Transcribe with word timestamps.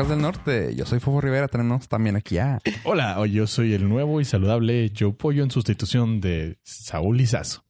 podcast 0.00 0.10
del 0.10 0.22
norte. 0.22 0.74
Yo 0.76 0.86
soy 0.86 0.98
Fofo 0.98 1.20
Rivera, 1.20 1.46
tenemos 1.48 1.86
también 1.88 2.16
aquí 2.16 2.38
a... 2.38 2.58
Hola, 2.84 3.18
hoy 3.18 3.32
yo 3.32 3.46
soy 3.46 3.74
el 3.74 3.86
nuevo 3.86 4.20
y 4.20 4.24
saludable 4.24 4.90
Joe 4.98 5.12
Pollo 5.12 5.42
en 5.42 5.50
sustitución 5.50 6.20
de 6.22 6.58
Saúl 6.62 7.20
Izazo. 7.20 7.64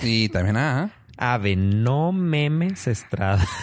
Y 0.00 0.28
también 0.30 0.56
a... 0.56 0.90
Ave, 1.18 1.56
no 1.56 2.12
memes 2.12 2.86
Estrada. 2.86 3.46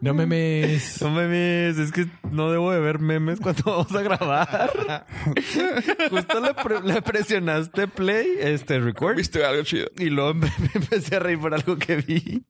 No 0.00 0.12
memes. 0.12 1.00
No 1.00 1.10
memes, 1.10 1.78
es 1.78 1.90
que 1.90 2.06
no 2.30 2.50
debo 2.50 2.70
de 2.72 2.78
ver 2.80 2.98
memes 2.98 3.40
cuando 3.40 3.62
vamos 3.64 3.94
a 3.94 4.02
grabar. 4.02 5.06
Justo 6.10 6.40
le, 6.40 6.52
pre- 6.52 6.82
le 6.82 7.00
presionaste 7.00 7.88
play, 7.88 8.26
este 8.38 8.80
record, 8.80 9.16
¿Viste 9.16 9.42
algo 9.46 9.62
chido? 9.62 9.86
y 9.96 10.10
luego 10.10 10.34
me, 10.34 10.46
me 10.58 10.70
empecé 10.74 11.16
a 11.16 11.20
reír 11.20 11.38
por 11.38 11.54
algo 11.54 11.78
que 11.78 11.96
vi. 11.96 12.44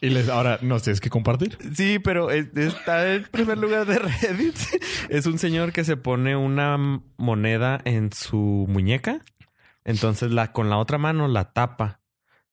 Y 0.00 0.10
les, 0.10 0.28
ahora 0.28 0.58
nos 0.62 0.82
tienes 0.82 1.00
que 1.00 1.10
compartir. 1.10 1.58
Sí, 1.74 1.98
pero 1.98 2.30
es- 2.30 2.48
está 2.56 3.12
en 3.14 3.24
primer 3.24 3.58
lugar 3.58 3.84
de 3.86 3.98
Reddit. 3.98 4.54
Es 5.08 5.26
un 5.26 5.38
señor 5.38 5.72
que 5.72 5.84
se 5.84 5.96
pone 5.96 6.36
una 6.36 6.76
moneda 7.16 7.80
en 7.84 8.12
su 8.12 8.66
muñeca. 8.68 9.20
Entonces 9.84 10.30
la 10.30 10.52
con 10.52 10.68
la 10.70 10.76
otra 10.78 10.98
mano 10.98 11.28
la 11.28 11.52
tapa. 11.52 12.00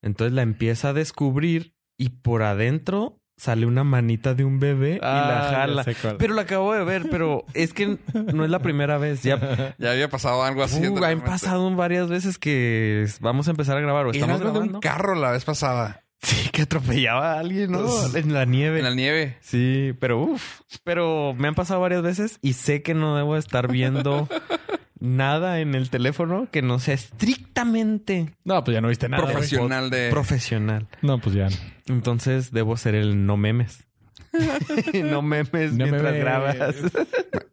Entonces 0.02 0.34
la 0.34 0.42
empieza 0.42 0.90
a 0.90 0.94
descubrir 0.94 1.74
y 1.98 2.10
por 2.10 2.44
adentro 2.44 3.20
sale 3.38 3.66
una 3.66 3.84
manita 3.84 4.34
de 4.34 4.46
un 4.46 4.60
bebé 4.60 4.96
y 4.96 5.00
la 5.02 5.50
Ah, 5.50 5.52
jala. 5.52 5.84
sé 5.84 5.94
cuál. 5.96 6.16
Pero 6.18 6.34
la 6.36 6.44
acabo 6.44 6.74
de 6.74 6.84
ver, 6.86 7.10
pero 7.12 7.44
es 7.54 7.74
que 7.74 7.98
no 8.34 8.46
es 8.46 8.50
la 8.50 8.60
primera 8.60 8.98
vez. 8.98 9.24
Ya 9.24 9.38
Ya 9.78 9.92
había 9.92 10.10
pasado 10.10 10.42
algo 10.44 10.64
así. 10.64 10.88
uh, 10.88 11.04
han 11.04 11.22
pasado 11.22 11.70
varias 11.76 12.08
veces 12.08 12.38
que 12.40 13.06
vamos 13.20 13.48
a 13.50 13.52
empezar 13.52 13.78
a 13.78 13.82
grabar 13.82 14.06
o 14.06 14.10
Era 14.12 14.20
estamos 14.20 14.40
de 14.40 14.46
un 14.48 14.54
grabando. 14.54 14.80
carro 14.80 15.16
la 15.16 15.32
vez 15.32 15.44
pasada. 15.44 16.05
Sí, 16.26 16.50
que 16.52 16.64
atropellaba 16.64 17.34
a 17.34 17.40
alguien, 17.40 17.72
¿no? 17.72 17.86
En 18.16 18.34
la 18.34 18.46
nieve. 18.46 18.80
En 18.80 18.84
la 18.86 18.96
nieve. 18.96 19.38
Sí, 19.42 19.94
pero 20.00 20.20
uff, 20.24 20.62
pero 20.84 21.36
me 21.38 21.48
han 21.48 21.54
pasado 21.56 21.80
varias 21.82 22.02
veces 22.02 22.40
y 22.42 22.54
sé 22.54 22.82
que 22.82 22.94
no 22.96 23.16
debo 23.16 23.38
estar 23.38 23.72
viendo 23.72 24.28
nada 25.00 25.60
en 25.60 25.76
el 25.76 25.90
teléfono 25.92 26.48
que 26.52 26.64
no 26.64 26.80
sea 26.80 26.96
estrictamente 26.96 28.34
No, 28.44 28.64
pues 28.64 28.74
ya 28.74 28.82
no 28.82 28.88
viste 28.88 29.08
nada. 29.08 29.24
Profesional 29.24 29.90
de... 29.92 30.10
profesional. 30.10 30.88
No, 31.04 31.20
pues 31.20 31.36
ya. 31.36 31.48
Entonces 31.88 32.52
debo 32.52 32.76
ser 32.76 32.96
el 32.96 33.26
no 33.28 33.38
memes. 33.38 33.86
no 34.94 35.22
memes 35.22 35.74
No 35.74 35.86
mientras 35.86 36.04
memes. 36.04 36.20
grabas. 36.20 36.76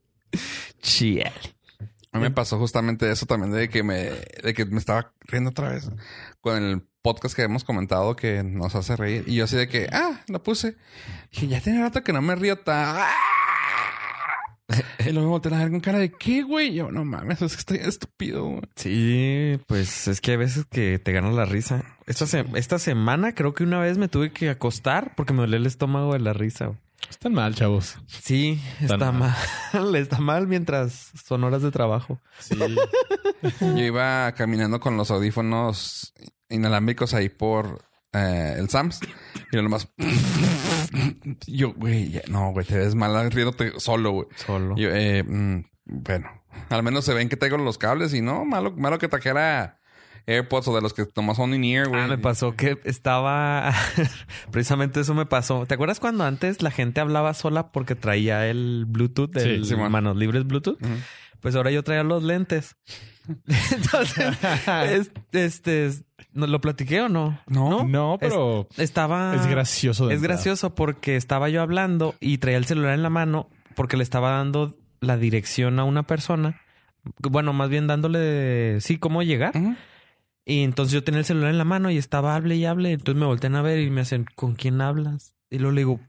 Chial. 0.81 1.33
A 2.13 2.19
mí 2.19 2.25
me 2.25 2.31
pasó 2.31 2.59
justamente 2.59 3.11
eso 3.11 3.27
también 3.27 3.53
de 3.53 3.69
que 3.69 3.83
me, 3.83 4.11
de 4.43 4.55
que 4.55 4.65
me 4.67 4.79
estaba 4.79 5.13
riendo 5.23 5.51
otra 5.51 5.71
vez 5.71 5.89
con 6.41 6.63
el 6.63 6.83
podcast 7.03 7.35
que 7.35 7.43
hemos 7.43 7.65
comentado 7.65 8.15
que 8.17 8.43
nos 8.43 8.75
hace 8.75 8.97
reír. 8.97 9.25
Y 9.27 9.35
yo 9.35 9.45
así 9.45 9.57
de 9.57 9.69
que, 9.69 9.89
ah, 9.93 10.21
lo 10.29 10.43
puse. 10.43 10.77
Dije, 11.33 11.49
ya 11.49 11.61
tiene 11.61 11.81
rato 11.81 12.03
que 12.03 12.13
no 12.13 12.23
me 12.23 12.35
río 12.37 12.59
tan. 12.59 12.97
Y 15.01 15.11
luego 15.13 15.21
me 15.23 15.31
volteé 15.33 15.55
a 15.55 15.59
ver 15.59 15.71
con 15.71 15.81
cara 15.81 15.99
de 15.99 16.11
qué, 16.13 16.43
güey. 16.43 16.73
Yo, 16.73 16.91
no 16.91 17.05
mames, 17.05 17.43
es 17.43 17.53
que 17.55 17.59
estoy 17.59 17.77
estúpido. 17.79 18.45
güey". 18.45 18.63
Sí, 18.77 19.61
pues 19.67 20.09
es 20.09 20.21
que 20.23 20.31
hay 20.31 20.37
veces 20.39 20.65
que 20.71 20.99
te 20.99 21.13
gana 21.13 21.31
la 21.31 21.45
risa. 21.45 21.85
Esta, 22.07 22.27
se- 22.27 22.47
esta 22.55 22.79
semana 22.79 23.35
creo 23.35 23.53
que 23.53 23.65
una 23.65 23.81
vez 23.81 23.99
me 23.99 24.09
tuve 24.09 24.33
que 24.33 24.49
acostar 24.49 25.15
porque 25.15 25.33
me 25.35 25.41
dolía 25.41 25.57
el 25.59 25.67
estómago 25.67 26.15
de 26.15 26.21
la 26.21 26.33
risa. 26.33 26.67
güey. 26.67 26.79
Están 27.11 27.35
mal, 27.35 27.55
chavos. 27.55 27.97
Sí, 28.07 28.63
Tan 28.79 28.85
está 28.93 29.13
mal. 29.13 29.35
mal. 29.75 29.95
Está 29.97 30.21
mal 30.21 30.47
mientras 30.47 31.11
son 31.23 31.43
horas 31.45 31.61
de 31.61 31.71
trabajo. 31.73 32.21
Sí. 32.39 32.57
Yo 33.61 33.79
iba 33.79 34.33
caminando 34.33 34.79
con 34.81 34.97
los 34.97 35.11
audífonos 35.11 36.15
inalámbricos 36.53 37.15
ahí 37.15 37.29
por 37.29 37.85
eh, 38.13 38.55
el 38.59 38.69
Sams. 38.69 39.01
Y 39.53 39.57
yo 39.57 39.63
nomás. 39.63 39.89
yo, 41.47 41.73
güey, 41.75 42.21
no, 42.29 42.53
güey, 42.53 42.67
te 42.67 42.77
ves 42.79 42.95
mal 42.95 43.31
riéndote 43.31 43.73
solo, 43.81 44.11
güey. 44.13 44.27
Solo. 44.37 44.77
Yo, 44.77 44.89
eh, 44.93 45.23
mm, 45.23 45.65
bueno, 45.87 46.31
al 46.69 46.83
menos 46.83 47.05
se 47.05 47.15
ven 47.15 47.29
que 47.29 47.37
tengo 47.37 47.57
los 47.59 47.79
cables 47.79 48.15
y 48.15 48.21
no, 48.21 48.45
malo, 48.45 48.73
malo 48.77 48.99
que 48.99 49.09
trajera 49.09 49.79
AirPods 50.27 50.69
o 50.69 50.75
de 50.75 50.81
los 50.83 50.95
que 50.95 51.07
nomás 51.17 51.37
son 51.39 51.55
in-ear, 51.55 51.89
güey. 51.89 52.01
Ah, 52.03 52.07
me 52.07 52.19
pasó 52.19 52.55
que 52.55 52.79
estaba. 52.85 53.73
Precisamente 54.53 55.01
eso 55.01 55.15
me 55.15 55.27
pasó. 55.27 55.67
¿Te 55.67 55.75
acuerdas 55.75 55.99
cuando 56.01 56.25
antes 56.25 56.63
la 56.63 56.71
gente 56.71 57.01
hablaba 57.01 57.35
sola 57.35 57.73
porque 57.73 57.95
traía 57.95 58.47
el 58.47 58.85
Bluetooth, 58.87 59.37
Sí, 59.39 59.49
el 59.49 59.65
sí, 59.65 59.75
man. 59.77 59.91
manos 59.91 60.17
libres 60.17 60.47
Bluetooth? 60.47 60.79
Pues 61.41 61.57
ahora 61.57 61.71
yo 61.73 61.83
traía 61.83 62.05
los 62.05 62.23
lentes. 62.23 62.77
Entonces, 63.73 64.39
es- 64.89 65.11
este, 65.33 65.87
es- 65.87 66.05
¿no 66.33 66.47
¿lo 66.47 66.61
platiqué 66.61 67.01
o 67.03 67.09
no? 67.09 67.39
No. 67.47 67.87
No, 67.87 68.17
pero 68.21 68.69
Estaba. 68.77 69.35
es 69.35 69.47
gracioso. 69.47 70.11
Es 70.11 70.17
entrada. 70.17 70.35
gracioso 70.35 70.75
porque 70.75 71.17
estaba 71.17 71.49
yo 71.49 71.63
hablando 71.63 72.15
y 72.21 72.39
traía 72.39 72.59
el 72.59 72.65
celular 72.65 72.95
en 72.95 73.03
la 73.03 73.11
mano 73.11 73.49
porque 73.75 73.97
le 73.97 74.03
estaba 74.03 74.31
dando 74.33 74.75
la 75.01 75.17
dirección 75.17 75.79
a 75.79 75.85
una 75.85 76.05
persona. 76.05 76.61
Bueno, 77.19 77.53
más 77.53 77.69
bien 77.69 77.87
dándole, 77.87 78.81
sí, 78.81 78.99
cómo 78.99 79.23
llegar. 79.23 79.53
Y 80.45 80.63
entonces 80.63 80.93
yo 80.93 81.05
tenía 81.05 81.21
el 81.21 81.25
celular 81.25 81.51
en 81.51 81.59
la 81.59 81.65
mano 81.65 81.91
y 81.91 81.99
estaba 81.99 82.37
hable 82.37 82.57
y 82.57 82.65
hable. 82.65 82.93
Entonces 82.93 83.19
me 83.19 83.27
voltean 83.27 83.57
a 83.57 83.63
ver 83.63 83.81
y 83.81 83.91
me 83.91 84.01
hacen, 84.03 84.27
¿con 84.37 84.55
quién 84.55 84.81
hablas? 84.81 85.35
Y 85.51 85.59
luego 85.59 85.73
le 85.73 85.81
digo, 85.81 86.01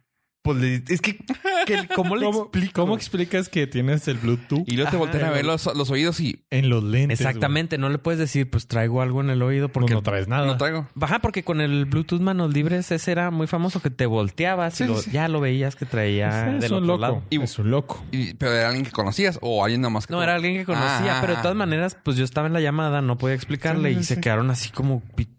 pues 0.44 0.58
le- 0.60 0.84
es 0.90 1.02
que, 1.02 1.18
que- 1.66 1.88
¿cómo 1.96 2.16
le 2.16 2.26
¿Cómo, 2.26 2.42
explico? 2.44 2.82
¿Cómo 2.82 2.96
explicas 2.96 3.50
que 3.50 3.66
tienes 3.66 4.08
el 4.08 4.18
Bluetooth 4.18 4.64
Y 4.68 4.76
luego 4.76 4.92
te 4.92 4.98
voltean 4.98 5.24
a 5.24 5.30
ver 5.32 5.46
los, 5.46 5.66
los 5.76 5.90
oídos 5.90 6.20
y 6.20 6.44
en 6.52 6.70
los 6.70 6.84
lentes? 6.84 7.20
Exactamente, 7.22 7.78
no 7.78 7.90
le 7.90 7.98
puedes 7.98 8.20
decir, 8.20 8.50
pues 8.50 8.68
traigo 8.68 9.02
algo 9.02 9.22
en 9.22 9.30
el 9.30 9.42
oído 9.42 9.70
porque... 9.70 9.92
No, 9.94 10.00
no 10.00 10.04
traes 10.04 10.28
nada. 10.28 10.46
no 10.46 10.58
traigo. 10.58 10.88
Ajá, 11.02 11.20
porque 11.20 11.44
con 11.44 11.62
el 11.62 11.86
Bluetooth 11.86 12.20
manos 12.22 12.54
libres 12.54 12.92
ese 12.92 13.12
era 13.12 13.32
muy 13.32 13.48
famoso 13.48 13.82
que 13.82 13.90
te 13.90 14.06
volteabas 14.06 14.76
Sí, 14.76 14.84
y 14.84 14.88
lo- 14.88 14.98
sí, 14.98 15.12
ya 15.12 15.28
lo 15.30 15.40
veías 15.40 15.76
que 15.78 15.86
traía 15.86 16.56
es 16.58 16.62
del 16.62 16.74
un 16.74 16.78
otro 16.84 16.88
loco. 16.88 17.00
lado. 17.02 17.24
Y- 17.30 17.42
Es 17.42 17.58
un 17.58 17.72
loco. 17.72 18.04
Y- 18.12 18.34
pero 18.34 18.54
era 18.54 18.68
alguien 18.68 18.86
que 18.86 18.92
conocías 18.92 19.40
o 19.42 19.64
alguien 19.64 19.80
nomás 19.82 20.08
que 20.08 20.12
No, 20.14 20.20
tú- 20.20 20.24
era 20.24 20.36
alguien 20.36 20.56
que 20.56 20.66
conocía, 20.66 21.18
Ah, 21.18 21.22
pero 21.22 21.36
de 21.38 21.42
todas 21.42 21.56
maneras, 21.58 21.98
pues 22.04 22.18
yo 22.18 22.26
estaba 22.26 22.48
en 22.48 22.54
la 22.54 22.60
llamada, 22.60 23.02
no 23.02 23.18
podía 23.18 23.36
explicarle 23.36 23.90
Sí, 23.90 23.96
sí, 23.96 24.02
y 24.02 24.04
se 24.04 24.20
quedaron 24.22 24.50
así 24.52 24.70
como, 24.72 25.02
"Pi- 25.16 25.30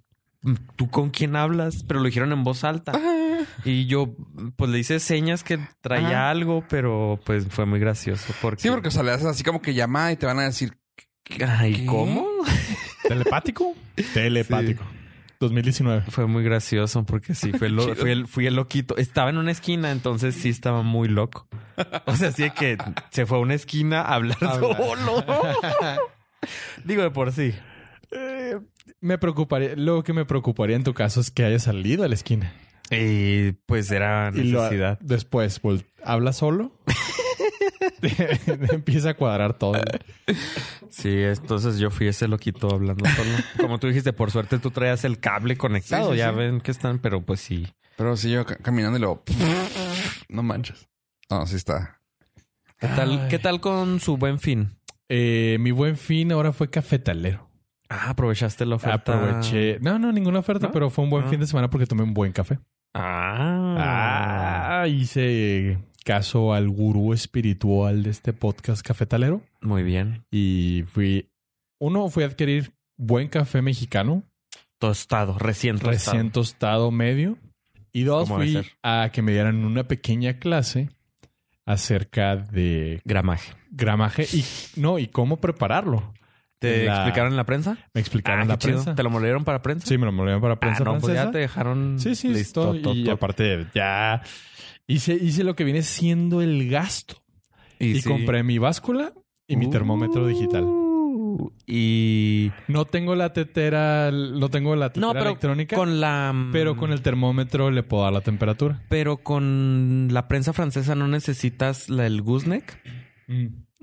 ¿tú 0.77 0.91
con 0.91 1.10
quién 1.10 1.37
hablas? 1.37 1.84
Pero 1.87 2.00
lo 2.00 2.06
dijeron 2.06 2.32
en 2.32 2.44
voz 2.44 2.65
alta. 2.65 2.93
Y 3.65 3.87
yo, 3.87 4.15
pues 4.56 4.71
le 4.71 4.78
hice 4.78 5.00
señas 5.00 5.43
que 5.44 5.59
traía 5.81 6.09
Ajá. 6.09 6.31
algo, 6.31 6.65
pero 6.69 7.21
pues 7.25 7.47
fue 7.49 7.66
muy 7.66 7.78
gracioso. 7.81 8.32
Porque... 8.41 8.62
Sí, 8.62 8.71
porque 8.71 8.88
o 8.88 8.91
sea, 8.91 9.03
le 9.03 9.10
haces 9.12 9.27
así 9.27 9.43
como 9.44 9.60
que 9.62 9.75
llama 9.75 10.12
y 10.12 10.16
te 10.16 10.27
van 10.27 10.38
a 10.38 10.43
decir, 10.44 10.77
Ay. 11.47 11.84
¿cómo? 11.87 12.27
¿Telepático? 13.09 13.75
Telepático. 14.15 14.84
2019. 15.41 16.05
Fue 16.10 16.27
muy 16.27 16.43
gracioso 16.43 17.05
porque 17.05 17.34
sí, 17.34 17.53
fue 17.53 17.69
lo- 17.69 17.82
Chido. 17.84 17.97
fui, 17.97 18.11
el, 18.12 18.26
fui 18.26 18.47
el 18.47 18.55
loquito. 18.56 18.97
Estaba 18.97 19.28
en 19.31 19.37
una 19.37 19.50
esquina, 19.50 19.91
entonces 19.91 20.34
sí 20.37 20.49
estaba 20.49 20.82
muy 20.82 21.09
loco. 21.09 21.47
O 22.06 22.16
sea, 22.16 22.32
sí 22.32 22.50
que 22.50 22.78
se 23.11 23.26
fue 23.26 23.37
a 23.38 23.41
una 23.41 23.55
esquina 23.55 24.00
a 24.03 24.15
hablar 24.15 24.38
Hablar. 24.41 24.76
solo. 24.78 25.25
Digo 26.84 27.03
de 27.03 27.11
por 27.11 27.32
sí. 27.32 27.53
Eh, 28.11 28.59
me 29.04 29.19
preocuparía. 29.19 29.75
Lo 29.76 30.03
que 30.03 30.12
me 30.12 30.25
preocuparía 30.25 30.76
en 30.76 30.84
tu 30.84 30.94
caso 30.94 31.20
es 31.20 31.31
que 31.31 31.44
haya 31.44 31.59
salido 31.59 32.04
a 32.04 32.09
la 32.09 32.15
esquina. 32.15 32.53
Y 32.91 33.53
pues 33.66 33.91
era 33.91 34.31
Y 34.34 34.44
lo- 34.44 34.60
necesidad. 34.62 34.98
después, 35.00 35.60
vol- 35.62 35.84
habla 36.03 36.32
solo. 36.32 36.72
Empieza 38.72 39.10
a 39.10 39.14
cuadrar 39.14 39.54
todo. 39.59 39.81
Sí, 40.91 41.09
entonces 41.22 41.78
yo 41.78 41.91
fui 41.91 42.09
ese 42.09 42.28
loquito 42.28 42.69
hablando 42.72 43.04
solo. 43.10 43.31
Como 43.60 43.78
tú 43.78 43.87
dijiste, 43.88 44.12
por 44.12 44.31
suerte 44.31 44.59
tú 44.59 44.70
traías 44.70 45.04
el 45.04 45.19
cable 45.19 45.56
conectado. 45.56 46.06
Sí, 46.09 46.12
sí, 46.12 46.19
ya 46.19 46.31
sí. 46.31 46.37
ven 46.37 46.60
que 46.60 46.70
están, 46.70 46.98
pero 46.98 47.22
pues 47.25 47.41
sí. 47.41 47.66
pero 47.97 48.16
si 48.16 48.31
yo 48.31 48.44
ca- 48.44 48.56
caminando 48.56 48.98
y 48.98 49.00
luego, 49.00 49.22
no 50.28 50.43
manches. 50.43 50.88
No, 51.31 51.47
sí 51.47 51.56
está. 51.56 52.00
¿Qué 52.78 52.88
tal, 52.88 53.10
Ay. 53.22 53.26
¿qué 53.31 53.38
tal 53.38 53.60
con 53.60 54.00
su 54.00 54.16
buen 54.19 54.38
fin? 54.38 54.76
Eh, 55.09 55.56
mi 55.60 55.70
buen 55.70 55.97
fin 55.97 56.32
ahora 56.32 56.53
fue 56.53 56.69
cafetalero. 56.70 57.48
Ah, 57.89 58.11
aprovechaste 58.11 58.65
la 58.67 58.77
oferta. 58.77 59.12
Aproveché. 59.14 59.79
No, 59.81 59.99
no, 59.99 60.11
ninguna 60.12 60.38
oferta, 60.41 60.67
¿No? 60.69 60.73
pero 60.73 60.91
fue 60.91 61.05
un 61.05 61.11
buen 61.11 61.25
Ah. 61.25 61.29
fin 61.29 61.41
de 61.41 61.47
semana 61.47 61.69
porque 61.70 61.87
tomé 61.87 62.03
un 62.03 62.14
buen 62.14 62.32
café. 62.32 62.58
Ah. 62.94 64.81
Ah, 64.82 64.88
hice 64.88 65.79
caso 66.05 66.53
al 66.53 66.69
gurú 66.69 67.12
espiritual 67.12 68.03
de 68.03 68.11
este 68.11 68.32
podcast 68.32 68.87
cafetalero 68.87 69.43
Muy 69.61 69.82
bien. 69.82 70.25
y 70.31 70.85
fui. 70.93 71.31
Uno, 71.81 72.08
fui 72.08 72.23
a 72.23 72.26
adquirir 72.26 72.73
buen 72.97 73.29
café 73.29 73.62
mexicano, 73.62 74.23
Tostado, 74.79 75.38
recién 75.38 75.76
tostado. 75.79 75.91
recién 75.93 76.31
tostado 76.31 76.91
medio. 76.91 77.38
Y 77.93 78.03
dos, 78.03 78.29
fui 78.29 78.61
a 78.82 79.11
que 79.12 79.23
me 79.23 79.32
dieran 79.32 79.64
una 79.64 79.85
pequeña 79.85 80.38
clase 80.38 80.91
acerca 81.67 82.37
de 82.37 83.00
Gramaje. 83.05 83.53
gramaje 83.70 84.26
y 84.32 84.44
no, 84.81 84.99
y 84.99 85.06
cómo 85.08 85.37
prepararlo. 85.38 86.12
¿Te 86.59 86.85
La- 86.87 86.95
explicaron 86.97 87.33
en 87.33 87.37
la 87.37 87.45
prensa? 87.45 87.77
Me 87.93 88.01
explicaron 88.01 88.43
Ah, 88.43 88.45
la 88.47 88.59
chido. 88.59 88.75
prensa. 88.75 88.95
¿Te 88.95 89.03
lo 89.03 89.11
molieron 89.11 89.45
para 89.45 89.61
prensa? 89.62 89.87
Sí, 89.87 89.99
me 89.99 90.06
lo 90.06 90.12
molieron 90.12 90.41
para 90.41 90.59
prensa 90.59 90.83
ah, 90.83 90.85
no, 90.85 90.91
pues 90.93 91.05
francesa. 91.05 91.25
ya 91.27 91.31
te 91.31 91.39
dejaron 91.39 91.99
Sí, 91.99 92.15
sí, 92.15 92.29
listo. 92.29 92.73
listo. 92.73 92.91
to- 92.91 92.95
y 92.97 93.09
aparte, 93.11 93.67
ya 93.75 94.23
hice, 94.87 95.15
hice 95.15 95.45
lo 95.45 95.55
que 95.56 95.65
viene 95.65 95.83
siendo 95.83 96.41
el 96.43 96.69
gasto. 96.71 97.17
Y, 97.79 98.01
sí. 98.01 98.09
compré 98.09 98.43
mi 98.43 98.59
báscula 98.59 99.12
y 99.47 99.56
mi 99.56 99.69
termómetro 99.69 100.27
digital. 100.27 100.65
Uh, 100.65 100.85
Uh, 101.37 101.51
y 101.67 102.53
No 102.69 102.85
tengo 102.85 103.17
la 103.17 103.33
tetera, 103.33 104.12
no 104.12 104.51
tengo 104.51 104.77
la 104.77 104.91
tetera 104.91 105.06
no, 105.09 105.12
pero 105.15 105.27
electrónica, 105.31 105.75
con 105.75 106.01
la 106.01 106.33
mm, 106.33 106.53
pero 106.53 106.77
con 106.77 106.93
el 106.93 107.03
termómetro 107.03 107.73
le 107.73 107.83
puedo 107.83 108.05
dar 108.05 108.12
la 108.12 108.21
temperatura. 108.21 108.83
pero 108.89 109.17
con 109.17 110.06
la 110.12 110.29
prensa 110.29 110.53
francesa 110.53 110.95
no 110.95 111.09
necesitas 111.09 111.89
la, 111.91 112.06
el 112.06 112.23
gooseneck. 112.23 112.79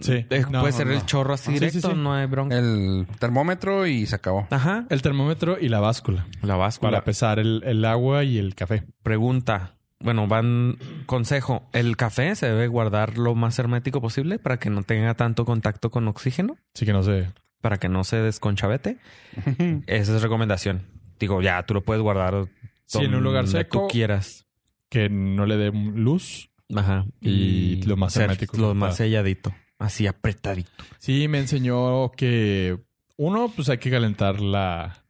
Sí. 0.01 0.25
No, 0.49 0.61
puede 0.61 0.73
ser 0.73 0.87
no. 0.87 0.93
el 0.93 1.05
chorro 1.05 1.33
así 1.35 1.51
Sí, 1.51 1.53
sí, 1.59 1.65
directo, 1.65 1.91
sí. 1.91 1.97
no 1.97 2.13
hay 2.13 2.25
bronca. 2.27 2.57
El 2.57 3.07
termómetro 3.19 3.85
y 3.87 4.05
se 4.05 4.15
acabó. 4.15 4.47
Ajá. 4.49 4.85
El 4.89 5.01
termómetro 5.01 5.57
y 5.59 5.69
la 5.69 5.79
báscula 5.79 6.27
La 6.41 6.55
báscula. 6.55 6.91
para 6.91 7.03
pesar 7.03 7.39
el, 7.39 7.61
el 7.65 7.85
agua 7.85 8.23
y 8.23 8.37
el 8.37 8.55
café. 8.55 8.83
Pregunta. 9.03 9.75
Bueno, 9.99 10.27
van 10.27 10.77
consejo. 11.05 11.69
El 11.73 11.95
café 11.95 12.35
se 12.35 12.47
debe 12.47 12.67
guardar 12.67 13.17
lo 13.19 13.35
más 13.35 13.59
hermético 13.59 14.01
posible 14.01 14.39
para 14.39 14.57
que 14.57 14.69
no 14.71 14.81
tenga 14.83 15.13
tanto 15.13 15.45
contacto 15.45 15.91
con 15.91 16.07
oxígeno, 16.07 16.57
Así 16.75 16.85
que 16.87 16.93
no 16.93 17.03
sé. 17.03 17.31
para 17.61 17.77
que 17.77 17.87
no 17.87 18.03
se 18.03 18.17
desconchavete. 18.17 18.97
Esa 19.87 20.15
es 20.15 20.21
recomendación. 20.23 20.87
Digo, 21.19 21.41
ya 21.43 21.61
tú 21.63 21.75
lo 21.75 21.83
puedes 21.83 22.01
guardar 22.01 22.47
Sí, 22.87 22.99
en 23.03 23.13
un 23.13 23.23
lugar 23.23 23.45
donde 23.45 23.59
seco. 23.59 23.81
tú 23.81 23.87
quieras. 23.89 24.47
Que 24.89 25.07
no 25.07 25.45
le 25.45 25.55
dé 25.57 25.71
luz. 25.71 26.49
Ajá. 26.75 27.05
Y 27.21 27.83
lo 27.83 27.95
más 27.95 28.15
hermético 28.17 28.57
Lo 28.57 28.73
más 28.73 28.97
selladito. 28.97 29.53
Así 29.81 30.07
apretadito. 30.07 30.83
Sí, 30.99 31.27
me 31.27 31.39
enseñó 31.39 32.11
que 32.11 32.77
uno, 33.17 33.51
pues 33.55 33.67
hay 33.69 33.79
que 33.79 33.89
calentar 33.91 34.39
la, 34.39 35.03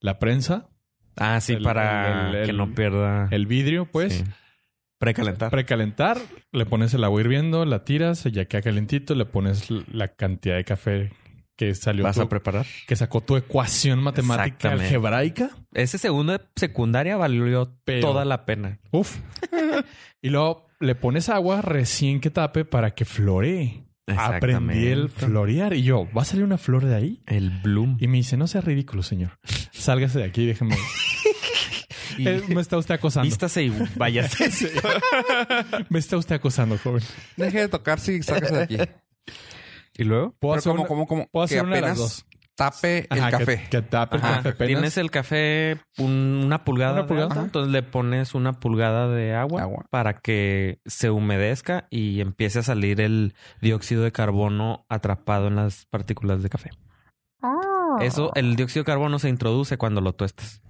la 0.00 0.18
prensa, 0.18 0.68
Ah, 1.16 1.40
sí, 1.42 1.52
El- 1.52 1.62
para 1.62 2.30
el- 2.30 2.34
el- 2.36 2.46
que 2.46 2.52
no 2.54 2.72
pierda. 2.74 3.28
el 3.30 3.46
vidrio, 3.46 3.84
pues. 3.84 4.14
Sí. 4.14 4.24
Precalentar. 4.98 5.50
Precalentar, 5.50 6.18
le 6.52 6.64
pones 6.64 6.94
el 6.94 7.04
agua 7.04 7.20
hirviendo, 7.20 7.64
la 7.66 7.84
tiras, 7.84 8.24
ya 8.24 8.44
queda 8.46 8.62
calentito, 8.62 9.14
le 9.14 9.26
pones 9.26 9.68
la 9.92 10.08
cantidad 10.08 10.54
de 10.56 10.64
café 10.64 11.12
que 11.56 11.74
salió 11.74 12.04
¿Vas 12.04 12.16
tu- 12.16 12.22
a 12.22 12.28
preparar? 12.28 12.64
que 12.86 12.96
sacó 12.96 13.20
tu 13.20 13.36
ecuación 13.36 14.02
matemática 14.02 14.70
algebraica. 14.72 15.50
Ese 15.74 15.98
segundo 15.98 16.32
de 16.32 16.40
secundaria 16.56 17.16
valió 17.18 17.76
Pero- 17.84 18.00
toda 18.00 18.24
la 18.24 18.46
pena. 18.46 18.78
Uf. 18.92 19.18
y 20.22 20.30
luego 20.30 20.66
le 20.80 20.94
pones 20.94 21.28
agua 21.28 21.60
recién 21.60 22.20
que 22.20 22.30
tape 22.30 22.64
para 22.64 22.92
que 22.94 23.04
floree. 23.04 23.84
Aprendí 24.06 24.86
el 24.88 25.08
florear. 25.08 25.74
Y 25.74 25.82
yo, 25.82 26.08
¿va 26.16 26.22
a 26.22 26.24
salir 26.24 26.44
una 26.44 26.58
flor 26.58 26.84
de 26.84 26.94
ahí? 26.96 27.22
El 27.26 27.50
bloom. 27.62 27.96
Y 28.00 28.08
me 28.08 28.16
dice, 28.18 28.36
no 28.36 28.46
sea 28.46 28.60
ridículo, 28.60 29.02
señor. 29.02 29.38
Sálgase 29.72 30.18
de 30.18 30.24
aquí, 30.24 30.46
déjeme. 30.46 30.76
Y- 30.76 30.78
Eh, 32.28 32.42
me 32.48 32.60
está 32.60 32.76
usted 32.76 32.94
acosando. 32.96 33.24
Vístase 33.26 33.62
y 33.64 33.72
váyase. 33.96 34.44
Me 35.88 35.98
está 35.98 36.18
usted 36.18 36.34
acosando, 36.34 36.76
joven. 36.76 37.02
Deje 37.38 37.60
de 37.60 37.68
tocar 37.68 37.98
si 38.00 38.22
sáquese 38.22 38.54
de 38.54 38.62
aquí. 38.64 38.76
¿Y 39.96 40.04
luego? 40.04 40.34
Puedo 40.38 40.52
Pero 40.52 40.58
hacer 40.58 40.70
como, 40.72 40.80
una- 40.82 40.88
como, 40.88 41.06
como 41.06 41.28
puedo 41.28 41.44
hacer 41.44 41.62
una 41.64 41.76
de 41.76 41.80
las 41.80 41.90
apenas 41.92 41.98
dos. 41.98 42.26
Tape 42.70 43.06
el 43.10 43.20
Ajá, 43.20 43.30
café. 43.30 43.66
Que, 43.70 43.82
tape 43.82 44.16
el 44.16 44.22
café 44.22 44.48
apenas. 44.50 44.66
Tienes 44.68 44.96
el 44.98 45.10
café 45.10 45.78
un- 45.98 46.42
una 46.44 46.64
pulgada, 46.64 47.00
Una 47.00 47.06
pulgada. 47.06 47.42
entonces 47.42 47.72
le 47.72 47.82
pones 47.82 48.34
una 48.34 48.52
pulgada 48.54 49.08
de 49.08 49.34
agua, 49.34 49.62
Agua. 49.62 49.84
para 49.90 50.20
que 50.20 50.80
se 50.86 51.10
humedezca 51.10 51.86
y 51.90 52.20
empiece 52.20 52.58
a 52.60 52.62
salir 52.62 53.00
el 53.00 53.34
dióxido 53.60 54.02
de 54.04 54.12
carbono 54.12 54.84
atrapado 54.88 55.48
en 55.48 55.56
las 55.56 55.86
partículas 55.86 56.42
de 56.42 56.48
café. 56.48 56.70
Eso, 58.00 58.32
el 58.36 58.56
dióxido 58.56 58.82
de 58.82 58.86
carbono 58.86 59.18
se 59.18 59.28
introduce 59.28 59.76
cuando 59.76 60.00
lo 60.00 60.14
tuestas. 60.14 60.62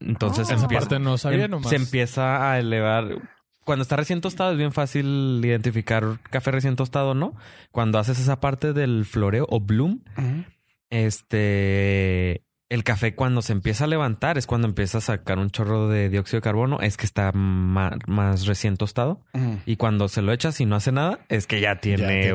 Entonces 0.00 0.48
Esa 0.50 0.62
empieza- 0.62 0.80
parte 0.88 0.98
no 0.98 1.18
sabía 1.18 1.44
em- 1.44 1.50
nomás. 1.50 1.68
se 1.68 1.76
empieza 1.76 2.50
a 2.50 2.58
elevar. 2.58 3.18
Cuando 3.64 3.82
está 3.82 3.96
recién 3.96 4.20
tostado 4.20 4.52
es 4.52 4.58
bien 4.58 4.72
fácil 4.72 5.40
identificar 5.44 6.18
café 6.30 6.50
recién 6.50 6.74
tostado 6.76 7.10
o 7.10 7.14
no. 7.14 7.34
Cuando 7.70 7.98
haces 7.98 8.18
esa 8.18 8.40
parte 8.40 8.72
del 8.72 9.04
floreo 9.04 9.46
o 9.50 9.60
bloom, 9.60 10.00
Ujú. 10.16 10.44
Este, 10.90 12.44
el 12.68 12.84
café 12.84 13.14
cuando 13.14 13.42
se 13.42 13.52
empieza 13.52 13.84
a 13.84 13.86
levantar 13.88 14.38
es 14.38 14.46
cuando 14.46 14.68
empieza 14.68 14.98
a 14.98 15.00
sacar 15.00 15.38
un 15.38 15.50
chorro 15.50 15.88
de 15.88 16.08
dióxido 16.08 16.38
de 16.38 16.42
carbono, 16.42 16.80
es 16.80 16.96
que 16.96 17.06
está 17.06 17.32
más 17.32 18.46
recién 18.46 18.76
tostado. 18.76 19.22
Y 19.66 19.76
cuando 19.76 20.08
se 20.08 20.22
lo 20.22 20.32
echas 20.32 20.60
y 20.60 20.66
no 20.66 20.76
hace 20.76 20.92
nada, 20.92 21.20
es 21.28 21.46
que 21.46 21.60
ya 21.60 21.74
Ya 21.74 21.80
tiene, 21.80 22.32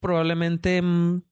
probablemente 0.00 0.80
mm, 0.82 1.22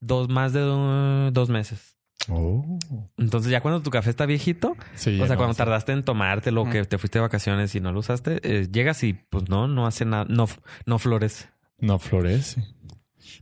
dos 0.00 0.28
más 0.28 0.52
de 0.52 0.60
do- 0.60 1.30
dos 1.32 1.50
meses. 1.50 1.94
Oh. 2.28 2.78
Entonces 3.18 3.52
ya 3.52 3.60
cuando 3.60 3.82
tu 3.82 3.90
café 3.90 4.10
está 4.10 4.26
viejito, 4.26 4.74
Sí, 4.94 5.20
o 5.20 5.26
sea, 5.26 5.34
no, 5.36 5.38
cuando 5.38 5.54
tardaste 5.54 5.92
en 5.92 6.02
tomártelo, 6.02 6.62
Ujú. 6.62 6.70
que 6.72 6.84
te 6.84 6.98
fuiste 6.98 7.18
de 7.18 7.22
vacaciones 7.24 7.74
y 7.74 7.80
no 7.80 7.92
lo 7.92 8.00
usaste, 8.00 8.40
eh, 8.42 8.68
llegas 8.72 9.04
y 9.04 9.12
pues 9.12 9.48
no, 9.48 9.68
no 9.68 9.86
hace 9.86 10.04
nada, 10.06 10.24
no, 10.28 10.46
no 10.86 10.98
florece. 10.98 11.48
No 11.78 11.98
florece. 11.98 12.62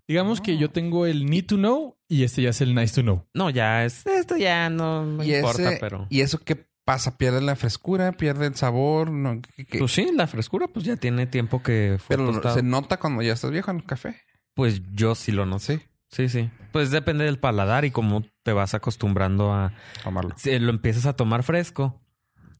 Digamos 0.09 0.41
que 0.41 0.57
yo 0.59 0.71
tengo 0.71 1.07
el 1.07 1.27
need 1.27 1.47
to 1.47 1.57
know 1.57 1.97
y 2.09 2.25
este 2.25 2.43
ya 2.43 2.51
es 2.51 2.61
el 2.61 2.75
nice 2.75 2.95
to 2.95 3.03
know. 3.03 3.27
No, 3.35 3.51
ya 3.51 3.85
es, 3.85 4.07
esto 4.07 4.37
ya 4.37 4.69
no, 4.71 5.23
y, 5.25 5.35
importa, 5.35 5.71
ese- 5.71 5.79
pero... 5.81 6.07
¿Y 6.11 6.21
eso 6.21 6.39
qué 6.39 6.67
pasa? 6.85 7.17
¿Pierde 7.17 7.41
la 7.41 7.57
frescura? 7.57 8.13
¿Pierde 8.13 8.47
el 8.47 8.55
sabor? 8.55 9.11
No, 9.11 9.41
¿qué- 9.57 9.65
qué? 9.65 9.79
Pues 9.79 9.93
sí, 9.93 10.09
la 10.15 10.27
frescura 10.27 10.69
pues 10.69 10.85
ya 10.85 10.97
tiene 10.97 11.27
tiempo 11.27 11.63
que 11.63 11.97
fue 11.99 12.17
Pero 12.17 12.31
tostado. 12.31 12.55
se 12.57 12.63
nota 12.63 12.99
cuando 12.99 13.23
ya 13.23 13.33
estás 13.33 13.51
viejo 13.51 13.71
en 13.71 13.79
el 13.79 13.85
café. 13.85 14.17
Pues 14.55 14.83
yo 14.93 15.15
sí 15.15 15.33
lo 15.33 15.47
noté. 15.47 15.89
Sí, 16.11 16.29
sí. 16.29 16.49
Pues 16.71 16.93
depende 16.93 17.25
del 17.25 17.39
paladar 17.41 17.85
y 17.85 17.91
cómo 17.91 18.23
te 18.45 18.53
vas 18.53 18.75
acostumbrando 18.75 19.53
a... 19.53 19.73
Tomarlo. 20.05 20.35
Si 20.37 20.57
lo 20.61 20.71
empiezas 20.71 21.07
a 21.07 21.15
tomar 21.17 21.43
fresco 21.43 22.01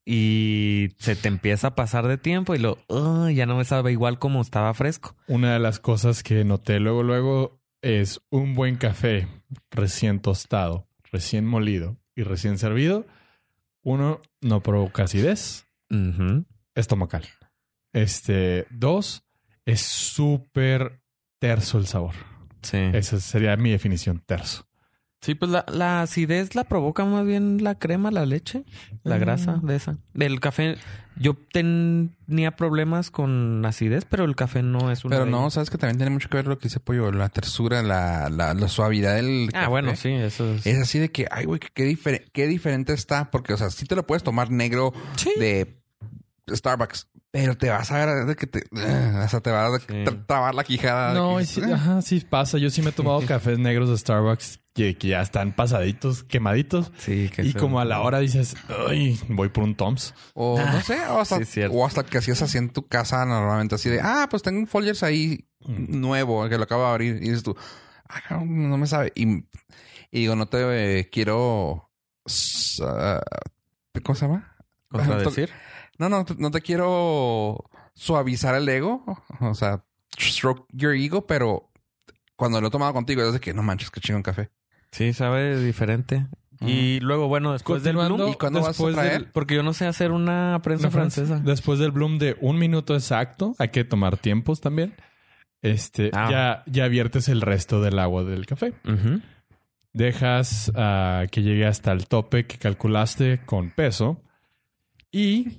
y 0.07 0.91
se 0.99 1.17
te 1.17 1.29
empieza 1.29 1.69
a 1.69 1.75
pasar 1.75 2.07
de 2.09 2.19
tiempo 2.19 2.55
y 2.55 2.59
lo... 2.59 2.79
"Ugh, 2.89 3.31
ya 3.31 3.47
no 3.47 3.57
me 3.57 3.65
sabe 3.65 3.93
igual 3.93 4.19
como 4.19 4.41
estaba 4.43 4.75
fresco. 4.75 5.17
Una 5.29 5.53
de 5.55 5.59
las 5.61 5.81
cosas 5.81 6.23
que 6.23 6.45
noté 6.45 6.81
luego, 6.81 7.03
luego 7.03 7.61
es 7.83 8.21
un 8.31 8.55
buen 8.55 8.77
café 8.77 9.29
recién 9.71 10.21
tostado, 10.21 10.87
recién 11.11 11.47
molido 11.47 11.97
y 12.15 12.23
recién 12.23 12.59
servido. 12.59 13.07
Uno, 13.83 14.21
no 14.41 14.63
provoca 14.63 15.05
acidez 15.05 15.67
estomacal. 16.75 17.25
Este, 17.93 18.67
dos, 18.71 19.25
es 19.65 19.81
súper 19.81 21.01
terso 21.39 21.79
el 21.79 21.87
sabor. 21.87 22.15
Sí. 22.63 22.79
Esa 22.93 23.21
sería 23.21 23.57
mi 23.57 23.71
definición, 23.71 24.23
terso. 24.27 24.67
Sí, 25.25 25.35
pues 25.35 25.51
la, 25.51 25.65
la 25.73 26.03
acidez 26.03 26.55
la 26.55 26.65
provoca 26.65 27.05
más 27.07 27.25
bien 27.25 27.65
la 27.65 27.77
crema, 27.77 28.11
la 28.11 28.27
leche, 28.27 28.65
la 29.05 29.17
Mm. 29.17 29.21
grasa 29.21 29.61
de 29.63 29.77
esa. 29.77 29.97
El 30.15 30.39
café, 30.39 30.77
yo 31.17 31.35
tenía 31.51 32.51
problemas 32.57 33.11
con 33.11 33.65
acidez, 33.65 34.05
pero 34.05 34.25
el 34.25 34.37
café 34.37 34.63
no 34.63 34.91
es 34.91 35.05
una 35.05 35.17
Pero 35.17 35.27
no, 35.27 35.49
sabes 35.51 35.71
que 35.71 35.79
también 35.79 35.97
tiene 35.97 36.11
mucho 36.11 36.29
que 36.29 36.37
ver 36.37 36.47
lo 36.47 36.59
que 36.59 36.65
dice 36.69 36.79
Pollo, 36.81 37.11
la 37.11 37.31
tersura, 37.31 37.83
la, 37.83 38.29
la, 38.29 38.53
la 38.53 38.69
suavidad 38.69 39.15
del 39.17 39.49
Ah, 39.55 39.61
café. 39.61 39.69
bueno, 39.71 39.97
sí, 39.97 40.11
eso 40.11 40.53
es... 40.53 40.67
Es 40.67 40.79
así 40.79 40.99
de 40.99 41.11
que, 41.11 41.27
ay, 41.31 41.47
güey, 41.47 41.59
qué, 41.73 41.91
difer- 41.91 42.31
qué 42.33 42.47
diferente 42.47 42.93
está. 42.93 43.31
Porque, 43.31 43.55
o 43.55 43.57
sea, 43.57 43.71
sí 43.71 43.87
te 43.87 43.97
lo 43.97 44.07
puedes 44.07 44.23
tomar 44.23 44.51
negro 44.51 44.93
Sí. 45.17 45.31
de 45.39 45.81
Starbucks, 46.51 47.09
pero 47.31 47.57
te 47.57 47.71
vas 47.71 47.91
a 47.91 48.05
ver 48.05 48.27
de 48.27 48.37
que 48.37 48.47
te, 48.47 48.63
hasta 49.19 49.41
te 49.41 49.51
va 49.51 49.67
a 49.75 49.79
Sí. 49.79 49.87
trabar 50.27 50.55
la 50.55 50.65
quijada. 50.65 51.15
No, 51.15 51.39
que- 51.39 51.45
y 51.45 51.47
sí, 51.47 51.63
ajá, 51.63 52.03
sí 52.03 52.21
pasa. 52.29 52.59
Yo 52.59 52.69
sí 52.69 52.83
me 52.83 52.91
he 52.91 52.93
tomado 52.93 53.21
cafés 53.27 53.59
negros 53.59 53.89
de 53.89 53.97
Starbucks 53.97 54.61
que, 54.75 54.97
que 54.99 55.09
ya 55.09 55.23
están 55.23 55.55
pasaditos, 55.55 56.25
quemaditos. 56.25 56.93
Sí, 56.99 57.31
que 57.35 57.43
Y 57.43 57.55
como 57.55 57.81
a 57.81 57.85
la 57.85 58.01
hora 58.01 58.19
dices, 58.19 58.57
ay, 58.89 59.19
voy 59.29 59.49
por 59.49 59.65
un 59.65 59.75
Toms. 59.77 60.15
O 60.35 60.61
no 60.61 60.81
sé, 60.83 61.01
o 61.07 61.21
hasta, 61.21 61.45
Sí, 61.45 61.61
o 61.71 61.87
hasta 61.87 62.05
que 62.05 62.19
hacías 62.19 62.43
así 62.43 62.59
en 62.59 62.71
tu 62.71 62.87
casa 62.87 63.25
normalmente, 63.25 63.77
así 63.77 63.89
de, 63.89 64.01
ah, 64.03 64.27
pues 64.29 64.43
tengo 64.43 64.59
un 64.59 64.67
Folgers 64.67 65.03
ahí 65.03 65.47
Mm. 65.67 65.99
nuevo 66.01 66.47
que 66.49 66.59
lo 66.59 66.65
acabo 66.65 66.83
de 66.83 66.89
abrir. 66.91 67.17
Y 67.17 67.21
dices 67.31 67.43
tú, 67.43 67.57
ah, 68.09 68.43
no 68.45 68.77
me 68.77 68.87
sabe. 68.87 69.13
Y, 69.15 69.27
y 70.11 70.21
digo, 70.21 70.37
no 70.37 70.47
te 70.47 70.99
eh, 71.01 71.09
quiero. 71.09 71.91
ah, 72.83 73.21
¿Cómo 74.05 74.15
se 74.17 74.27
llama? 74.27 74.57
contradecir. 74.91 75.51
No, 75.97 76.09
no, 76.09 76.27
no 76.39 76.51
te 76.51 76.61
quiero 76.61 77.71
suavizar 77.95 78.57
el 78.57 78.69
ego. 78.69 79.05
O 79.41 79.55
sea, 79.55 79.85
stroke 80.21 80.67
your 80.73 80.93
ego, 80.93 81.25
pero 81.25 81.71
cuando 82.35 82.61
lo 82.61 82.67
he 82.67 82.71
tomado 82.71 82.93
contigo 82.93 83.23
es 83.23 83.33
de 83.33 83.39
que 83.39 83.55
no 83.55 83.63
manches, 83.63 83.93
que 83.93 84.01
chingo 84.01 84.17
un 84.17 84.25
café. 84.25 84.51
Sí, 84.95 85.13
sabe 85.13 85.59
diferente. 85.63 86.27
Y 86.61 87.01
luego, 87.01 87.27
bueno, 87.29 87.53
después 87.53 87.83
del 87.83 87.97
bloom, 87.97 88.29
¿Y 88.31 88.35
cuándo 88.37 88.61
vas 88.61 88.69
a 88.69 88.71
después 88.71 88.95
traer? 88.95 89.13
del- 89.13 89.31
porque 89.33 89.55
yo 89.57 89.63
no 89.63 89.73
sé 89.75 89.87
hacer 89.87 90.13
una 90.13 90.61
prensa 90.63 90.91
francesa. 90.91 91.41
Después 91.41 91.79
del 91.79 91.91
bloom 91.91 92.19
de 92.19 92.37
un 92.41 92.59
minuto 92.59 92.95
exacto, 92.95 93.55
hay 93.59 93.69
que 93.69 93.85
tomar 93.85 94.17
tiempos 94.17 94.61
también. 94.61 94.95
Este, 95.63 96.11
Ah. 96.15 96.29
ya, 96.31 96.63
ya 96.67 96.89
viertes 96.89 97.29
el 97.29 97.41
resto 97.41 97.83
del 97.83 97.99
agua 97.99 98.23
del 98.25 98.47
café. 98.47 98.73
Dejas 99.93 100.73
ah, 100.75 101.25
que 101.31 101.43
llegue 101.43 101.67
hasta 101.67 101.93
el 101.93 102.07
tope 102.07 102.47
que 102.47 102.59
calculaste 102.59 103.41
con 103.45 103.71
peso. 103.71 104.23
Y 105.13 105.59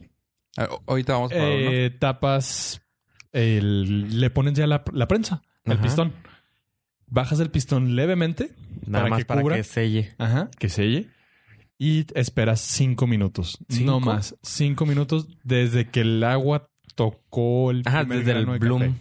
Ah, 0.57 0.69
Ahorita 0.87 1.13
vamos 1.13 1.31
por 1.33 1.41
eh, 1.41 1.89
tapas, 1.99 2.81
el- 3.33 4.21
le 4.21 4.29
pones 4.29 4.53
ya 4.53 4.65
la, 4.67 4.85
la 4.93 5.05
prensa, 5.05 5.41
el 5.65 5.73
Ajá. 5.73 5.81
pistón. 5.81 6.13
Bajas 7.07 7.39
el 7.39 7.51
pistón 7.51 7.95
levemente 7.95 8.51
Nada 8.85 9.03
para 9.03 9.09
más 9.09 9.19
que 9.19 9.25
para 9.25 9.41
cubra. 9.41 9.55
que 9.57 9.63
selle. 9.63 10.13
Ajá, 10.17 10.49
que 10.59 10.69
selle. 10.69 11.09
Y 11.77 12.05
esperas 12.17 12.61
cinco 12.61 13.05
minutos. 13.07 13.57
¿Cinco? 13.69 13.91
No 13.91 13.99
más. 13.99 14.35
Cinco 14.41 14.85
minutos 14.85 15.27
desde 15.43 15.89
que 15.89 16.01
el 16.01 16.23
agua 16.23 16.69
tocó 16.95 17.71
el 17.71 17.81
Ajá, 17.85 18.01
primer 18.01 18.19
desde 18.19 18.31
el 18.39 18.45
de 18.45 18.57
bloom. 18.59 18.95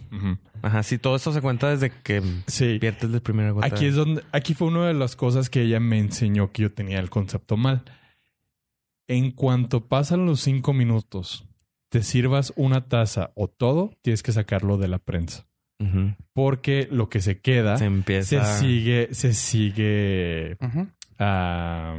Ajá, 0.61 0.83
sí, 0.83 0.97
todo 0.97 1.15
eso 1.15 1.31
se 1.31 1.41
cuenta 1.41 1.69
desde 1.69 1.91
que 1.91 2.21
Sí. 2.47 2.77
viertes 2.79 3.11
de 3.11 3.21
primera 3.21 3.51
gota. 3.51 3.65
Aquí 3.67 3.85
es 3.85 3.95
donde, 3.95 4.23
aquí 4.31 4.53
fue 4.53 4.67
una 4.67 4.87
de 4.87 4.93
las 4.93 5.15
cosas 5.15 5.49
que 5.49 5.61
ella 5.61 5.79
me 5.79 5.99
enseñó 5.99 6.51
que 6.51 6.63
yo 6.63 6.73
tenía 6.73 6.99
el 6.99 7.09
concepto 7.09 7.55
mal. 7.55 7.83
En 9.07 9.31
cuanto 9.31 9.87
pasan 9.87 10.25
los 10.25 10.41
cinco 10.41 10.73
minutos, 10.73 11.45
te 11.89 12.01
sirvas 12.01 12.51
una 12.55 12.87
taza 12.87 13.31
o 13.35 13.47
todo, 13.47 13.91
tienes 14.01 14.23
que 14.23 14.31
sacarlo 14.31 14.77
de 14.77 14.87
la 14.87 14.97
prensa. 14.99 15.45
Porque 16.33 16.87
lo 16.91 17.09
que 17.09 17.21
se 17.21 17.39
queda 17.39 17.77
Se 17.77 18.23
se, 18.23 18.43
sigue, 18.45 19.09
se 19.11 19.33
sigue 19.33 20.57
ah, 21.19 21.97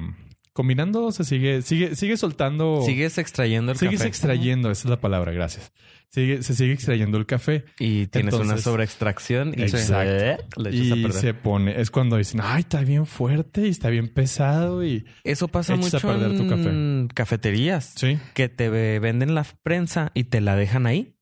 combinando, 0.52 1.12
se 1.12 1.24
sigue, 1.24 1.62
sigue, 1.62 1.94
sigue 1.94 2.16
soltando. 2.16 2.82
Sigues 2.84 3.18
extrayendo 3.18 3.72
el 3.72 3.78
sigues 3.78 3.98
café. 3.98 4.08
extrayendo, 4.08 4.70
esa 4.70 4.88
es 4.88 4.90
la 4.90 5.00
palabra, 5.00 5.32
gracias. 5.32 5.72
Sigue, 6.08 6.42
se 6.42 6.54
sigue 6.54 6.72
extrayendo 6.72 7.18
el 7.18 7.26
café. 7.26 7.64
Y 7.78 8.06
tienes 8.06 8.32
una 8.34 8.56
sobreextracción 8.56 9.52
y 9.56 9.62
Exacto. 9.62 10.60
le 10.62 10.70
echas 10.70 10.92
a 10.92 10.96
Y 10.96 11.12
se 11.12 11.34
pone, 11.34 11.78
es 11.80 11.90
cuando 11.90 12.16
dicen, 12.16 12.40
ay, 12.42 12.60
está 12.60 12.80
bien 12.82 13.06
fuerte 13.06 13.66
y 13.66 13.70
está 13.70 13.90
bien 13.90 14.08
pesado 14.08 14.84
y 14.84 15.04
Eso 15.24 15.48
pasa 15.48 15.74
echas 15.74 15.94
a 15.94 15.96
mucho 15.96 16.08
perder 16.08 16.36
tu 16.36 16.42
en 16.54 17.08
cafeterías. 17.12 17.92
sí. 17.96 18.18
Que 18.34 18.48
te 18.48 18.70
venden 18.70 19.34
la 19.34 19.44
prensa 19.62 20.10
y 20.14 20.24
te 20.24 20.40
la 20.40 20.56
dejan 20.56 20.86
ahí. 20.86 21.15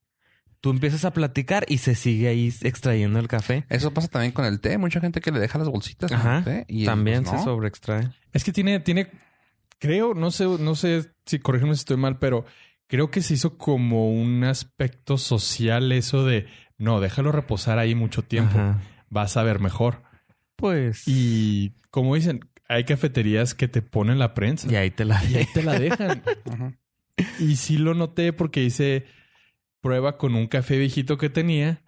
Tú 0.65 0.71
empiezas 0.71 1.05
a 1.05 1.13
platicar 1.13 1.67
y 1.69 1.77
se 1.77 1.95
sigue 1.95 2.27
ahí 2.27 2.51
extrayendo 2.63 3.19
el 3.19 3.29
café. 3.29 3.67
Eso 3.69 3.93
pasa 3.93 4.09
también 4.09 4.33
con 4.33 4.47
el 4.47 4.61
té. 4.61 4.79
Mucha 4.79 4.99
gente 4.99 5.21
que 5.21 5.31
le 5.31 5.39
deja 5.39 5.59
las 5.59 5.69
bolsitas. 5.69 6.11
al 6.11 6.19
Ajá. 6.19 6.43
té 6.43 6.65
y 6.69 6.87
También 6.87 7.23
pues, 7.23 7.33
se 7.33 7.37
no. 7.37 7.45
sobreextrae. 7.45 8.09
Es 8.33 8.45
que 8.45 8.51
tiene, 8.51 8.81
tiene, 8.81 9.11
creo, 9.79 10.15
no 10.15 10.31
sé, 10.31 10.47
no 10.47 10.75
sé 10.75 11.13
si 11.27 11.39
corrígeme 11.39 11.75
si 11.75 11.81
estoy 11.81 11.99
mal, 11.99 12.19
pero 12.19 12.47
creo 12.87 13.11
que 13.11 13.21
se 13.21 13.35
hizo 13.35 13.59
como 13.59 14.11
un 14.11 14.43
aspecto 14.45 15.19
social 15.19 15.93
eso 15.93 16.25
de 16.25 16.47
no, 16.79 16.99
déjalo 16.99 17.31
reposar 17.31 17.79
ahí 17.79 17.95
mucho 17.95 18.23
tiempo, 18.23 18.59
Ajá. 18.59 18.81
vas 19.11 19.37
a 19.37 19.43
ver 19.43 19.61
mejor. 19.61 20.03
Pues... 20.57 21.03
Y 21.07 21.75
como 21.91 22.15
dicen, 22.15 22.41
hay 22.71 22.85
cafeterías 22.85 23.53
que 23.55 23.69
te 23.69 23.83
ponen 23.83 24.19
la 24.19 24.33
prensa 24.33 24.73
Y 24.73 24.77
ahí 24.77 24.91
te 24.91 25.05
la... 25.05 25.23
y 25.27 25.35
ahí 25.37 25.47
te 25.53 25.63
la 25.63 25.79
dejan. 25.79 26.23
Y 27.39 27.57
sí 27.57 27.77
lo 27.77 27.93
noté 27.95 28.33
porque 28.33 28.65
hice 28.65 29.05
prueba 29.85 30.17
con 30.17 30.35
un 30.35 30.47
café 30.47 30.79
viejito 30.79 31.19
que 31.19 31.29
tenía, 31.29 31.83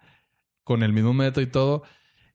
con 0.63 0.83
el 0.83 0.93
mismo 0.93 1.13
método 1.15 1.41
y 1.43 1.47
todo. 1.47 1.83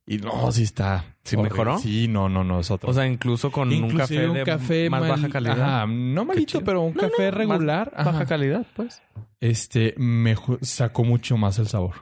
Y 0.05 0.19
no, 0.19 0.51
sí 0.51 0.65
está. 0.65 1.15
¿Sí 1.23 1.37
horrible. 1.37 1.51
mejoró? 1.51 1.79
Sí, 1.79 2.09
no, 2.09 2.29
no, 2.29 2.43
no, 2.43 2.59
es 2.59 2.73
otro. 2.73 2.91
O 2.91 2.93
sea, 2.93 3.07
incluso 3.07 3.53
con 3.53 3.71
Inclusive 3.71 4.29
un 4.29 4.45
café 4.45 4.75
de 4.75 4.91
más 4.91 5.01
mal- 5.03 5.11
baja 5.11 5.29
calidad. 5.29 5.61
Ajá, 5.63 5.87
no 5.87 6.25
malito, 6.25 6.61
pero 6.65 6.81
un 6.83 6.95
No, 6.95 7.01
café 7.03 7.27
no, 7.27 7.31
más 7.31 7.35
regular. 7.35 7.93
Baja 7.97 8.27
calidad, 8.27 8.67
pues. 8.75 9.01
Este, 9.39 9.95
mejo- 9.99 10.59
sacó 10.61 11.05
mucho 11.05 11.37
más 11.37 11.61
el 11.61 11.69
sabor. 11.69 11.95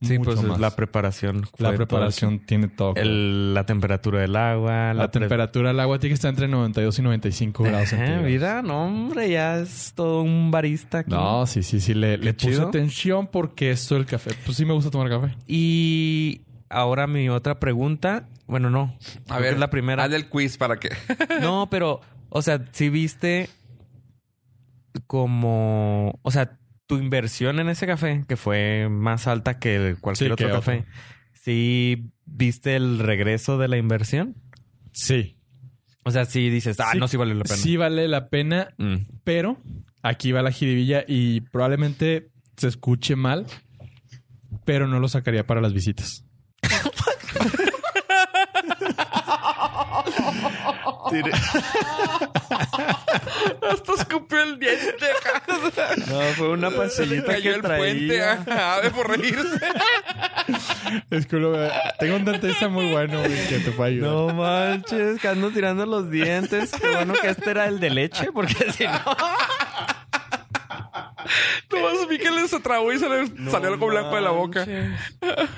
Sí, 0.00 0.16
Mucho 0.18 0.30
pues 0.30 0.40
es 0.42 0.46
más. 0.46 0.60
la 0.60 0.70
preparación. 0.76 1.42
fue 1.42 1.50
La 1.58 1.68
todo 1.70 1.76
preparación 1.78 2.38
tiene 2.40 2.68
todo. 2.68 2.94
El- 2.94 3.52
la 3.54 3.66
temperatura 3.66 4.20
del 4.20 4.36
agua. 4.36 4.94
la, 4.94 5.10
temperatura 5.10 5.68
del 5.68 5.80
agua 5.80 5.98
tiene 5.98 6.10
que 6.12 6.14
estar 6.14 6.28
entre 6.30 6.46
92 6.48 6.98
y 6.98 7.02
95 7.02 7.64
grados 7.64 7.88
centígrados. 7.88 8.24
mira, 8.24 8.62
no, 8.62 8.86
hombre, 8.86 9.30
ya 9.30 9.58
es 9.58 9.92
todo 9.94 10.22
un 10.22 10.50
barista 10.50 10.98
aquí. 10.98 11.10
No, 11.10 11.46
sí, 11.46 11.62
sí, 11.62 11.80
sí. 11.80 11.94
Le, 11.94 12.16
le 12.18 12.32
puse 12.34 12.60
atención 12.62 13.26
porque 13.26 13.70
esto 13.72 13.96
del 13.96 14.06
café. 14.06 14.30
Pues 14.44 14.56
sí 14.56 14.64
me 14.64 14.72
gusta 14.72 14.90
tomar 14.90 15.08
café. 15.08 15.34
Y 15.46 16.42
ahora 16.68 17.06
mi 17.06 17.28
otra 17.28 17.58
pregunta. 17.58 18.28
Bueno, 18.46 18.70
no. 18.70 18.96
A 19.28 19.38
ver, 19.40 19.54
es 19.54 19.58
la 19.58 19.68
primera. 19.68 20.04
Haz 20.04 20.12
el 20.12 20.28
quiz 20.28 20.56
para 20.58 20.78
que. 20.78 20.90
No, 21.42 21.68
pero, 21.70 22.00
o 22.28 22.40
sea, 22.40 22.64
si 22.72 22.88
viste 22.88 23.50
como, 25.06 26.18
o 26.22 26.30
sea, 26.30 26.58
tu 26.88 26.96
inversión 26.96 27.60
en 27.60 27.68
ese 27.68 27.86
café, 27.86 28.24
que 28.26 28.36
fue 28.36 28.88
más 28.90 29.28
alta 29.28 29.60
que 29.60 29.94
cualquier 30.00 30.30
Sí, 30.30 30.32
otro 30.32 30.46
que 30.48 30.52
café, 30.52 30.78
otro. 30.80 30.92
¿sí 31.34 32.10
viste 32.24 32.74
el 32.74 32.98
regreso 32.98 33.58
de 33.58 33.68
la 33.68 33.76
inversión? 33.76 34.34
Sí. 34.92 35.36
O 36.04 36.10
sea, 36.10 36.24
sí 36.24 36.48
dices, 36.50 36.80
ah, 36.80 36.90
Sí. 36.92 36.98
no, 36.98 37.06
sí 37.06 37.16
vale 37.16 37.34
la 37.34 37.44
pena. 37.44 37.56
Sí 37.56 37.76
vale 37.76 38.08
la 38.08 38.28
pena, 38.30 38.74
Mm. 38.78 38.96
pero 39.22 39.58
aquí 40.02 40.32
va 40.32 40.42
la 40.42 40.50
jiribilla 40.50 41.04
y 41.06 41.42
probablemente 41.42 42.30
se 42.56 42.66
escuche 42.68 43.14
mal, 43.14 43.46
pero 44.64 44.88
no 44.88 44.98
lo 44.98 45.08
sacaría 45.08 45.46
para 45.46 45.60
las 45.60 45.74
visitas. 45.74 46.24
Hasta 53.70 53.92
escupió 53.98 54.42
el 54.42 54.58
diente. 54.58 55.06
No, 56.08 56.20
fue 56.36 56.48
una 56.50 56.70
pastillita 56.70 57.32
Cayó 57.32 57.42
que 57.42 57.56
el 57.56 57.60
puente. 57.62 58.06
traía. 58.06 58.32
Ajá, 58.46 58.80
de 58.82 58.90
por 58.90 59.08
reírse. 59.08 59.58
Es 61.10 61.26
que 61.26 61.36
lo- 61.36 61.54
tengo 61.98 62.16
un 62.16 62.24
dentista 62.24 62.68
muy 62.68 62.90
bueno 62.90 63.18
güey, 63.20 63.46
que 63.48 63.58
te 63.58 63.70
puede 63.72 63.90
ayudar. 63.90 64.10
No 64.10 64.28
manches, 64.34 65.20
que 65.20 65.28
ando 65.28 65.50
tirando 65.50 65.84
los 65.84 66.10
dientes. 66.10 66.70
Qué 66.72 66.88
bueno 66.88 67.12
que 67.20 67.28
este 67.28 67.50
era 67.50 67.66
el 67.66 67.78
de 67.80 67.90
leche, 67.90 68.32
porque 68.32 68.54
si 68.72 68.84
no... 68.84 68.92
Nomás 71.70 72.08
vi 72.08 72.18
que 72.18 72.30
le 72.30 72.48
se 72.48 72.58
trabó 72.60 72.90
y 72.92 72.98
se 72.98 73.08
le 73.08 73.26
salió 73.50 73.68
algo 73.68 73.86
blanco 73.88 74.14
de 74.16 74.20
la 74.22 74.30
boca. 74.30 74.66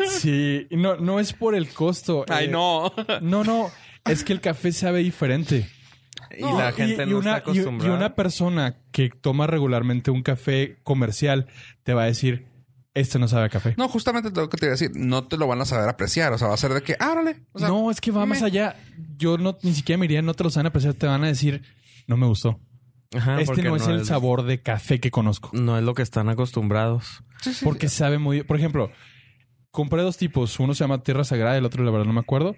Sí, 0.09 0.67
no, 0.71 0.97
no 0.97 1.21
es 1.21 1.33
por 1.33 1.55
el 1.55 1.69
costo. 1.73 2.25
Ay, 2.29 2.47
eh, 2.47 2.49
no. 2.49 2.93
No, 3.21 3.45
no, 3.45 3.71
es 4.05 4.25
que 4.25 4.33
el 4.33 4.41
café 4.41 4.73
sabe 4.73 5.01
diferente. 5.01 5.69
Y 6.37 6.43
la 6.43 6.73
gente 6.73 7.07
no 7.07 7.19
una, 7.19 7.39
está 7.39 7.51
y- 7.51 7.57
y 7.57 7.59
acostumbrada. 7.61 7.95
una 7.97 8.15
persona 8.15 8.77
que 8.93 9.11
toma 9.11 9.47
regularmente 9.47 10.11
un 10.11 10.23
café 10.23 10.79
comercial 10.83 11.47
te 11.83 11.95
va 11.95 12.03
a 12.05 12.07
decir, 12.07 12.47
este 12.95 13.19
no 13.19 13.29
sabe 13.29 13.47
a 13.47 13.49
café. 13.49 13.75
No, 13.77 13.89
justamente 13.89 14.31
lo 14.31 14.49
que 14.49 14.57
te 14.57 14.67
iba 14.67 14.71
a 14.73 14.75
decir. 14.77 14.91
No 14.95 15.25
te 15.27 15.37
lo 15.37 15.47
van 15.47 15.61
a 15.61 15.65
saber 15.65 15.89
apreciar. 15.89 16.33
O 16.33 16.39
sea, 16.39 16.49
va 16.49 16.55
a 16.55 16.59
ser 16.59 16.73
de 16.75 16.83
que, 16.83 16.97
ah. 16.99 17.15
O 17.53 17.59
sea, 17.59 17.69
no, 17.69 17.91
es 17.91 18.01
que 18.01 18.11
va 18.11 18.27
más 18.27 18.43
allá. 18.43 18.77
Yo 19.17 19.39
no 19.39 19.57
ni 19.63 19.75
siquiera 19.75 19.99
me 19.99 20.07
iría, 20.07 20.23
no 20.23 20.35
te 20.35 20.45
lo 20.45 20.51
saben 20.51 20.67
apreciar, 20.67 20.95
te 20.95 21.07
van 21.07 21.23
a 21.25 21.29
decir, 21.29 21.63
no 22.07 22.17
me 22.17 22.27
gustó. 22.27 22.61
Ajá, 23.17 23.35
este 23.41 23.47
porque 23.47 23.63
no 23.63 23.75
es 23.77 23.87
el 23.89 24.05
sabor 24.05 24.45
de 24.45 24.63
café 24.63 25.01
que 25.01 25.11
conozco. 25.11 25.51
No 25.53 25.77
es 25.77 25.83
lo 25.85 25.95
que 25.95 26.03
están 26.03 26.29
acostumbrados. 26.29 27.25
Sí, 27.43 27.55
sí, 27.55 27.65
Porque 27.65 27.89
sabe 27.89 28.19
muy... 28.19 28.43
Por 28.45 28.57
ejemplo, 28.57 28.91
compré 29.71 30.03
dos 30.03 30.17
tipos. 30.17 30.61
Uno 30.61 30.75
se 30.75 30.85
llama 30.85 31.03
Tierra 31.03 31.25
Sagrada, 31.25 31.57
el 31.57 31.65
otro 31.65 31.83
la 31.85 31.91
verdad 31.91 32.07
no 32.07 32.13
me 32.13 32.21
acuerdo. 32.21 32.55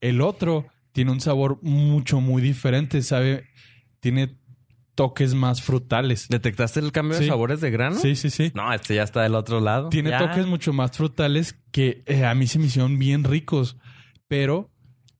El 0.00 0.20
otro 0.20 0.66
tiene 0.96 1.10
un 1.10 1.20
sabor 1.20 1.58
mucho, 1.62 2.22
muy 2.22 2.40
diferente. 2.40 3.02
Sabe... 3.02 3.44
Tiene 4.00 4.38
toques 4.94 5.34
más 5.34 5.60
frutales. 5.60 6.26
¿Detectaste 6.30 6.80
el 6.80 6.90
cambio 6.90 7.18
de 7.18 7.26
sabores 7.26 7.60
de 7.60 7.70
grano? 7.70 7.96
Sí, 7.98 8.16
sí, 8.16 8.30
sí. 8.30 8.50
No, 8.54 8.72
este 8.72 8.94
ya 8.94 9.02
está 9.02 9.20
del 9.22 9.34
otro 9.34 9.60
lado. 9.60 9.90
Tiene 9.90 10.08
Ya. 10.08 10.18
toques 10.18 10.46
mucho 10.46 10.72
más 10.72 10.96
frutales 10.96 11.54
que 11.70 12.02
eh, 12.06 12.24
a 12.24 12.34
mí 12.34 12.46
se 12.46 12.58
me 12.58 12.64
hicieron 12.66 12.98
bien 12.98 13.24
ricos. 13.24 13.76
Pero 14.26 14.70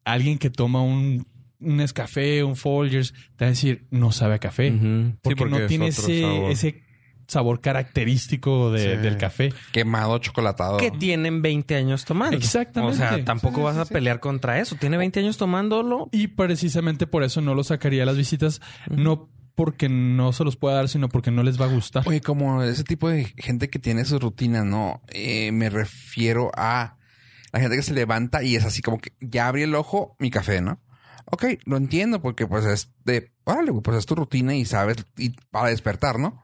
alguien 0.04 0.38
que 0.38 0.48
toma 0.48 0.80
un, 0.80 1.26
un 1.60 1.76
Nescafé, 1.76 2.42
un 2.42 2.56
Folgers, 2.56 3.12
te 3.36 3.44
va 3.44 3.48
a 3.48 3.50
decir, 3.50 3.86
no 3.90 4.12
sabe 4.12 4.36
a 4.36 4.38
café. 4.38 4.70
Sí, 4.70 5.14
Porque, 5.20 5.44
no 5.44 5.66
tiene 5.66 5.90
otro 5.90 6.04
ese 6.04 6.20
sabor. 6.22 6.50
ese 6.52 6.82
sabor 7.28 7.60
característico 7.60 8.70
de- 8.70 8.96
Sí. 8.96 9.02
del 9.02 9.16
café. 9.16 9.52
Quemado, 9.72 10.18
chocolatado. 10.18 10.76
que 10.78 10.90
tienen 10.90 11.42
20 11.42 11.74
años 11.74 12.04
tomando. 12.04 12.36
Exactamente. 12.36 12.94
O 12.94 12.96
sea, 12.96 13.24
tampoco 13.24 13.56
Sí, 13.56 13.62
vas 13.62 13.74
sí, 13.76 13.80
a 13.80 13.84
sí. 13.86 13.92
pelear 13.92 14.20
contra 14.20 14.58
eso. 14.60 14.76
Tiene 14.76 14.96
20 14.96 15.20
años 15.20 15.36
tomándolo. 15.36 16.08
Y 16.12 16.28
precisamente 16.28 17.06
por 17.06 17.22
eso 17.22 17.40
no 17.40 17.54
lo 17.54 17.64
sacaría 17.64 18.02
a 18.02 18.06
las 18.06 18.16
visitas. 18.16 18.60
No 18.90 19.28
porque 19.54 19.88
no 19.88 20.32
se 20.34 20.44
los 20.44 20.56
pueda 20.56 20.76
dar, 20.76 20.88
sino 20.88 21.08
porque 21.08 21.30
no 21.30 21.42
les 21.42 21.58
va 21.60 21.64
a 21.64 21.68
gustar. 21.72 22.02
Oye, 22.06 22.20
como 22.20 22.62
ese 22.62 22.84
tipo 22.84 23.08
de 23.08 23.24
gente 23.38 23.70
que 23.70 23.78
tiene 23.78 24.04
su 24.04 24.18
rutina, 24.18 24.64
¿no? 24.64 25.00
Eh, 25.08 25.50
me 25.52 25.70
refiero 25.70 26.50
a 26.56 26.98
la 27.52 27.60
gente 27.60 27.76
que 27.76 27.82
se 27.82 27.94
levanta 27.94 28.42
y 28.42 28.54
es 28.56 28.64
así 28.66 28.82
como 28.82 28.98
que 28.98 29.12
ya 29.20 29.48
abrí 29.48 29.62
el 29.62 29.74
ojo, 29.74 30.14
mi 30.18 30.30
café, 30.30 30.60
¿no? 30.60 30.82
Ok, 31.24 31.44
lo 31.64 31.76
entiendo 31.78 32.20
porque 32.20 32.46
pues 32.46 32.66
es 32.66 32.92
de, 33.04 33.32
órale, 33.44 33.72
pues 33.82 33.96
es 33.96 34.04
tu 34.06 34.14
rutina 34.14 34.54
y 34.54 34.64
sabes, 34.66 34.98
y 35.16 35.30
para 35.50 35.70
despertar, 35.70 36.18
¿no? 36.18 36.42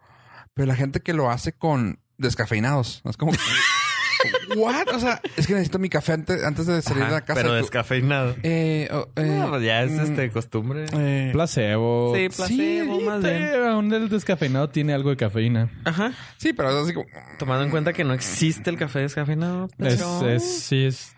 Pero 0.54 0.66
la 0.66 0.76
gente 0.76 1.00
que 1.00 1.12
lo 1.12 1.30
hace 1.30 1.52
con 1.52 1.98
descafeinados, 2.18 3.00
¿no? 3.04 3.10
es 3.10 3.16
como, 3.16 3.32
¿what? 4.56 4.88
O 4.94 4.98
sea, 4.98 5.20
es 5.36 5.46
que 5.46 5.54
necesito 5.54 5.78
mi 5.78 5.88
café 5.88 6.12
antes, 6.12 6.44
antes 6.44 6.66
de 6.66 6.82
salir 6.82 7.04
de 7.04 7.10
la 7.10 7.20
casa. 7.22 7.40
pero 7.40 7.54
descafeinado. 7.54 8.36
eh, 8.42 8.88
oh, 8.92 9.08
eh, 9.16 9.22
No, 9.38 9.50
pues 9.50 9.62
ya 9.64 9.82
es 9.82 9.92
mm, 9.92 10.00
este 10.00 10.30
costumbre. 10.30 10.84
eh, 10.92 11.30
Placebo. 11.32 12.12
Sí, 12.14 12.28
placebo, 12.28 12.98
Sí, 12.98 13.04
más 13.04 13.22
bien. 13.22 13.54
Aún 13.66 13.92
el 13.92 14.08
descafeinado 14.08 14.68
tiene 14.68 14.92
algo 14.92 15.10
de 15.10 15.16
cafeína. 15.16 15.70
Ajá. 15.84 16.12
sí, 16.36 16.52
pero 16.52 16.70
es 16.70 16.76
así 16.84 16.94
como, 16.94 17.06
Tomando 17.38 17.64
en 17.64 17.70
cuenta 17.70 17.92
que 17.92 18.04
no 18.04 18.12
existe 18.14 18.70
el 18.70 18.76
café 18.76 19.00
descafeinado. 19.00 19.68
Pero... 19.78 20.28
Es, 20.28 20.42
es, 20.42 20.60
sí, 20.64 20.84
es 20.84 21.16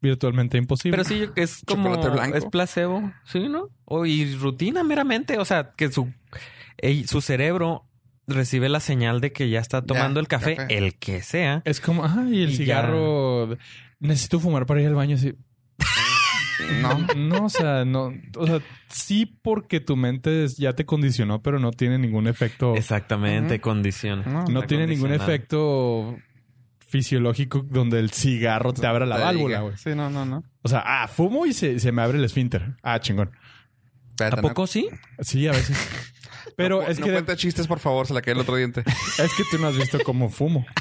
virtualmente 0.00 0.58
imposible. 0.58 0.96
Pero 0.98 1.08
sí, 1.08 1.30
es 1.36 1.62
como... 1.66 1.94
Es 2.34 2.44
placebo. 2.46 3.12
Sí, 3.24 3.48
¿no? 3.48 3.70
O 3.84 4.04
y 4.04 4.34
rutina 4.34 4.82
meramente. 4.82 5.38
O 5.38 5.44
sea, 5.44 5.72
que 5.76 5.90
su, 5.92 6.12
ey, 6.78 7.06
su 7.06 7.20
cerebro 7.20 7.86
recibe 8.26 8.68
la 8.68 8.80
señal 8.80 9.20
de 9.20 9.32
que 9.32 9.48
ya 9.50 9.60
está 9.60 9.82
tomando 9.82 10.20
el 10.20 10.28
café, 10.28 10.56
café. 10.56 10.78
el 10.78 10.94
que 10.98 11.22
sea. 11.22 11.62
Es 11.64 11.80
como, 11.80 12.04
ah, 12.04 12.24
y 12.30 12.42
el 12.42 12.50
Y 12.50 12.56
cigarro. 12.56 13.56
Necesito 14.00 14.40
fumar 14.40 14.66
para 14.66 14.80
ir 14.80 14.88
al 14.88 14.94
baño. 14.94 15.16
Sí. 15.18 15.34
no. 16.80 17.06
No, 17.16 17.44
o 17.46 17.48
sea, 17.48 17.84
no. 17.84 18.12
O 18.36 18.46
sea, 18.46 18.60
sí, 18.88 19.26
porque 19.26 19.80
tu 19.80 19.96
mente 19.96 20.44
es- 20.44 20.56
ya 20.56 20.72
te 20.74 20.84
condicionó, 20.86 21.42
pero 21.42 21.58
no 21.58 21.70
tiene 21.72 21.98
ningún 21.98 22.26
efecto. 22.26 22.74
Exactamente, 22.76 23.54
Ujú. 23.54 23.62
condición. 23.62 24.22
No, 24.50 24.62
tiene 24.62 24.86
ningún 24.86 25.12
efecto 25.12 26.16
fisiológico 26.78 27.64
donde 27.68 27.98
el 28.00 28.10
cigarro 28.10 28.72
te 28.74 28.86
abra 28.86 29.06
la 29.06 29.16
Te 29.16 29.22
válvula, 29.22 29.60
güey. 29.60 29.76
Sí, 29.78 29.90
no, 29.94 30.10
no, 30.10 30.24
no. 30.26 30.44
O 30.62 30.68
sea, 30.68 30.82
ah, 30.84 31.08
fumo 31.08 31.46
y 31.46 31.52
se, 31.54 31.80
se 31.80 31.90
me 31.90 32.02
abre 32.02 32.18
el 32.18 32.24
esfínter. 32.24 32.74
Ah, 32.82 33.00
chingón. 33.00 33.30
¿A 34.20 34.36
poco 34.36 34.66
sí? 34.66 34.88
Sí, 35.20 35.46
a 35.48 35.52
veces. 35.52 35.76
Pero 36.56 36.82
no, 36.82 36.88
es 36.88 36.98
no 36.98 37.06
que 37.06 37.12
cuenta 37.12 37.36
chistes, 37.36 37.66
por 37.66 37.78
favor, 37.78 38.06
se 38.06 38.14
la 38.14 38.22
cae 38.22 38.34
el 38.34 38.40
otro 38.40 38.56
diente. 38.56 38.82
es 39.18 39.32
que 39.34 39.44
tú 39.50 39.58
no 39.58 39.68
has 39.68 39.76
visto 39.76 39.98
cómo 40.04 40.28
fumo. 40.30 40.66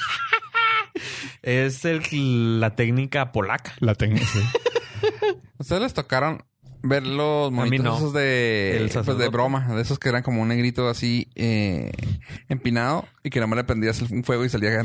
Es 1.42 1.86
el- 1.86 2.60
la 2.60 2.76
técnica 2.76 3.32
polaca. 3.32 3.74
La 3.80 3.96
técnica. 3.96 4.26
sí. 4.28 4.40
¿Ustedes 5.58 5.82
les 5.82 5.94
tocaron 5.94 6.44
ver 6.84 7.06
los 7.06 7.52
monitos 7.52 7.86
no. 7.86 7.98
esos 7.98 8.14
de, 8.14 8.90
pues, 9.04 9.18
de 9.18 9.30
broma? 9.30 9.68
De 9.76 9.82
esos 9.82 9.98
que 10.00 10.10
eran 10.10 10.22
como 10.24 10.42
un 10.42 10.48
negrito 10.50 10.88
así 10.90 11.30
eh, 11.36 11.92
empinado 12.50 13.08
y 13.24 13.30
que 13.30 13.40
nada 13.40 13.48
más 13.48 13.58
le 13.58 13.64
prendías 13.64 14.02
un 14.02 14.24
fuego 14.24 14.46
y 14.46 14.50
salía... 14.50 14.84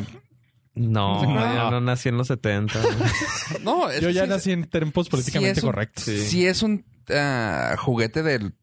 No, 0.74 1.22
No. 1.24 1.54
yo 1.54 1.70
no 1.70 1.80
nací 1.80 2.08
en 2.10 2.18
los 2.18 2.28
70. 2.28 2.78
No, 3.62 3.88
es 3.90 4.00
Yo 4.00 4.10
ya 4.10 4.24
sí- 4.24 4.28
nací 4.28 4.52
en 4.52 4.64
tiempos 4.64 5.08
políticamente 5.08 5.60
sí 5.60 5.66
un- 5.66 5.72
correctos. 5.72 6.04
Sí. 6.04 6.46
es 6.46 6.62
un 6.62 6.84
ah, 7.10 7.76
juguete 7.78 8.22
del, 8.22 8.54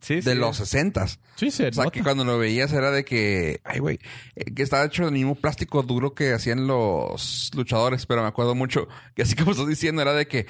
Sí, 0.00 0.16
de 0.16 0.22
sí. 0.22 0.34
los 0.34 0.56
sesentas. 0.56 1.18
Sí, 1.36 1.50
se 1.50 1.68
O 1.68 1.72
sea, 1.72 1.84
nota. 1.84 1.92
que 1.92 2.02
cuando 2.04 2.24
lo 2.24 2.38
veías 2.38 2.72
era 2.72 2.90
de 2.92 3.04
que, 3.04 3.60
ay, 3.64 3.80
güey, 3.80 3.98
eh, 4.36 4.44
que 4.54 4.62
estaba 4.62 4.84
hecho 4.84 5.04
del 5.04 5.12
mismo 5.14 5.34
plástico 5.34 5.82
duro 5.82 6.14
que 6.14 6.32
hacían 6.32 6.66
los 6.68 7.50
luchadores, 7.56 8.06
pero 8.06 8.22
me 8.22 8.28
acuerdo 8.28 8.54
mucho 8.54 8.86
que 9.14 9.22
así 9.22 9.34
como 9.34 9.50
estás 9.50 9.66
diciendo, 9.66 10.00
era 10.02 10.12
de 10.14 10.28
que, 10.28 10.46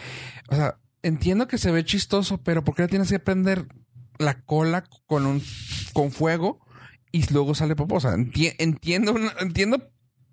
o 0.49 0.55
sea, 0.57 0.79
entiendo 1.03 1.49
que 1.49 1.59
se 1.59 1.71
ve 1.71 1.85
chistoso, 1.85 2.39
pero 2.43 2.65
¿por 2.65 2.75
qué 2.75 2.83
le 2.83 2.89
tienes 2.89 3.09
que 3.11 3.19
prender 3.19 3.67
la 4.19 4.43
cola 4.43 4.85
con 5.07 5.27
un 5.27 5.43
con 5.93 6.11
fuego 6.13 6.61
y 7.11 7.31
luego 7.33 7.55
sale 7.55 7.75
sea, 8.01 8.13
enti- 8.13 8.55
entiendo, 8.59 9.15
entiendo 9.41 9.91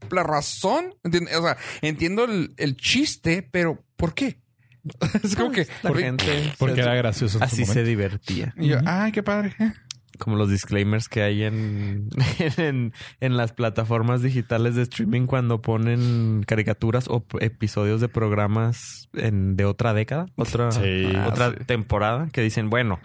la 0.09 0.23
razón, 0.23 0.95
entiendo, 1.03 1.31
o 1.39 1.43
sea, 1.43 1.57
entiendo 1.81 2.25
el, 2.25 2.53
el 2.57 2.75
chiste, 2.75 3.47
pero 3.51 3.83
¿por 3.95 4.13
qué? 4.13 4.39
es 5.23 5.35
como 5.35 5.51
que, 5.51 5.67
La 5.83 5.93
gente 5.93 6.53
Porque 6.57 6.81
era 6.81 6.95
gracioso. 6.95 7.37
en 7.37 7.39
su 7.39 7.45
así 7.45 7.65
se 7.65 7.83
divertía. 7.83 8.53
y 8.57 8.67
yo, 8.69 8.77
ay, 8.85 9.11
qué 9.11 9.23
padre. 9.23 9.55
Como 10.19 10.35
los 10.35 10.51
disclaimers 10.51 11.09
que 11.09 11.23
hay 11.23 11.43
en, 11.43 12.09
en, 12.57 12.93
en 13.21 13.37
las 13.37 13.53
plataformas 13.53 14.21
digitales 14.21 14.75
de 14.75 14.83
streaming 14.83 15.25
cuando 15.25 15.61
ponen 15.63 16.43
caricaturas 16.45 17.07
o 17.07 17.25
episodios 17.39 18.01
de 18.01 18.07
programas 18.07 19.09
en- 19.13 19.55
de 19.55 19.65
otra 19.65 19.93
década, 19.95 20.27
otra, 20.35 20.71
Sí. 20.73 21.05
otra 21.25 21.47
Ah, 21.47 21.53
sí. 21.57 21.63
temporada, 21.65 22.27
que 22.31 22.41
dicen, 22.41 22.69
bueno, 22.69 22.99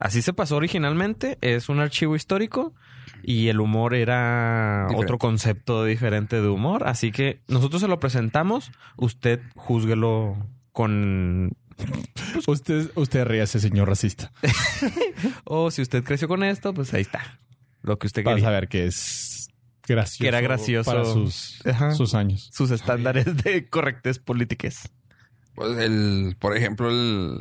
así 0.00 0.22
se 0.22 0.32
pasó 0.32 0.56
originalmente, 0.56 1.38
es 1.40 1.68
un 1.68 1.78
archivo 1.78 2.16
histórico 2.16 2.74
y 3.22 3.46
el 3.46 3.60
humor 3.60 3.94
era 3.94 4.86
Diferente. 4.88 5.04
otro 5.04 5.18
concepto 5.18 5.84
diferente 5.84 6.40
de 6.40 6.48
humor, 6.48 6.88
así 6.88 7.12
que 7.12 7.42
nosotros 7.46 7.80
se 7.80 7.86
lo 7.86 8.00
presentamos, 8.00 8.72
usted 8.96 9.40
júzguelo 9.54 10.36
con... 10.76 11.56
Usted, 12.46 12.90
usted 12.96 13.24
ríase, 13.24 13.60
señor 13.60 13.88
racista. 13.88 14.30
O 15.44 15.70
si 15.70 15.80
usted 15.80 16.04
creció 16.04 16.28
con 16.28 16.44
esto, 16.44 16.74
pues 16.74 16.92
ahí 16.92 17.00
está. 17.00 17.40
Lo 17.80 17.98
que 17.98 18.06
usted 18.06 18.22
quería. 18.22 18.46
a 18.46 18.50
ver 18.50 18.68
que 18.68 18.84
es 18.84 19.48
gracioso. 19.88 20.22
Que 20.22 20.28
era 20.28 20.42
gracioso. 20.42 20.90
Para 20.90 21.06
sus, 21.06 21.66
Ajá. 21.66 21.92
sus 21.92 22.14
años. 22.14 22.50
sus 22.52 22.70
estándares 22.70 23.42
de 23.42 23.66
correctez 23.70 24.18
políticas. 24.18 24.90
Pues 25.54 25.78
el, 25.78 26.36
por 26.38 26.54
ejemplo, 26.54 26.90
el. 26.90 27.40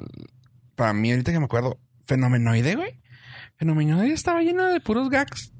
Para 0.76 0.94
mí, 0.94 1.12
ahorita 1.12 1.34
que 1.34 1.40
me 1.40 1.46
acuerdo, 1.46 1.78
Fenomenoide, 2.06 2.76
güey. 2.76 3.02
Fenomenoide 3.58 4.14
estaba 4.14 4.42
lleno 4.44 4.64
de 4.66 4.80
puros 4.80 5.10
gags 5.10 5.52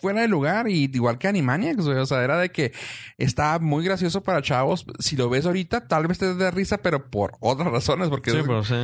fuera 0.00 0.20
de 0.22 0.28
lugar 0.28 0.68
y 0.68 0.90
igual 0.92 1.18
que 1.18 1.28
Animaniacs, 1.28 1.84
güey. 1.84 1.98
O 1.98 2.06
sea, 2.06 2.22
era 2.22 2.38
de 2.38 2.50
que 2.50 2.72
estaba 3.18 3.58
muy 3.58 3.84
gracioso 3.84 4.22
para 4.22 4.42
chavos. 4.42 4.84
Si 4.98 5.16
lo 5.16 5.28
ves 5.28 5.46
ahorita, 5.46 5.86
tal 5.88 6.06
vez 6.06 6.18
te 6.18 6.34
dé 6.34 6.50
risa, 6.50 6.78
pero 6.78 7.10
por 7.10 7.32
otras 7.40 7.70
razones, 7.72 8.08
porque. 8.08 8.30
Sí, 8.30 8.38
es- 8.38 8.44
pero 8.44 8.64
sí. 8.64 8.74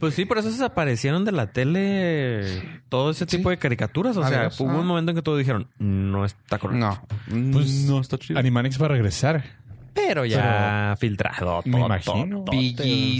Pues 0.00 0.14
sí, 0.14 0.24
por 0.24 0.38
eso 0.38 0.50
desaparecieron 0.50 1.26
de 1.26 1.32
la 1.32 1.52
tele 1.52 2.62
todo 2.88 3.10
ese 3.10 3.26
tipo 3.26 3.50
Sí. 3.50 3.56
de 3.56 3.58
caricaturas. 3.58 4.16
O 4.16 4.26
sea, 4.26 4.40
Adiós. 4.40 4.58
hubo 4.60 4.70
Ah. 4.70 4.78
un 4.80 4.86
momento 4.86 5.10
en 5.10 5.16
que 5.16 5.22
todos 5.22 5.38
dijeron, 5.38 5.68
no 5.78 6.24
está 6.24 6.58
correcto. 6.58 6.86
no. 7.28 7.52
Pues, 7.52 7.68
no 7.84 8.00
está 8.00 8.16
chido. 8.16 8.38
Animanics 8.38 8.80
va 8.80 8.86
a 8.86 8.90
regresar. 8.90 9.44
Pero 9.92 10.24
ya 10.24 10.96
filtrado. 10.98 11.60
Me 11.66 11.80
imagino. 11.80 12.46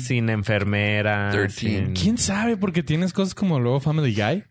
sin 0.03 0.31
enfermera. 0.31 1.29
13. 1.33 1.61
sin- 1.61 1.93
¿Quién 1.93 2.17
sabe? 2.17 2.57
Porque 2.57 2.83
tienes 2.83 3.13
cosas 3.13 3.35
como 3.35 3.61
luego 3.61 3.81
Family 3.81 4.15
Guy 4.15 4.43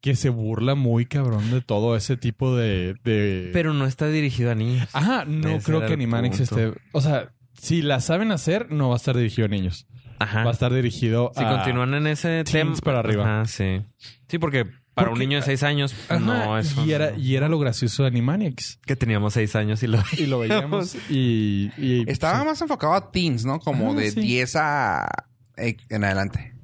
que 0.00 0.14
se 0.16 0.28
burla 0.28 0.74
muy 0.74 1.06
cabrón 1.06 1.50
de 1.50 1.60
todo 1.60 1.96
ese 1.96 2.16
tipo 2.16 2.54
de... 2.56 2.94
de... 3.04 3.50
Pero 3.52 3.74
no 3.74 3.84
está 3.86 4.06
dirigido 4.08 4.50
a 4.52 4.54
niños. 4.54 4.88
Ajá, 4.92 5.24
no 5.24 5.48
Ese 5.48 5.64
creo 5.64 5.80
que 5.80 5.96
punto. 5.98 6.42
esté... 6.42 6.72
O 6.92 7.00
sea, 7.00 7.32
si 7.60 7.82
la 7.82 8.00
saben 8.00 8.30
hacer, 8.30 8.70
no 8.70 8.88
va 8.90 8.94
a 8.94 8.96
estar 8.98 9.16
dirigido 9.16 9.46
a 9.46 9.48
niños. 9.48 9.86
Ajá. 10.20 10.44
Va 10.44 10.50
a 10.50 10.52
estar 10.52 10.72
dirigido 10.72 11.32
Si 11.36 11.42
a... 11.44 11.48
continúan 11.50 11.94
en 11.94 12.06
ese 12.06 12.44
tema. 12.44 12.74
para 12.82 13.00
arriba. 13.00 13.24
Ajá, 13.24 13.44
sí. 13.46 13.82
Sí, 14.28 14.38
porque 14.38 14.66
para 14.94 15.10
un 15.10 15.18
niño 15.18 15.36
de 15.38 15.42
seis 15.42 15.62
años, 15.62 15.94
Ajá, 16.08 16.18
no 16.18 16.58
eso. 16.58 16.84
y, 16.84 16.92
era, 16.92 17.12
no. 17.12 17.18
y 17.18 17.36
era 17.36 17.48
lo 17.48 17.58
gracioso 17.58 18.02
de 18.02 18.08
Animanics. 18.08 18.80
Que 18.84 18.96
teníamos 18.96 19.34
seis 19.34 19.54
años 19.56 19.80
y 19.82 19.86
lo 19.88 19.98
Y 20.16 20.26
lo 20.26 20.40
veíamos 20.40 20.96
y... 21.10 21.70
y- 21.76 22.04
Estaba 22.10 22.44
más 22.44 22.60
enfocado 22.60 22.94
a 22.94 23.10
teens, 23.12 23.44
¿no? 23.44 23.58
Como 23.60 23.92
Ah, 23.92 23.94
de 23.96 24.10
sí. 24.12 24.20
10 24.20 24.56
a. 24.56 25.08
eh, 25.56 25.76
en 25.88 26.04
adelante. 26.04 26.54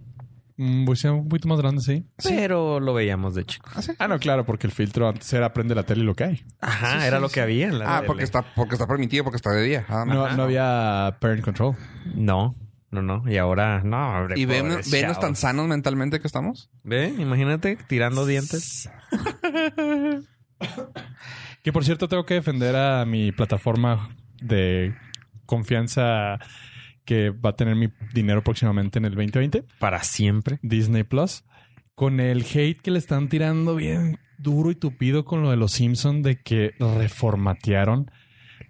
Mm, 0.57 0.85
Pues 0.85 1.03
un 1.05 1.29
poquito 1.29 1.49
más 1.49 1.59
grande, 1.59 1.83
sí. 1.83 2.07
Pero 2.23 2.79
lo 2.81 2.95
veíamos 2.95 3.35
de 3.35 3.45
chico. 3.45 3.69
Ah, 3.99 4.07
no, 4.09 4.19
claro, 4.19 4.45
porque 4.47 4.67
el 4.69 4.73
filtro 4.73 5.09
antes 5.09 5.33
era 5.33 5.47
aprende 5.47 5.75
la 5.75 5.83
tele 5.83 6.03
y 6.03 6.05
lo 6.05 6.14
que 6.14 6.25
hay. 6.25 6.45
Ajá, 6.61 7.01
Sí, 7.01 7.07
era 7.07 7.17
sí, 7.17 7.23
lo 7.23 7.29
sí. 7.29 7.35
que 7.35 7.40
había 7.40 7.67
en 7.69 7.79
la 7.81 7.87
Ah, 7.93 7.97
tele. 7.99 8.07
porque 8.07 8.25
está, 8.25 8.43
porque 8.55 8.75
está 8.77 8.87
permitido, 8.87 9.25
porque 9.25 9.37
está 9.37 9.51
de 9.51 9.62
día. 9.62 9.85
Ah, 9.88 10.05
No, 10.07 10.31
no 10.37 10.43
había 10.45 11.17
parent 11.21 11.43
control. 11.45 11.75
No, 12.14 12.55
no, 12.93 13.03
no. 13.03 13.23
Y 13.29 13.37
ahora, 13.38 13.83
no. 13.85 14.19
hombre, 14.21 14.38
Y 14.38 14.45
ven, 14.45 14.69
venos 14.93 15.19
tan 15.19 15.35
sanos 15.35 15.67
mentalmente 15.67 16.21
que 16.21 16.27
estamos. 16.29 16.71
Ve, 16.85 17.09
imagínate 17.19 17.77
tirando 17.88 18.25
dientes. 18.27 18.88
Que 21.62 21.73
por 21.73 21.85
cierto, 21.85 22.09
tengo 22.09 22.27
que 22.27 22.35
defender 22.35 22.77
a 22.77 23.05
mi 23.07 23.33
plataforma 23.33 24.11
de 24.40 24.95
confianza 25.47 26.38
que 27.05 27.31
va 27.31 27.51
a 27.51 27.57
tener 27.57 27.77
mi 27.77 27.88
dinero 28.12 28.43
próximamente 28.43 28.99
en 28.99 29.05
el 29.05 29.14
2020, 29.14 29.64
Para 29.79 30.03
siempre. 30.05 30.59
Disney 30.62 31.03
Plus, 31.05 31.45
con 31.95 32.21
el 32.21 32.43
hate 32.45 32.81
que 32.81 32.90
le 32.90 32.99
están 32.99 33.29
tirando 33.29 33.77
bien 33.77 34.19
duro 34.38 34.71
y 34.71 34.75
tupido 34.75 35.25
con 35.25 35.43
lo 35.43 35.51
de 35.51 35.57
los 35.57 35.73
Simpsons 35.73 36.23
de 36.25 36.40
que 36.43 36.73
reformatearon 36.79 38.11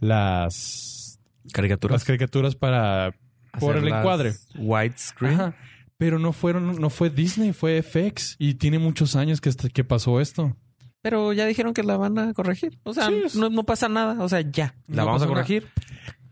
las, 0.01 1.19
Caricaturas. 1.53 1.95
las 1.95 2.05
caricaturas 2.05 2.55
para 2.57 3.15
por 3.59 3.77
el 3.77 3.89
encuadre. 3.89 4.35
Widescreen. 4.57 5.35
Ajá. 5.35 5.57
Pero 5.97 6.19
no 6.19 6.33
fueron, 6.33 6.81
no 6.81 6.91
fue 6.91 7.09
Disney, 7.09 7.53
fue 7.53 7.81
FX 7.83 8.37
y 8.39 8.55
tiene 8.55 8.79
muchos 8.79 9.15
años 9.17 9.41
que, 9.41 9.49
este- 9.49 9.71
que 9.71 9.85
pasó 9.85 10.21
esto. 10.21 10.57
Pero 11.03 11.33
ya 11.33 11.47
dijeron 11.47 11.73
que 11.75 11.83
la 11.83 11.97
van 11.97 12.19
a 12.19 12.33
corregir. 12.35 12.79
O 12.83 12.93
sea, 12.95 13.07
Sí, 13.09 13.23
es- 13.27 13.37
no, 13.37 13.49
no 13.51 13.65
pasa 13.65 13.89
nada. 13.89 14.23
O 14.23 14.29
sea, 14.29 14.41
ya. 14.41 14.75
La 14.89 15.03
No 15.03 15.07
vamos 15.07 15.23
a 15.23 15.27
nada. 15.27 15.35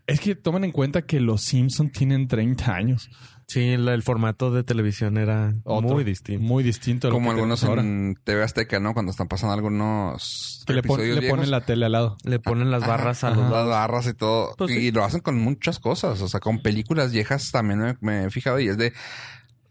Es 0.05 0.19
que 0.19 0.35
tomen 0.35 0.65
en 0.65 0.71
cuenta 0.71 1.03
que 1.03 1.19
los 1.21 1.41
Simpsons 1.43 1.91
tienen 1.93 2.27
30 2.27 2.73
años. 2.75 3.09
Sí, 3.47 3.77
la- 3.77 3.93
el 3.93 4.03
formato 4.03 4.51
de 4.51 4.63
televisión 4.63 5.17
era 5.17 5.53
Otro. 5.63 5.89
muy 5.89 6.03
distinto. 6.03 6.43
Muy 6.43 6.63
distinto 6.63 7.07
a 7.07 7.09
lo 7.09 7.15
Como 7.15 7.29
que 7.29 7.35
algunos 7.35 7.63
en 7.63 8.17
TV 8.23 8.43
Azteca, 8.43 8.79
¿no? 8.79 8.93
Cuando 8.93 9.11
están 9.11 9.27
pasando 9.27 9.53
algunos 9.53 10.63
Que 10.65 10.73
le, 10.73 10.81
pon- 10.81 10.95
episodios 10.99 11.15
le 11.15 11.21
viejos. 11.21 11.37
ponen 11.37 11.51
la 11.51 11.61
tele 11.61 11.85
al 11.85 11.91
lado. 11.93 12.17
Le 12.25 12.39
ponen 12.39 12.71
las 12.71 12.85
barras 12.87 13.23
a 13.23 13.29
ajá. 13.29 13.37
los 13.39 13.49
las 13.51 13.67
barras 13.67 14.07
y 14.07 14.13
todo. 14.13 14.55
Pues 14.57 14.71
y 14.71 14.75
sí. 14.75 14.91
lo 14.91 15.03
hacen 15.03 15.21
con 15.21 15.37
muchas 15.39 15.79
cosas. 15.79 16.21
O 16.21 16.27
sea, 16.27 16.39
con 16.39 16.61
películas 16.61 17.11
viejas 17.11 17.51
también 17.51 17.79
me, 17.79 17.97
me 18.01 18.25
he 18.25 18.29
fijado 18.29 18.59
y 18.59 18.67
es 18.69 18.77
de... 18.77 18.93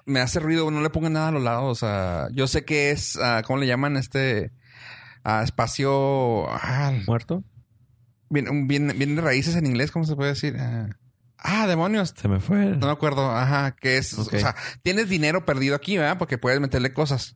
Me 0.04 0.20
hace 0.20 0.40
ruido, 0.40 0.70
no 0.70 0.80
le 0.80 0.90
pongan 0.90 1.12
nada 1.14 1.28
a 1.28 1.32
los 1.32 1.42
lados. 1.42 1.64
O 1.70 1.74
sea, 1.74 2.28
yo 2.32 2.46
sé 2.46 2.64
que 2.64 2.90
es... 2.90 3.18
ah, 3.22 3.42
¿Cómo 3.46 3.58
le 3.58 3.66
llaman? 3.66 3.96
Este... 3.96 4.50
ah, 5.24 5.42
espacio... 5.44 6.48
Ah, 6.50 6.92
¿Muerto? 7.06 7.42
Bien, 8.32 8.66
bien, 8.66 8.92
bien 8.96 9.14
de 9.16 9.22
raíces 9.22 9.54
en 9.56 9.66
inglés, 9.66 9.90
¿cómo 9.92 10.04
se 10.04 10.16
puede 10.16 10.30
decir? 10.30 10.56
Ah, 10.58 10.88
ah, 11.38 11.66
demonios. 11.66 12.14
Se 12.16 12.26
me 12.28 12.40
fue. 12.40 12.66
No 12.76 12.86
me 12.86 12.92
acuerdo. 12.92 13.30
Ajá, 13.30 13.76
que 13.78 13.98
es... 13.98 14.14
O 14.18 14.24
sea, 14.24 14.54
tienes 14.82 15.08
dinero 15.08 15.44
perdido 15.44 15.76
aquí, 15.76 15.96
¿verdad? 15.98 16.18
Porque 16.18 16.38
puedes 16.38 16.60
meterle 16.60 16.92
cosas. 16.92 17.34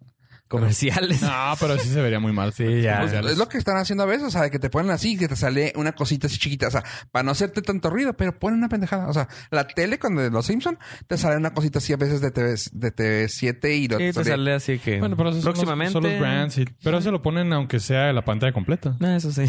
Comerciales. 0.49 1.23
No, 1.23 1.55
pero 1.59 1.77
sí 1.77 1.89
se 1.89 2.01
vería 2.01 2.21
muy 2.21 2.33
mal. 2.33 2.53
Sí, 2.53 2.81
ya. 2.81 3.03
Es 3.03 3.37
lo 3.37 3.49
que 3.49 3.59
están 3.59 3.79
haciendo 3.79 4.05
a 4.05 4.07
veces, 4.07 4.29
o 4.29 4.31
sea, 4.31 4.43
de 4.43 4.51
que 4.53 4.61
te 4.61 4.71
ponen 4.71 4.93
así, 4.93 5.19
que 5.19 5.27
te 5.27 5.35
sale 5.35 5.73
una 5.75 5.91
cosita 5.91 6.29
así 6.29 6.39
chiquita, 6.39 6.69
o 6.69 6.71
sea, 6.71 6.85
para 7.11 7.25
no 7.25 7.33
hacerte 7.33 7.63
tanto 7.63 7.91
ruido, 7.91 8.17
pero 8.17 8.39
ponen 8.39 8.61
una 8.61 8.69
pendejada. 8.69 9.09
O 9.09 9.13
sea, 9.13 9.27
la 9.51 9.67
tele 9.67 9.99
cuando 9.99 10.23
de 10.23 10.31
los 10.31 10.47
Simpson 10.47 10.79
te 11.09 11.19
sale 11.19 11.37
una 11.37 11.53
cosita 11.53 11.81
así 11.81 11.93
a 11.93 11.97
veces 11.97 12.21
de 12.21 12.31
TV, 12.31 12.55
de 12.73 12.95
TV7 12.95 13.75
y 13.77 13.89
lo 13.89 13.99
Sí, 13.99 14.13
te 14.13 14.25
sale 14.25 14.53
así 14.53 14.79
que 14.79 15.01
Bueno, 15.01 15.17
pero 15.17 15.31
esos 15.31 15.43
son 15.43 15.51
los- 15.51 15.59
próximamente. 15.59 15.93
son 15.95 16.05
los, 16.05 16.21
brands. 16.21 16.59
y- 16.59 16.65
pero 16.81 17.01
se 17.01 17.11
lo 17.11 17.23
ponen 17.23 17.53
aunque 17.53 17.81
sea 17.81 18.13
la 18.13 18.25
pantalla 18.25 18.53
completa. 18.53 18.95
No, 19.01 19.17
eso 19.17 19.33
sí. 19.33 19.47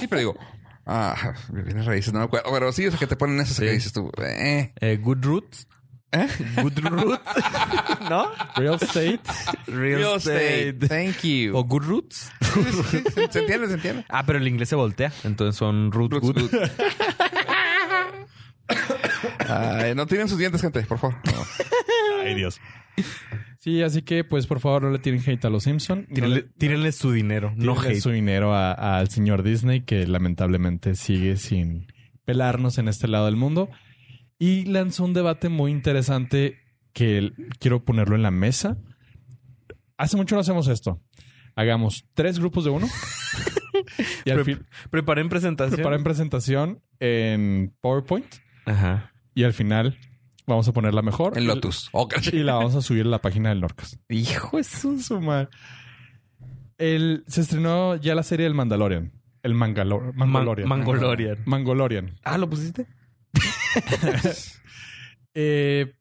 Sí, 0.00 0.08
pero 0.08 0.18
digo, 0.18 0.36
ah, 0.86 1.34
viene 1.50 1.82
raíces, 1.82 2.12
no 2.12 2.20
me 2.20 2.24
acuerdo, 2.26 2.50
pero 2.52 2.72
sí, 2.72 2.86
o 2.86 2.90
sea, 2.90 2.98
que 2.98 3.06
te 3.06 3.16
ponen 3.16 3.40
esas 3.40 3.56
Sí. 3.56 3.64
que 3.64 3.72
dices 3.72 3.92
tú, 3.92 4.10
eh. 4.22 4.72
Eh, 4.80 4.96
Good 4.96 5.24
Roots. 5.24 5.66
¿Eh? 6.12 6.28
Goodroots. 6.62 7.20
¿No? 8.08 8.30
Real 8.54 8.78
estate. 8.80 9.20
Real, 9.66 10.16
estate. 10.16 10.74
Thank 10.88 11.22
you. 11.22 11.54
O 11.56 11.64
Goodroots. 11.64 12.30
¿Se 13.30 13.40
entiende? 13.40 13.66
¿Se 13.68 13.74
entiende? 13.74 14.04
Ah, 14.08 14.24
pero 14.24 14.38
el 14.38 14.46
inglés 14.46 14.68
se 14.68 14.76
voltea. 14.76 15.12
Entonces 15.24 15.56
son 15.56 15.90
root 15.92 16.12
Roots 16.12 16.26
good. 16.26 16.50
good. 16.50 16.70
Ay, 19.48 19.94
no 19.94 20.06
tienen 20.06 20.28
sus 20.28 20.38
dientes, 20.38 20.60
gente, 20.60 20.82
por 20.82 20.98
favor. 20.98 21.16
No. 21.24 21.42
Ay, 22.24 22.34
Dios. 22.34 22.60
Sí, 23.58 23.82
así 23.82 24.02
que, 24.02 24.24
pues, 24.24 24.46
por 24.46 24.60
favor, 24.60 24.82
no 24.84 24.90
le 24.90 24.98
tiren 24.98 25.22
hate 25.26 25.44
a 25.44 25.50
los 25.50 25.64
Simpson. 25.64 26.06
Tírenle, 26.06 26.42
tírenle 26.58 26.92
su 26.92 27.12
dinero, 27.12 27.52
no 27.56 27.74
Tírenle 27.74 27.90
hate. 27.96 28.00
su 28.00 28.10
dinero 28.10 28.54
al 28.54 29.08
señor 29.10 29.42
Disney, 29.42 29.82
que 29.82 30.06
lamentablemente 30.06 30.94
sigue 30.94 31.36
sin 31.36 31.86
pelarnos 32.24 32.78
en 32.78 32.88
este 32.88 33.08
lado 33.08 33.26
del 33.26 33.36
mundo. 33.36 33.68
Y 34.38 34.64
lanzó 34.66 35.04
un 35.04 35.14
debate 35.14 35.48
muy 35.48 35.70
interesante 35.72 36.58
que 36.92 37.32
quiero 37.58 37.84
ponerlo 37.84 38.16
en 38.16 38.22
la 38.22 38.30
mesa. 38.30 38.78
Hace 39.98 40.16
mucho 40.16 40.34
no 40.34 40.40
hacemos 40.42 40.68
esto. 40.68 41.02
Hagamos 41.54 42.04
tres 42.14 42.38
grupos 42.38 42.64
de 42.64 42.70
uno. 42.70 42.86
y 44.24 44.30
al 44.30 44.42
Pre- 44.42 44.44
fin 44.56 44.66
Preparen 44.90 45.28
presentación. 45.28 45.76
preparen 45.76 46.04
presentación 46.04 46.82
en 47.00 47.74
PowerPoint. 47.80 48.26
Ajá. 48.66 49.12
Y 49.36 49.44
al 49.44 49.52
final 49.52 49.96
vamos 50.46 50.66
a 50.66 50.72
ponerla 50.72 51.02
mejor. 51.02 51.36
El 51.38 51.44
Y- 51.44 51.46
Lotus. 51.46 51.90
Y 52.32 52.38
la 52.38 52.54
vamos 52.54 52.74
a 52.74 52.82
subir 52.82 53.06
a 53.06 53.08
la 53.08 53.20
página 53.20 53.50
del 53.50 53.60
Norcas. 53.60 54.00
Hijo, 54.08 54.60
Su 54.64 55.20
madre. 55.20 55.48
El, 56.78 57.22
se 57.28 57.42
estrenó 57.42 57.94
ya 57.96 58.14
la 58.14 58.22
serie 58.24 58.44
del 58.44 58.54
Mandalorian. 58.54 59.12
El 59.42 59.54
Mangalo- 59.54 60.12
Mangolorian. 60.14 60.68
Mangolorian. 60.68 61.38
Mangolorian. 61.46 62.18
Ah, 62.24 62.36
¿lo 62.38 62.50
pusiste? 62.50 62.86
Eh, 65.38 65.92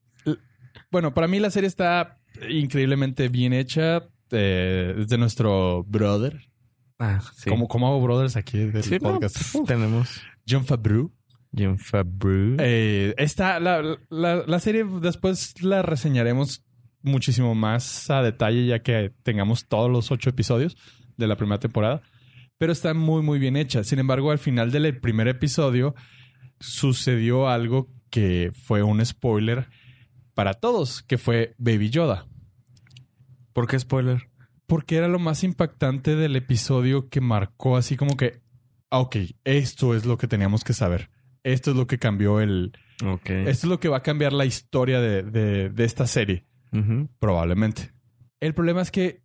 bueno, 0.89 1.13
para 1.13 1.27
mí 1.27 1.39
la 1.39 1.49
serie 1.51 1.67
está 1.67 2.19
increíblemente 2.49 3.27
bien 3.27 3.51
hecha. 3.51 4.07
Eh, 4.31 4.95
es 4.97 5.07
de 5.09 5.17
nuestro 5.17 5.83
brother. 5.83 6.39
Ah, 6.99 7.19
sí. 7.35 7.49
¿Cómo, 7.49 7.67
cómo 7.67 7.87
hago 7.87 8.01
brothers 8.01 8.37
aquí 8.37 8.57
del 8.59 8.81
Sí, 8.81 8.97
no, 9.01 9.19
pf, 9.19 9.59
tenemos 9.67 10.21
John 10.47 10.63
Favreau. 10.65 11.11
Jim 11.55 11.77
Fabreau. 11.77 12.57
Eh, 12.59 13.13
esta, 13.17 13.59
la, 13.59 13.81
la- 14.09 14.43
la 14.45 14.59
serie 14.59 14.83
después 15.01 15.61
la 15.63 15.81
reseñaremos 15.81 16.63
muchísimo 17.01 17.53
más 17.55 18.09
a 18.09 18.21
detalle 18.23 18.65
ya 18.65 18.79
que 18.81 19.13
tengamos 19.23 19.67
todos 19.67 19.89
los 19.91 20.11
ocho 20.11 20.29
episodios 20.29 20.75
de 21.17 21.27
la 21.27 21.35
primera 21.37 21.59
temporada. 21.59 22.01
Pero 22.57 22.71
está 22.71 22.93
muy, 22.93 23.21
muy 23.21 23.37
bien 23.39 23.57
hecha. 23.57 23.83
Sin 23.83 23.99
embargo, 23.99 24.31
al 24.31 24.39
final 24.39 24.71
del 24.71 24.99
primer 24.99 25.27
episodio 25.27 25.93
sucedió 26.59 27.47
algo 27.49 27.89
que 28.09 28.51
fue 28.53 28.81
un 28.83 29.05
spoiler 29.05 29.67
para 30.33 30.53
todos, 30.53 31.03
que 31.03 31.17
fue 31.17 31.53
Baby 31.57 31.89
Yoda. 31.89 32.27
¿Por 33.53 33.67
qué 33.67 33.79
spoiler? 33.79 34.29
Porque 34.67 34.95
era 34.97 35.07
lo 35.07 35.19
más 35.19 35.43
impactante 35.43 36.15
del 36.15 36.35
episodio 36.35 37.09
que 37.09 37.21
marcó 37.21 37.77
así 37.77 37.95
como 37.95 38.17
que, 38.17 38.41
ah, 38.89 38.99
ok, 38.99 39.17
esto 39.43 39.95
es 39.95 40.05
lo 40.05 40.17
que 40.17 40.27
teníamos 40.27 40.63
que 40.63 40.73
saber. 40.73 41.09
Esto 41.45 41.71
es 41.71 41.77
lo 41.77 41.85
que 41.87 41.97
cambió 41.99 42.41
el, 42.41 42.71
esto 43.49 43.67
es 43.67 43.69
lo 43.69 43.79
que 43.79 43.87
va 43.87 43.97
a 43.97 44.03
cambiar 44.03 44.33
la 44.33 44.45
historia 44.45 44.99
de, 44.99 45.21
de- 45.23 45.69
de 45.69 45.83
esta 45.85 46.07
serie, 46.07 46.45
probablemente. 47.19 47.91
El 48.39 48.53
problema 48.53 48.81
es 48.81 48.89
que 48.91 49.21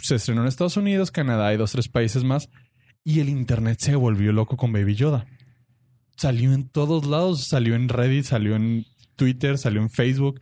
se 0.00 0.14
estrenó 0.14 0.42
en 0.42 0.48
Estados 0.48 0.76
Unidos, 0.76 1.10
Canadá 1.10 1.52
y 1.52 1.56
dos, 1.56 1.72
tres 1.72 1.88
países 1.88 2.22
más, 2.24 2.48
y 3.04 3.20
el 3.20 3.28
internet 3.28 3.78
se 3.80 3.96
volvió 3.96 4.32
loco 4.32 4.56
con 4.56 4.72
Baby 4.72 4.94
Yoda. 4.94 5.26
Salió 6.16 6.52
en 6.52 6.68
todos 6.68 7.06
lados, 7.06 7.44
salió 7.48 7.74
en 7.74 7.88
Reddit, 7.88 8.24
salió 8.24 8.54
en 8.54 8.84
Twitter, 9.16 9.58
salió 9.58 9.80
en 9.80 9.90
Facebook. 9.90 10.40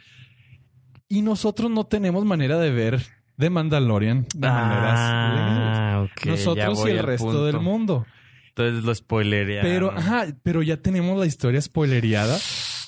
Y 1.08 1.22
nosotros 1.22 1.70
no 1.70 1.84
tenemos 1.86 2.24
manera 2.24 2.58
de 2.58 2.70
ver 2.70 3.00
de 3.36 3.48
Mandalorian 3.50 4.26
de 4.34 4.48
maneras. 4.48 4.98
Ah, 5.00 6.06
ya 6.22 6.30
Nosotros 6.32 6.86
y 6.86 6.90
el 6.90 7.02
resto 7.02 7.24
punto. 7.26 7.46
del 7.46 7.60
mundo. 7.60 8.06
Entonces 8.50 8.84
lo 8.84 8.94
spoilería. 8.94 9.62
Pero, 9.62 9.90
ajá, 9.92 10.26
pero 10.42 10.62
ya 10.62 10.76
tenemos 10.76 11.18
la 11.18 11.26
historia 11.26 11.60
spoilereada 11.60 12.38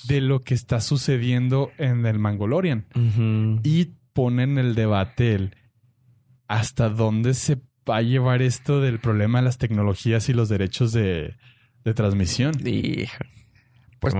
de 0.07 0.21
lo 0.21 0.41
que 0.41 0.53
está 0.53 0.81
sucediendo 0.81 1.71
en 1.77 2.05
el 2.05 2.19
Mangolorian. 2.19 2.85
Y 3.63 3.93
ponen 4.13 4.57
el 4.57 4.75
debate 4.75 5.35
el 5.35 5.55
hasta 6.47 6.89
dónde 6.89 7.33
se 7.33 7.57
va 7.89 7.97
a 7.97 8.01
llevar 8.01 8.41
esto 8.41 8.79
del 8.79 8.99
problema 8.99 9.39
de 9.39 9.45
las 9.45 9.57
tecnologías 9.57 10.29
y 10.29 10.33
los 10.33 10.49
derechos 10.49 10.91
de, 10.91 11.35
de 11.83 11.93
transmisión. 11.93 12.53
Hijo. 12.65 13.17
Pues-. 13.99 14.13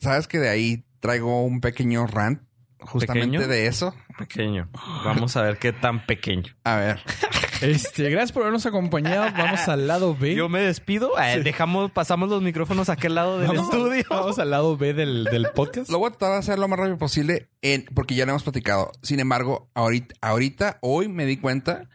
¿Sabes 0.00 0.26
que 0.26 0.38
de 0.38 0.48
ahí 0.48 0.84
traigo 1.00 1.44
un 1.44 1.60
pequeño 1.60 2.06
rant 2.06 2.42
justamente 2.80 3.38
¿Pequeño? 3.38 3.48
de 3.48 3.66
eso? 3.66 3.94
Pequeño. 4.18 4.68
Vamos 5.04 5.36
a 5.36 5.42
ver 5.42 5.58
qué 5.58 5.72
tan 5.72 6.04
pequeño. 6.06 6.54
A 6.64 6.76
ver, 6.76 7.00
Este, 7.64 8.10
gracias 8.10 8.32
por 8.32 8.42
habernos 8.42 8.66
acompañado. 8.66 9.24
Vamos 9.36 9.66
al 9.68 9.86
lado 9.86 10.16
B. 10.16 10.34
Yo 10.34 10.48
me 10.48 10.60
despido. 10.60 11.12
Eh, 11.20 11.42
Dejamos, 11.42 11.90
pasamos 11.90 12.28
los 12.28 12.42
micrófonos 12.42 12.88
a 12.88 12.92
aquel 12.94 13.14
lado 13.14 13.38
del 13.38 13.48
Vamos- 13.48 13.64
estudio. 13.64 14.04
Vamos 14.10 14.38
al 14.38 14.50
lado 14.50 14.76
B 14.76 14.92
del, 14.94 15.24
del 15.24 15.46
podcast. 15.54 15.88
lo 15.90 15.98
voy 15.98 16.08
a 16.08 16.10
tratar 16.10 16.32
de 16.32 16.38
hacer 16.38 16.58
lo 16.58 16.68
más 16.68 16.78
rápido 16.78 16.98
posible 16.98 17.48
en, 17.62 17.84
porque 17.94 18.14
ya 18.14 18.26
lo 18.26 18.32
hemos 18.32 18.42
platicado. 18.42 18.92
Sin 19.02 19.20
embargo, 19.20 19.70
ahorita, 19.74 20.14
ahorita, 20.20 20.78
hoy 20.82 21.08
me 21.08 21.26
di 21.26 21.36
cuenta 21.38 21.88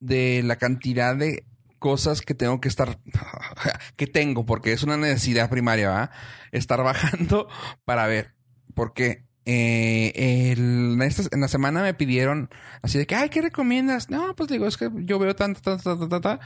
de 0.00 0.42
la 0.44 0.56
cantidad 0.56 1.16
de 1.16 1.44
cosas 1.78 2.22
que 2.22 2.34
tengo 2.34 2.60
que 2.60 2.68
estar, 2.68 2.98
que 3.96 4.06
tengo, 4.06 4.46
porque 4.46 4.72
es 4.72 4.82
una 4.82 4.96
necesidad 4.96 5.50
primaria, 5.50 5.90
¿va? 5.90 6.10
Estar 6.52 6.82
bajando 6.82 7.48
para 7.84 8.06
ver. 8.06 8.34
Porque 8.74 9.24
eh, 9.46 10.52
en, 10.56 10.98
la 10.98 11.48
semana 11.48 11.82
me 11.82 11.94
pidieron 11.94 12.50
así 12.82 12.98
de 12.98 13.06
que, 13.06 13.14
ay, 13.14 13.28
¿qué 13.28 13.42
recomiendas? 13.42 14.10
No, 14.10 14.34
pues 14.34 14.48
digo, 14.48 14.66
es 14.66 14.76
que 14.76 14.90
yo 14.94 15.18
veo 15.18 15.34
tanto, 15.36 15.60
tanto, 15.60 15.98
tanto, 15.98 16.20
tanto. 16.20 16.44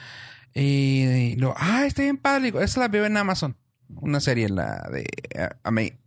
Y, 0.54 1.02
y 1.04 1.36
luego, 1.36 1.54
ah, 1.58 1.84
está 1.86 2.02
bien 2.02 2.16
padre. 2.16 2.46
Digo, 2.46 2.60
esa 2.60 2.80
la 2.80 2.88
veo 2.88 3.04
en 3.06 3.16
Amazon. 3.16 3.56
Una 4.00 4.20
serie, 4.20 4.48
la 4.50 4.86
de 4.92 5.06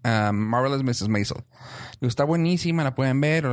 um, 0.03 0.35
Marvelous 0.35 0.83
Mrs. 0.83 1.09
Maisel. 1.09 1.43
Digo, 1.99 2.09
está 2.09 2.23
buenísima, 2.25 2.83
la 2.83 2.93
pueden 2.93 3.19
ver. 3.21 3.43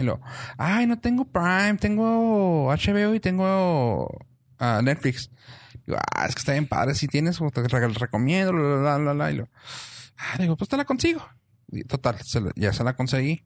Y 0.00 0.02
luego, 0.02 0.20
ay, 0.56 0.86
no 0.86 0.98
tengo 0.98 1.26
Prime, 1.26 1.76
tengo 1.78 2.72
HBO 2.72 3.14
y 3.14 3.20
tengo 3.20 4.08
ah, 4.58 4.80
Netflix. 4.82 5.30
Digo, 5.86 5.98
ah, 6.14 6.26
es 6.26 6.34
que 6.34 6.40
está 6.40 6.52
bien 6.52 6.66
padre. 6.66 6.94
Si 6.94 7.06
tienes, 7.06 7.38
pues, 7.38 7.52
te 7.52 7.62
re- 7.68 7.88
recomiendo, 7.88 8.52
bla, 8.52 8.98
bla, 8.98 9.12
bla. 9.12 9.30
Y 9.30 9.34
luego, 9.34 9.50
ah, 10.16 10.36
digo, 10.38 10.56
pues 10.56 10.68
te 10.68 10.76
la 10.76 10.84
consigo. 10.84 11.22
Total, 11.86 12.18
se 12.22 12.40
la- 12.40 12.52
ya 12.56 12.72
se 12.72 12.84
la 12.84 12.96
conseguí. 12.96 13.44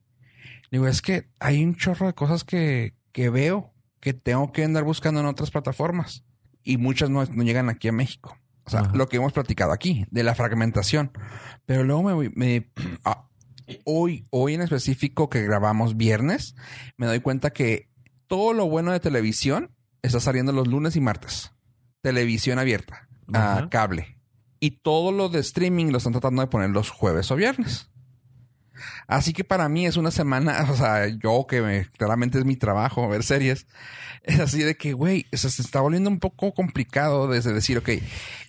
Digo, 0.70 0.86
es 0.86 1.02
que 1.02 1.28
hay 1.38 1.62
un 1.64 1.74
chorro 1.76 2.06
de 2.06 2.14
cosas 2.14 2.44
que, 2.44 2.94
que 3.12 3.28
veo 3.30 3.74
que 4.00 4.14
tengo 4.14 4.52
que 4.52 4.64
andar 4.64 4.84
buscando 4.84 5.20
en 5.20 5.26
otras 5.26 5.50
plataformas. 5.50 6.24
Y 6.64 6.76
muchas 6.76 7.10
no, 7.10 7.24
no 7.24 7.42
llegan 7.42 7.68
aquí 7.68 7.88
a 7.88 7.92
México. 7.92 8.36
O 8.64 8.70
sea, 8.70 8.80
Ajá. 8.80 8.92
lo 8.94 9.08
que 9.08 9.16
hemos 9.16 9.32
platicado 9.32 9.72
aquí, 9.72 10.06
de 10.10 10.22
la 10.22 10.34
fragmentación. 10.36 11.10
Pero 11.66 11.82
luego 11.84 12.02
me, 12.04 12.12
voy- 12.12 12.32
me 12.34 12.70
ah, 13.04 13.28
hoy, 13.84 14.26
hoy 14.30 14.54
en 14.54 14.62
específico 14.62 15.28
que 15.28 15.42
grabamos 15.42 15.96
viernes, 15.96 16.54
me 16.96 17.06
doy 17.06 17.20
cuenta 17.20 17.50
que 17.52 17.88
todo 18.28 18.52
lo 18.54 18.66
bueno 18.68 18.92
de 18.92 19.00
televisión 19.00 19.74
está 20.02 20.20
saliendo 20.20 20.52
los 20.52 20.68
lunes 20.68 20.96
y 20.96 21.00
martes. 21.00 21.52
Televisión 22.00 22.58
abierta, 22.58 23.08
a 23.32 23.52
Ajá. 23.58 23.68
cable. 23.68 24.18
Y 24.58 24.70
todo 24.82 25.12
lo 25.12 25.28
de 25.28 25.40
streaming 25.40 25.86
lo 25.90 25.98
están 25.98 26.12
tratando 26.12 26.42
de 26.42 26.48
poner 26.48 26.70
los 26.70 26.90
jueves 26.90 27.30
o 27.30 27.36
viernes. 27.36 27.90
Así 29.06 29.32
que 29.32 29.44
para 29.44 29.68
mí 29.68 29.86
es 29.86 29.96
una 29.96 30.10
semana, 30.10 30.66
o 30.70 30.76
sea, 30.76 31.06
yo 31.08 31.46
que 31.48 31.60
me- 31.62 31.86
claramente 31.96 32.38
es 32.38 32.44
mi 32.44 32.56
trabajo 32.56 33.08
ver 33.08 33.22
series, 33.22 33.66
es 34.22 34.40
así 34.40 34.62
de 34.62 34.76
que, 34.76 34.92
güey, 34.92 35.26
o 35.32 35.36
sea, 35.36 35.50
se 35.50 35.62
está 35.62 35.80
volviendo 35.80 36.08
un 36.10 36.18
poco 36.20 36.52
complicado 36.54 37.28
desde 37.28 37.52
decir, 37.52 37.78
ok, 37.78 37.88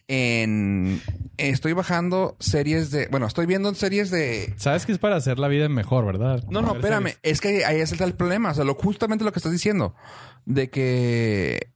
en, 0.08 1.02
estoy 1.38 1.74
bajando 1.74 2.36
series 2.40 2.92
de, 2.92 3.08
bueno, 3.08 3.26
estoy 3.28 3.46
viendo 3.46 3.74
series 3.74 4.12
de... 4.12 4.54
Sabes 4.58 4.86
que 4.86 4.92
es 4.92 5.00
para 5.00 5.16
hacer 5.16 5.40
la 5.40 5.48
vida 5.48 5.70
mejor, 5.70 6.06
¿verdad? 6.06 6.44
No, 6.50 6.62
no, 6.62 6.76
espérame, 6.76 7.06
series. 7.08 7.20
es 7.24 7.42
que 7.42 7.66
ahí 7.66 7.80
está 7.80 8.04
el 8.04 8.14
problema, 8.14 8.52
o 8.52 8.54
sea, 8.54 8.64
lo, 8.66 8.76
justamente 8.76 9.24
lo 9.26 9.32
que 9.32 9.40
estás 9.40 9.52
diciendo, 9.52 9.96
de 10.46 10.70
que 10.70 11.70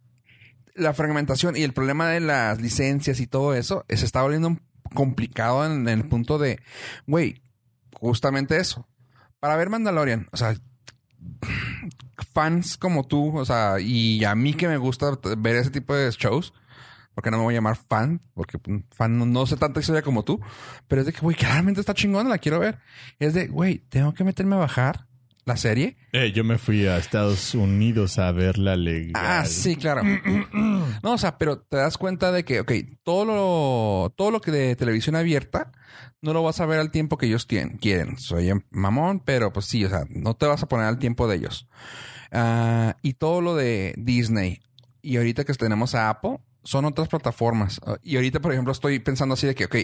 la 0.76 0.94
fragmentación 0.94 1.56
y 1.56 1.64
el 1.64 1.74
problema 1.74 2.08
de 2.10 2.20
las 2.20 2.62
licencias 2.62 3.20
y 3.20 3.28
todo 3.28 3.56
eso 3.56 3.84
eh, 3.88 3.98
se 3.98 4.06
está 4.06 4.22
volviendo 4.22 4.58
complicado 4.94 5.66
en, 5.66 5.88
en 5.88 6.00
el 6.00 6.04
punto 6.08 6.38
de, 6.38 6.60
güey, 7.08 7.42
justamente 8.00 8.58
eso. 8.58 8.88
Para 9.40 9.56
ver 9.56 9.70
Mandalorian, 9.70 10.28
o 10.32 10.38
sea, 10.38 10.56
fans 12.34 12.78
como 12.78 13.06
tú, 13.06 13.38
o 13.38 13.46
sea, 13.46 13.80
y 13.80 14.24
a 14.26 14.36
mí 14.36 14.54
que 14.54 14.68
me 14.68 14.78
gusta 14.78 15.18
ver 15.38 15.56
ese 15.56 15.72
tipo 15.72 15.94
de 15.94 16.10
shows, 16.12 16.54
porque 17.14 17.32
no 17.32 17.38
me 17.38 17.44
voy 17.44 17.56
a 17.56 17.58
llamar 17.58 17.76
fan, 17.76 18.22
porque 18.34 18.60
fan 18.92 19.32
no, 19.32 19.46
sé 19.48 19.58
tanta 19.58 19.80
historia 19.80 20.02
como 20.02 20.24
tú, 20.24 20.40
pero 20.88 21.02
es 21.02 21.08
de 21.08 21.14
que, 21.14 21.22
güey, 21.22 21.36
claramente 21.36 21.80
está 21.80 21.94
chingón, 21.94 22.30
la 22.30 22.38
quiero 22.38 22.60
ver. 22.60 22.80
Es 23.20 23.34
de, 23.34 23.48
güey, 23.48 23.80
tengo 23.90 24.14
que 24.14 24.24
meterme 24.24 24.56
a 24.56 24.60
bajar 24.60 25.07
la 25.48 25.56
serie. 25.56 25.96
Eh, 26.12 26.34
yo 26.34 26.44
me 26.44 26.58
fui 26.58 26.86
a 26.88 26.98
Estados 26.98 27.56
Unidos 27.56 28.20
a 28.20 28.32
verla 28.34 28.76
legal. 28.76 29.14
Ah, 29.16 29.46
sí, 29.46 29.78
claro. 29.78 30.04
no, 30.54 31.14
o 31.14 31.18
sea, 31.18 31.38
pero 31.38 31.60
te 31.60 31.78
das 31.78 31.98
cuenta 31.98 32.34
de 32.34 32.44
que, 32.44 32.60
ok, 32.60 32.72
todo 33.04 33.24
lo, 33.26 34.14
todo 34.16 34.30
lo 34.30 34.42
que 34.42 34.52
de 34.52 34.76
televisión 34.76 35.16
abierta 35.16 35.72
no 36.22 36.34
lo 36.34 36.44
vas 36.44 36.60
a 36.60 36.66
ver 36.66 36.80
al 36.80 36.92
tiempo 36.92 37.18
que 37.18 37.28
ellos 37.28 37.48
tienen, 37.48 37.78
quieren. 37.78 38.18
Soy 38.18 38.52
mamón, 38.72 39.22
pero 39.22 39.54
pues 39.54 39.68
sí, 39.68 39.86
o 39.86 39.90
sea, 39.90 40.04
no 40.10 40.36
te 40.36 40.46
vas 40.48 40.62
a 40.64 40.68
poner 40.68 40.86
al 40.86 41.00
tiempo 41.00 41.30
de 41.30 41.38
ellos. 41.38 41.68
Ah, 42.32 42.98
y 43.02 43.14
todo 43.14 43.40
lo 43.40 43.56
de 43.56 43.94
Disney. 43.98 44.60
Y 45.02 45.16
ahorita 45.16 45.46
que 45.46 45.54
tenemos 45.54 45.96
a 45.96 46.10
Apple, 46.10 46.40
son 46.66 46.84
otras 46.84 47.08
plataformas. 47.08 47.80
Ah, 47.88 47.96
Y 48.04 48.18
ahorita, 48.18 48.42
por 48.42 48.52
ejemplo, 48.52 48.74
estoy 48.74 49.00
pensando 49.00 49.36
así 49.36 49.48
de 49.48 49.56
que, 49.56 49.64
ok, 49.66 49.76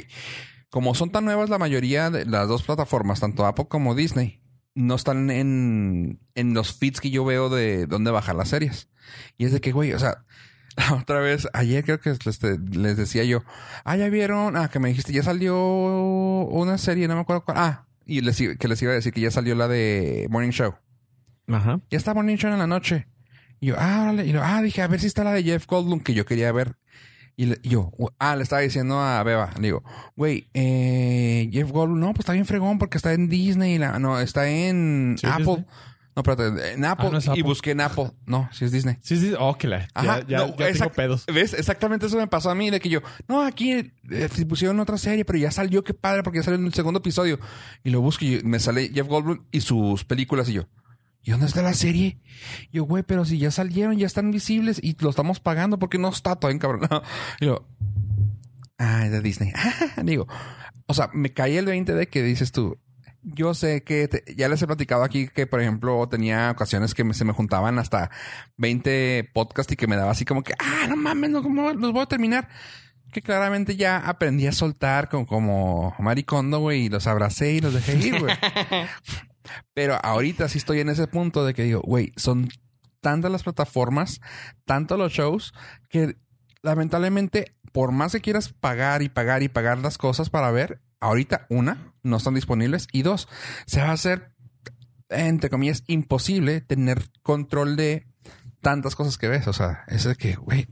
como 0.70 0.94
son 0.94 1.10
tan 1.10 1.24
nuevas 1.24 1.50
la 1.50 1.58
mayoría 1.58 2.10
de 2.10 2.26
las 2.26 2.50
dos 2.50 2.64
plataformas, 2.64 3.22
tanto 3.22 3.46
Apple 3.46 3.68
como 3.70 3.96
Disney, 3.96 4.42
no 4.76 4.96
están 4.96 5.30
en, 5.30 6.20
en 6.36 6.54
los 6.54 6.78
feeds 6.78 7.00
que 7.02 7.10
yo 7.10 7.26
veo 7.26 7.50
de 7.50 7.86
dónde 7.86 8.12
bajar 8.12 8.36
las 8.36 8.50
series. 8.50 8.90
Y 9.38 9.46
es 9.46 9.52
de 9.52 9.62
que, 9.62 9.72
güey, 9.72 9.94
o 9.94 10.00
sea, 10.00 10.26
la 10.78 10.96
otra 10.96 11.20
vez, 11.20 11.48
ayer 11.54 11.84
creo 11.84 12.00
que 12.00 12.12
les, 12.26 12.42
les 12.42 12.98
decía 12.98 13.24
yo, 13.24 13.44
ah, 13.84 13.96
ya 13.96 14.10
vieron, 14.10 14.58
ah, 14.58 14.70
que 14.70 14.80
me 14.80 14.90
dijiste, 14.90 15.14
ya 15.14 15.24
salió 15.24 15.58
una 15.58 16.78
serie, 16.78 17.08
no 17.08 17.16
me 17.16 17.22
acuerdo 17.22 17.46
cuál. 17.46 17.58
Ah, 17.60 17.86
y 18.06 18.22
les, 18.22 18.38
que 18.38 18.68
les 18.68 18.82
iba 18.82 18.92
a 18.92 18.96
decir 18.96 19.14
que 19.14 19.22
ya 19.22 19.32
salió 19.32 19.56
la 19.56 19.68
de 19.68 20.28
Morning 20.30 20.52
Show. 20.52 20.76
Ajá. 21.48 21.80
Ya 21.90 21.98
está 21.98 22.14
Morning 22.14 22.38
Show 22.38 22.52
en 22.52 22.60
la 22.60 22.68
noche. 22.68 23.08
Y 23.60 23.68
yo, 23.68 23.76
ah, 23.78 24.04
órale. 24.04 24.26
Y 24.26 24.32
yo, 24.34 24.42
ah, 24.44 24.62
dije, 24.62 24.82
a 24.82 24.88
ver 24.88 25.00
si 25.00 25.08
está 25.08 25.24
la 25.24 25.32
de 25.32 25.44
Jeff 25.44 25.66
Goldblum 25.68 26.02
que 26.02 26.14
yo 26.14 26.26
quería 26.26 26.52
ver. 26.52 26.76
Y, 27.36 27.48
le- 27.48 27.60
y 27.64 27.70
yo, 27.70 27.92
ah, 28.20 28.36
le 28.36 28.44
estaba 28.44 28.62
diciendo 28.62 29.00
a 29.00 29.24
Beba, 29.24 29.52
le 29.56 29.62
digo, 29.64 29.84
güey, 30.16 30.48
eh, 30.54 31.50
Jeff 31.52 31.72
Goldblum, 31.72 32.00
no, 32.00 32.08
pues 32.14 32.20
está 32.20 32.34
bien 32.34 32.46
fregón 32.46 32.78
porque 32.78 32.98
está 32.98 33.14
en 33.14 33.28
Disney, 33.30 33.78
la- 33.80 33.98
no, 34.00 34.20
está 34.20 34.48
en 34.50 35.16
Sí, 35.20 35.26
Apple. 35.28 35.46
Disney. 35.46 35.66
No, 36.16 36.22
espérate, 36.22 36.74
en 36.74 36.86
Apple. 36.86 37.08
Ah, 37.08 37.12
¿no 37.12 37.18
es 37.18 37.26
Y 37.26 37.30
Apple? 37.32 37.42
busqué 37.42 37.72
en 37.72 37.82
Apple. 37.82 38.12
No, 38.28 38.48
sí 38.54 38.66
es 38.66 38.72
Disney. 38.72 38.98
Sí, 39.02 39.18
sí. 39.18 39.34
Oh, 39.40 39.58
que 39.58 39.68
la. 39.68 39.88
Ajá, 39.96 40.20
ya 40.20 40.26
ya, 40.28 40.38
no, 40.38 40.48
ya 40.50 40.56
tengo 40.58 40.70
exact- 40.70 40.92
pedos. 40.96 41.26
¿Ves? 41.26 41.56
Exactamente 41.56 42.06
eso 42.06 42.18
me 42.18 42.28
pasó 42.28 42.52
a 42.52 42.56
mí, 42.56 42.70
de 42.70 42.80
que 42.80 42.88
yo, 42.90 43.00
no, 43.28 43.42
aquí 43.42 43.72
eh, 43.72 44.30
se 44.32 44.46
pusieron 44.46 44.80
otra 44.80 45.00
serie, 45.00 45.26
pero 45.26 45.40
ya 45.40 45.50
salió, 45.50 45.84
qué 45.84 45.96
padre, 45.96 46.22
porque 46.22 46.38
ya 46.38 46.44
salió 46.44 46.60
en 46.60 46.68
el 46.68 46.74
segundo 46.76 47.00
episodio. 47.00 47.40
Y 47.84 47.90
lo 47.90 48.00
busco 48.02 48.26
y 48.26 48.44
me 48.44 48.60
sale 48.60 48.92
Jeff 48.94 49.08
Goldblum 49.08 49.44
y 49.52 49.62
sus 49.62 50.06
películas 50.06 50.48
y 50.50 50.54
yo, 50.54 50.66
¿y 51.24 51.32
dónde 51.32 51.46
está 51.48 51.62
la 51.62 51.74
serie? 51.74 52.20
Yo, 52.72 52.84
güey, 52.84 53.04
pero 53.04 53.26
si 53.26 53.38
ya 53.40 53.50
salieron, 53.52 53.98
ya 53.98 54.06
están 54.08 54.32
visibles 54.32 54.80
y 54.84 54.96
lo 55.00 55.10
estamos 55.10 55.40
pagando 55.40 55.80
porque 55.80 55.98
no 55.98 56.10
está 56.10 56.36
todavía 56.36 56.56
encabronado. 56.58 57.04
Y 57.40 57.46
yo, 57.46 57.68
ah, 58.78 59.08
de 59.10 59.22
Disney. 59.22 59.52
Digo, 60.04 60.28
o 60.88 60.94
sea, 60.94 61.10
me 61.14 61.34
caí 61.34 61.58
el 61.58 61.66
20 61.66 61.94
de 61.94 62.08
que 62.08 62.22
dices 62.24 62.52
tú, 62.52 62.78
yo 63.22 63.54
sé 63.54 63.84
que 63.84 64.10
ya 64.36 64.50
les 64.50 64.62
he 64.62 64.68
platicado 64.68 65.04
aquí 65.04 65.30
que, 65.30 65.48
por 65.48 65.62
ejemplo, 65.62 66.08
tenía 66.10 66.52
ocasiones 66.52 66.94
que 66.94 67.06
me- 67.06 67.14
se 67.14 67.24
me 67.24 67.32
juntaban 67.32 67.80
hasta 67.80 68.12
20 68.58 69.30
podcasts 69.34 69.72
y 69.72 69.78
que 69.78 69.88
me 69.88 69.96
daba 69.96 70.12
así 70.12 70.26
como 70.26 70.44
que, 70.44 70.54
ah, 70.60 70.88
no 70.90 70.98
mames, 70.98 71.30
no, 71.30 71.42
¿cómo 71.42 71.72
los 71.72 71.94
voy 71.94 72.02
a 72.04 72.06
terminar? 72.08 72.50
Que 73.14 73.22
claramente 73.22 73.78
ya 73.78 73.98
aprendí 73.98 74.46
a 74.48 74.52
soltar 74.52 75.08
como, 75.08 75.26
como 75.28 75.96
maricondo, 76.00 76.60
güey, 76.60 76.86
y 76.86 76.90
los 76.90 77.08
abracé 77.08 77.54
y 77.54 77.62
los 77.62 77.74
dejé 77.74 77.96
ir, 77.96 78.20
güey. 78.20 78.36
Pero 79.74 79.98
ahorita 80.04 80.48
sí 80.50 80.58
estoy 80.58 80.80
en 80.80 80.90
ese 80.90 81.08
punto 81.08 81.46
de 81.46 81.54
que 81.54 81.64
digo, 81.64 81.82
güey, 81.82 82.14
son 82.16 82.50
tantas 83.02 83.32
las 83.32 83.44
plataformas, 83.44 84.22
tantos 84.66 84.98
los 84.98 85.12
shows, 85.12 85.54
que 85.90 86.18
lamentablemente, 86.62 87.56
por 87.72 87.92
más 87.92 88.14
que 88.14 88.22
quieras 88.22 88.50
pagar 88.54 89.02
y 89.02 89.10
pagar 89.10 89.44
y 89.44 89.50
pagar 89.50 89.78
las 89.80 89.98
cosas 89.98 90.30
para 90.30 90.52
ver, 90.52 90.82
ahorita, 91.00 91.46
una, 91.50 91.94
no 92.02 92.18
están 92.18 92.34
disponibles 92.34 92.88
y 92.92 93.04
dos, 93.04 93.28
se 93.66 93.82
va 93.82 93.90
a 93.90 93.94
hacer, 93.94 94.32
entre 95.10 95.50
comillas, 95.50 95.84
imposible 95.88 96.62
tener 96.62 97.10
control 97.22 97.76
de 97.76 98.08
tantas 98.62 98.96
cosas 98.96 99.18
que 99.18 99.28
ves. 99.28 99.48
O 99.48 99.54
sea, 99.54 99.84
es 99.88 100.06
de 100.06 100.16
que, 100.16 100.36
güey, 100.36 100.68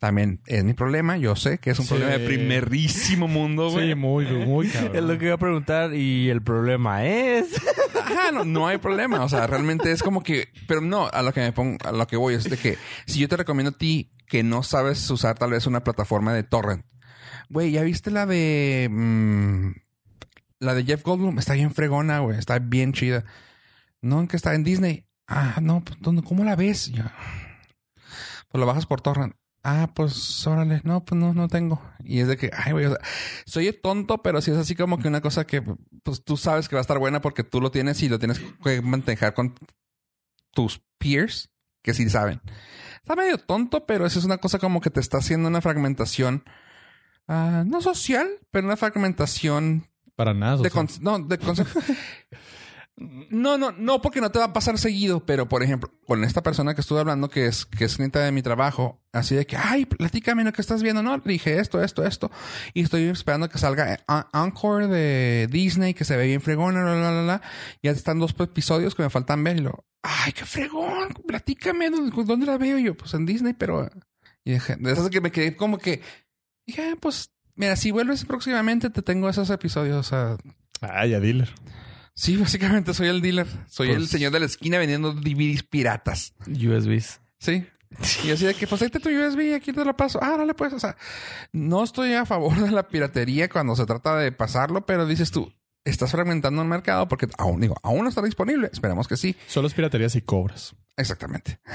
también 0.00 0.40
es 0.46 0.64
mi 0.64 0.72
problema. 0.74 1.16
Yo 1.18 1.36
sé 1.36 1.58
que 1.58 1.70
es 1.70 1.78
un 1.78 1.84
Sí. 1.84 1.90
problema 1.90 2.14
de 2.18 2.26
primerísimo 2.26 3.28
mundo, 3.28 3.70
güey. 3.70 3.90
Sí, 3.90 3.94
muy, 3.94 4.24
muy 4.26 4.66
cabrón. 4.72 4.96
Es 4.96 5.02
lo 5.04 5.16
que 5.18 5.26
iba 5.26 5.34
a 5.34 5.38
preguntar 5.38 5.94
y 5.94 6.28
el 6.30 6.42
problema 6.42 7.04
es... 7.06 7.46
Ajá, 8.00 8.32
no, 8.32 8.44
no 8.44 8.66
hay 8.66 8.78
problema. 8.78 9.22
O 9.22 9.28
sea, 9.28 9.46
realmente 9.46 9.92
es 9.92 10.02
como 10.02 10.22
que, 10.24 10.48
pero 10.66 10.80
no, 10.80 11.06
a 11.06 11.22
lo 11.22 11.32
que 11.32 11.40
me 11.42 11.52
pongo, 11.52 11.78
a 11.84 11.92
lo 11.92 12.06
que 12.08 12.16
voy 12.16 12.34
es 12.34 12.44
de 12.50 12.56
que 12.56 12.76
si 13.06 13.20
yo 13.20 13.28
te 13.28 13.36
recomiendo 13.36 13.70
a 13.70 13.78
ti 13.78 14.10
que 14.26 14.42
no 14.42 14.62
sabes 14.64 15.08
usar 15.10 15.38
tal 15.38 15.50
vez 15.50 15.66
una 15.66 15.84
plataforma 15.84 16.32
de 16.32 16.42
torrent, 16.42 16.84
güey, 17.50 17.70
¿ya 17.72 17.82
viste 17.82 18.10
la 18.10 18.26
de 18.26 18.88
mm, 18.90 19.70
la 20.60 20.74
de 20.74 20.84
Jeff 20.84 21.02
Goldblum? 21.04 21.38
Está 21.38 21.52
bien 21.54 21.72
fregona, 21.74 22.20
güey, 22.20 22.38
está 22.38 22.58
bien 22.58 22.92
chida. 22.94 23.24
No, 24.02 24.18
en 24.20 24.28
que 24.28 24.36
está 24.36 24.54
en 24.54 24.64
Disney. 24.64 25.06
Ah, 25.28 25.58
no, 25.60 25.82
pues, 25.84 25.98
¿dónde- 26.00 26.22
¿cómo 26.22 26.42
la 26.42 26.56
ves? 26.56 26.90
Yo, 26.90 27.04
pues 28.48 28.58
la 28.58 28.64
bajas 28.66 28.86
por 28.86 29.00
torrent. 29.02 29.34
Ah, 29.62 29.90
pues 29.94 30.46
órale, 30.46 30.80
no, 30.84 31.04
pues 31.04 31.20
no, 31.20 31.34
no 31.34 31.48
tengo. 31.48 31.82
Y 32.02 32.20
es 32.20 32.28
de 32.28 32.36
que, 32.38 32.50
ay, 32.56 32.72
güey, 32.72 32.86
o 32.86 32.90
sea, 32.90 32.98
soy 33.44 33.72
tonto, 33.72 34.22
pero 34.22 34.40
sí 34.40 34.50
es 34.50 34.56
así 34.56 34.74
como 34.74 34.98
que 34.98 35.08
una 35.08 35.20
cosa 35.20 35.46
que, 35.46 35.62
pues 36.02 36.24
tú 36.24 36.36
sabes 36.38 36.68
que 36.68 36.76
va 36.76 36.80
a 36.80 36.82
estar 36.82 36.98
buena 36.98 37.20
porque 37.20 37.44
tú 37.44 37.60
lo 37.60 37.70
tienes 37.70 38.02
y 38.02 38.08
lo 38.08 38.18
tienes 38.18 38.40
que 38.64 38.80
mantener 38.80 39.34
con 39.34 39.54
tus 40.52 40.80
peers 40.98 41.50
que 41.82 41.92
sí 41.92 42.08
saben. 42.08 42.40
Está 42.96 43.16
medio 43.16 43.38
tonto, 43.38 43.86
pero 43.86 44.06
eso 44.06 44.18
es 44.18 44.24
una 44.24 44.38
cosa 44.38 44.58
como 44.58 44.80
que 44.80 44.90
te 44.90 45.00
está 45.00 45.18
haciendo 45.18 45.48
una 45.48 45.60
fragmentación, 45.60 46.44
ah, 47.28 47.64
no 47.66 47.82
social, 47.82 48.28
pero 48.50 48.66
una 48.66 48.76
fragmentación 48.76 49.88
Para 50.16 50.32
nada. 50.32 50.56
o 50.56 50.62
de, 50.62 50.70
no, 51.00 51.18
de 51.18 51.38
concepto. 51.38 51.80
No, 53.00 53.56
no, 53.56 53.72
no, 53.72 54.02
porque 54.02 54.20
no 54.20 54.30
te 54.30 54.38
va 54.38 54.46
a 54.46 54.52
pasar 54.52 54.76
seguido, 54.78 55.24
pero 55.24 55.48
por 55.48 55.62
ejemplo, 55.62 55.90
con 56.06 56.22
esta 56.22 56.42
persona 56.42 56.74
que 56.74 56.82
estuve 56.82 57.00
hablando, 57.00 57.30
que 57.30 57.46
es, 57.46 57.64
que 57.64 57.86
es 57.86 57.96
clienta 57.96 58.20
de 58.20 58.30
mi 58.30 58.42
trabajo, 58.42 59.00
así 59.12 59.34
de 59.34 59.46
que, 59.46 59.56
ay, 59.56 59.86
platícame 59.86 60.44
lo 60.44 60.52
que 60.52 60.60
estás 60.60 60.82
viendo, 60.82 61.02
¿no? 61.02 61.18
Dije 61.18 61.58
esto, 61.58 61.82
esto, 61.82 62.04
esto, 62.04 62.30
y 62.74 62.82
estoy 62.82 63.04
esperando 63.04 63.48
que 63.48 63.58
salga 63.58 64.04
Encore 64.34 64.86
de 64.86 65.48
Disney, 65.50 65.94
que 65.94 66.04
se 66.04 66.16
ve 66.16 66.26
bien 66.26 66.42
fregona, 66.42 66.82
la, 66.82 66.94
la, 66.94 67.10
la, 67.10 67.22
la. 67.22 67.42
Ya 67.82 67.90
están 67.90 68.18
dos 68.18 68.34
episodios 68.38 68.94
que 68.94 69.02
me 69.02 69.10
faltan 69.10 69.42
ver, 69.42 69.56
y 69.56 69.60
lo, 69.60 69.86
ay, 70.02 70.32
qué 70.32 70.44
fregón, 70.44 71.08
platícame, 71.26 71.88
¿dónde, 71.90 72.46
la 72.46 72.58
veo? 72.58 72.78
Yo, 72.78 72.94
pues 72.96 73.14
en 73.14 73.24
Disney, 73.24 73.54
pero, 73.54 73.90
y 74.44 74.52
dije, 74.52 74.76
de 74.76 74.92
esas 74.92 75.08
que 75.08 75.20
me 75.22 75.32
quedé 75.32 75.56
como 75.56 75.78
que, 75.78 76.02
dije, 76.66 76.90
ah, 76.92 76.96
pues, 77.00 77.32
mira, 77.54 77.76
si 77.76 77.90
vuelves 77.92 78.24
próximamente, 78.24 78.90
te 78.90 79.00
tengo 79.00 79.28
esos 79.28 79.48
episodios, 79.48 79.96
o 79.96 80.02
sea, 80.02 80.36
Ah, 80.82 81.06
ya 81.06 81.20
dealer. 81.20 81.50
Sí, 82.14 82.36
básicamente 82.36 82.92
soy 82.94 83.08
el 83.08 83.20
dealer. 83.22 83.46
Soy 83.68 83.88
Pues- 83.88 83.98
el 83.98 84.08
señor 84.08 84.32
de 84.32 84.40
la 84.40 84.46
esquina 84.46 84.78
vendiendo 84.78 85.12
DVDs 85.12 85.62
piratas. 85.62 86.34
USBs. 86.46 87.20
Sí. 87.38 87.66
Y 88.24 88.30
así 88.30 88.44
de 88.44 88.54
que, 88.54 88.66
pues 88.68 88.80
ahí 88.82 88.88
te 88.88 89.00
tu 89.00 89.08
USB, 89.08 89.52
aquí 89.54 89.72
te 89.72 89.84
lo 89.84 89.96
paso. 89.96 90.20
Ah, 90.22 90.36
dale 90.38 90.54
pues. 90.54 90.72
O 90.72 90.78
sea, 90.78 90.96
no 91.52 91.82
estoy 91.82 92.14
a 92.14 92.24
favor 92.26 92.56
de 92.60 92.70
la 92.70 92.86
piratería 92.88 93.48
cuando 93.48 93.74
se 93.74 93.84
trata 93.86 94.16
de 94.16 94.30
pasarlo, 94.30 94.86
pero 94.86 95.06
dices 95.06 95.32
tú, 95.32 95.52
estás 95.84 96.12
fragmentando 96.12 96.62
el 96.62 96.68
mercado 96.68 97.08
porque 97.08 97.26
aún, 97.36 97.60
digo, 97.60 97.74
aún 97.82 98.02
no 98.02 98.08
está 98.08 98.22
disponible. 98.22 98.70
Esperemos 98.72 99.08
que 99.08 99.16
sí. 99.16 99.34
Solo 99.48 99.66
es 99.66 99.74
piratería 99.74 100.08
si 100.08 100.22
cobras. 100.22 100.74
Exactamente. 100.96 101.58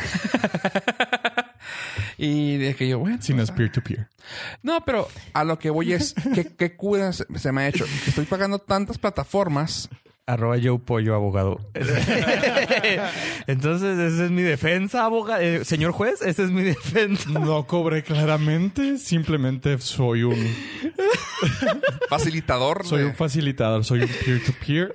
y 2.18 2.58
de 2.58 2.76
que 2.76 2.88
yo, 2.88 3.00
bueno. 3.00 3.18
Si 3.22 3.34
no 3.34 3.44
es 3.44 3.52
peer-to-peer. 3.52 4.10
no, 4.64 4.84
pero 4.86 5.08
a 5.34 5.44
lo 5.44 5.60
que 5.60 5.70
voy 5.70 5.94
es, 5.94 6.14
¿qué, 6.34 6.46
qué 6.56 6.78
se, 7.12 7.26
se 7.40 7.52
me 7.52 7.64
ha 7.64 7.68
hecho? 7.68 7.86
Que 8.04 8.10
estoy 8.12 8.26
pagando 8.26 8.60
tantas 8.60 8.98
plataformas 8.98 9.90
Arroba 10.28 10.56
Joe 10.62 10.80
Pollo, 10.80 11.14
abogado. 11.14 11.60
Entonces, 13.48 14.00
esa 14.00 14.26
es 14.26 14.32
mi 14.32 14.42
defensa, 14.42 15.06
abogado. 15.06 15.64
señor 15.64 15.92
juez, 15.92 16.20
esa 16.24 16.44
es 16.44 16.50
mi 16.50 16.64
defensa. 16.64 17.30
No 17.30 17.68
cobré 17.68 18.02
claramente. 18.02 18.98
Simplemente 18.98 19.78
soy 19.80 20.24
un, 20.24 20.36
facilitador. 22.10 22.86
soy 22.88 23.02
de- 23.02 23.06
un 23.10 23.14
facilitador. 23.16 23.84
Soy 23.86 24.02
un 24.02 24.08
peer-to-peer 24.26 24.94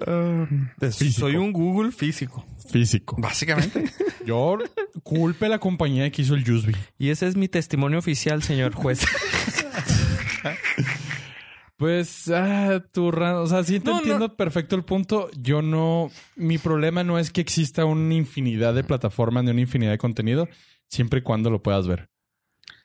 Físico. 0.80 1.20
Soy 1.20 1.36
un 1.36 1.52
Google 1.52 1.92
físico. 1.92 2.44
físico. 2.68 3.14
Básicamente. 3.18 3.84
Yo 4.26 4.58
culpe 5.04 5.46
a 5.46 5.48
la 5.48 5.58
compañía 5.60 6.10
que 6.10 6.22
hizo 6.22 6.34
el 6.34 6.50
USB. 6.50 6.74
Y 6.98 7.10
ese 7.10 7.28
es 7.28 7.36
mi 7.36 7.46
testimonio 7.46 8.00
oficial, 8.00 8.42
señor 8.42 8.74
juez. 8.74 9.06
Pues, 11.80 12.30
ah, 12.30 12.84
tu 12.92 13.08
o 13.08 13.46
sea, 13.46 13.64
sí 13.64 13.80
te 13.80 13.86
No, 13.86 13.92
no. 13.92 13.98
entiendo 14.00 14.36
perfecto 14.36 14.76
el 14.76 14.84
punto. 14.84 15.30
Yo 15.38 15.62
no, 15.62 16.10
mi 16.36 16.58
problema 16.58 17.04
no 17.04 17.18
es 17.18 17.30
que 17.30 17.40
exista 17.40 17.86
una 17.86 18.12
infinidad 18.12 18.74
de 18.74 18.84
plataformas 18.84 19.44
ni 19.44 19.50
una 19.52 19.62
infinidad 19.62 19.90
de 19.92 19.96
contenido, 19.96 20.46
siempre 20.90 21.20
y 21.20 21.22
cuando 21.22 21.48
lo 21.48 21.62
puedas 21.62 21.88
ver. 21.88 22.10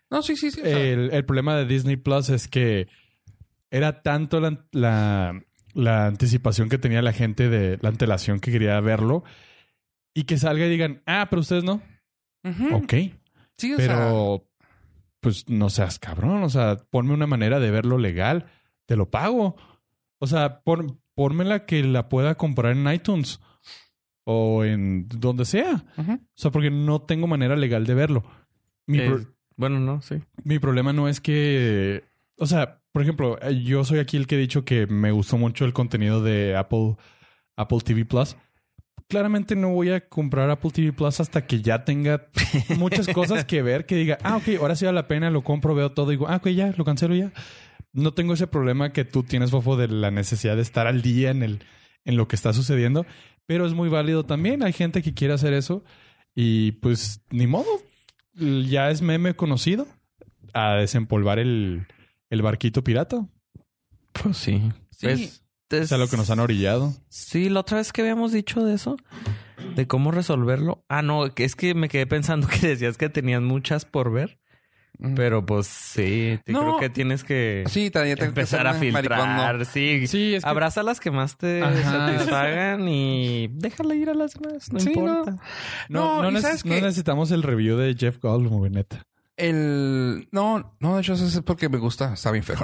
No, 0.09 0.21
sí, 0.21 0.37
sí, 0.37 0.49
sí. 0.49 0.61
El, 0.63 1.09
el 1.11 1.25
problema 1.25 1.57
de 1.57 1.65
Disney 1.65 1.97
Plus 1.97 2.29
es 2.29 2.47
que 2.47 2.87
era 3.69 4.01
tanto 4.01 4.39
la, 4.39 4.65
la, 4.71 5.41
la 5.73 6.07
anticipación 6.07 6.69
que 6.69 6.77
tenía 6.77 7.01
la 7.01 7.11
gente 7.11 7.49
de 7.49 7.77
la 7.81 7.89
antelación 7.89 8.39
que 8.39 8.53
quería 8.53 8.79
verlo 8.79 9.25
y 10.13 10.23
que 10.23 10.37
salga 10.37 10.67
y 10.67 10.69
digan, 10.69 11.01
ah, 11.05 11.27
pero 11.29 11.41
ustedes 11.41 11.65
no. 11.65 11.81
ujú. 12.45 12.75
Ok. 12.75 12.93
Sí, 13.57 13.73
o 13.73 13.77
sea, 13.77 13.87
Pero, 13.87 14.47
pues 15.19 15.49
no 15.49 15.69
seas 15.69 15.99
cabrón. 15.99 16.43
O 16.43 16.49
sea, 16.49 16.77
ponme 16.89 17.13
una 17.13 17.27
manera 17.27 17.59
de 17.59 17.71
verlo 17.71 17.97
legal. 17.97 18.45
Te 18.85 18.95
lo 18.95 19.09
pago. 19.09 19.55
O 20.19 20.27
sea, 20.27 20.61
pon, 20.61 20.99
pónmela 21.13 21.65
que 21.65 21.83
la 21.83 22.09
pueda 22.09 22.35
comprar 22.35 22.75
en 22.75 22.91
iTunes. 22.91 23.39
o 24.27 24.63
en 24.63 25.07
donde 25.07 25.45
sea. 25.45 25.85
O 25.97 26.17
sea, 26.33 26.49
porque 26.51 26.71
no 26.71 27.01
tengo 27.01 27.27
manera 27.27 27.55
legal 27.55 27.85
de 27.85 27.93
verlo. 27.93 28.23
Mi, 28.87 28.97
Eh, 28.99 29.17
bueno, 29.55 29.79
no, 29.79 30.01
sí. 30.01 30.15
mi 30.43 30.57
problema 30.59 30.93
no 30.93 31.07
es 31.07 31.21
que, 31.21 32.03
o 32.37 32.47
sea, 32.47 32.81
por 32.91 33.03
ejemplo, 33.03 33.37
eh, 33.41 33.63
yo 33.63 33.83
soy 33.83 33.99
aquí 33.99 34.17
el 34.17 34.25
que 34.25 34.35
he 34.35 34.39
dicho 34.39 34.65
que 34.65 34.87
me 34.87 35.11
gustó 35.11 35.37
mucho 35.37 35.63
el 35.65 35.73
contenido 35.73 36.23
de 36.23 36.55
Apple, 36.55 36.95
Apple 37.55 37.79
TV 37.83 38.03
Plus. 38.05 38.35
Claramente 39.07 39.55
no 39.55 39.69
voy 39.69 39.91
a 39.91 40.07
comprar 40.09 40.49
Apple 40.49 40.71
TV 40.71 40.91
Plus 40.91 41.19
hasta 41.19 41.45
que 41.45 41.61
ya 41.61 41.85
tenga 41.85 42.27
muchas 42.79 43.07
cosas 43.09 43.45
que 43.45 43.61
ver, 43.61 43.85
que 43.85 43.95
diga, 43.95 44.17
ah, 44.23 44.37
ok, 44.37 44.59
ahora 44.59 44.75
sí 44.75 44.85
vale 44.85 44.95
la 44.95 45.07
pena, 45.07 45.29
lo 45.29 45.43
compro, 45.43 45.75
veo 45.75 45.91
todo, 45.91 46.09
digo, 46.09 46.27
ah, 46.27 46.37
ok, 46.37 46.47
ya, 46.47 46.73
lo 46.75 46.83
cancelo 46.83 47.13
ya. 47.13 47.31
No 47.95 48.13
tengo 48.13 48.33
ese 48.33 48.45
problema 48.45 48.91
que 48.91 49.05
tú 49.05 49.23
tienes, 49.23 49.51
Fofo, 49.51 49.77
de 49.77 49.87
la 49.87 50.11
necesidad 50.11 50.55
de 50.57 50.61
estar 50.61 50.85
al 50.85 51.01
día 51.01 51.31
en, 51.31 51.43
el, 51.43 51.63
en 52.03 52.17
lo 52.17 52.27
que 52.27 52.35
está 52.35 52.53
sucediendo, 52.53 53.05
pero 53.45 53.65
es 53.65 53.73
muy 53.73 53.89
válido 53.89 54.25
también. 54.25 54.63
Hay 54.63 54.73
gente 54.73 55.01
que 55.01 55.13
quiere 55.13 55.33
hacer 55.33 55.53
eso 55.53 55.83
y 56.35 56.73
pues 56.73 57.21
ni 57.31 57.47
modo. 57.47 57.69
Ya 58.33 58.89
es 58.89 59.01
meme 59.01 59.33
conocido 59.35 59.87
a 60.53 60.75
desempolvar 60.75 61.39
el, 61.39 61.87
el 62.29 62.41
barquito 62.41 62.83
pirata. 62.83 63.27
Pues 64.11 64.37
sí. 64.37 64.61
Sí. 64.91 65.07
Es, 65.07 65.43
Es 65.69 65.91
a 65.91 65.97
lo 65.97 66.07
que 66.07 66.17
nos 66.17 66.29
han 66.29 66.39
orillado. 66.39 66.93
Sí, 67.09 67.49
la 67.49 67.61
otra 67.61 67.77
vez 67.77 67.93
que 67.93 68.01
habíamos 68.01 68.31
dicho 68.31 68.63
de 68.63 68.75
eso, 68.75 68.97
de 69.75 69.87
cómo 69.87 70.11
resolverlo. 70.11 70.83
Ah, 70.89 71.01
no, 71.01 71.33
que 71.33 71.45
es 71.45 71.55
que 71.55 71.73
me 71.73 71.89
quedé 71.89 72.07
pensando 72.07 72.47
que 72.61 72.67
decías 72.67 72.97
que 72.97 73.09
tenías 73.09 73.41
muchas 73.41 73.85
por 73.85 74.11
ver. 74.11 74.39
Pero 75.15 75.45
pues 75.45 75.67
sí, 75.67 76.39
te- 76.45 76.51
No. 76.51 76.61
creo 76.61 76.77
que 76.79 76.89
tienes 76.89 77.23
que 77.23 77.63
Sí, 77.67 77.89
también 77.89 78.17
tengo 78.17 78.33
que 78.33 78.39
empezar 78.41 78.65
a 78.67 78.77
ser 78.79 78.91
maricón, 78.93 79.17
¿no? 79.17 79.25
filtrar. 79.25 79.65
Sí, 79.65 80.07
Sí, 80.07 80.35
es 80.35 80.43
que- 80.43 80.49
abraza 80.49 80.83
las 80.83 80.99
que 80.99 81.11
más 81.11 81.37
te 81.37 81.61
Ajá. 81.61 81.83
satisfagan 81.83 82.87
y 82.87 83.47
déjala 83.51 83.95
ir 83.95 84.09
a 84.09 84.13
las 84.13 84.33
demás, 84.33 84.71
no 84.71 84.79
Sí, 84.79 84.89
importa. 84.93 85.37
No, 85.89 86.21
No, 86.23 86.31
neces- 86.31 86.41
¿sabes 86.41 86.65
no 86.65 86.75
qué? 86.75 86.81
necesitamos 86.81 87.31
el 87.31 87.43
review 87.43 87.77
de 87.77 87.95
Jeff 87.95 88.17
Goldblum, 88.21 88.71
neta. 88.71 89.03
El... 89.37 90.29
No, 90.31 90.75
no, 90.79 90.95
de 90.95 91.01
hecho 91.01 91.13
eso 91.13 91.25
es 91.25 91.41
porque 91.41 91.67
me 91.67 91.77
gusta. 91.77 92.13
Está 92.13 92.31
bien 92.31 92.43
feo. 92.45 92.55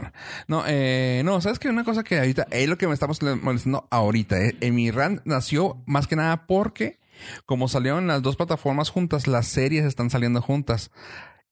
No, 0.48 0.64
eh, 0.66 1.22
no, 1.26 1.42
¿sabes 1.42 1.60
qué? 1.60 1.68
Una 1.70 1.84
cosa 1.84 2.02
que 2.04 2.18
ahorita... 2.18 2.48
Es 2.50 2.70
lo 2.70 2.78
que 2.78 2.88
me 2.88 2.94
estamos 2.94 3.20
molestando 3.42 3.88
ahorita. 3.92 4.40
Eh. 4.42 4.56
En 4.62 4.76
mi 4.76 4.90
rant 4.90 5.22
nació 5.26 5.84
más 5.86 6.08
que 6.08 6.16
nada 6.16 6.46
porque... 6.48 7.00
Como 7.46 7.68
salieron 7.68 8.08
las 8.08 8.24
dos 8.24 8.36
plataformas 8.36 8.90
juntas, 8.90 9.28
las 9.28 9.46
series 9.48 9.86
están 9.86 10.10
saliendo 10.10 10.42
juntas. 10.42 10.90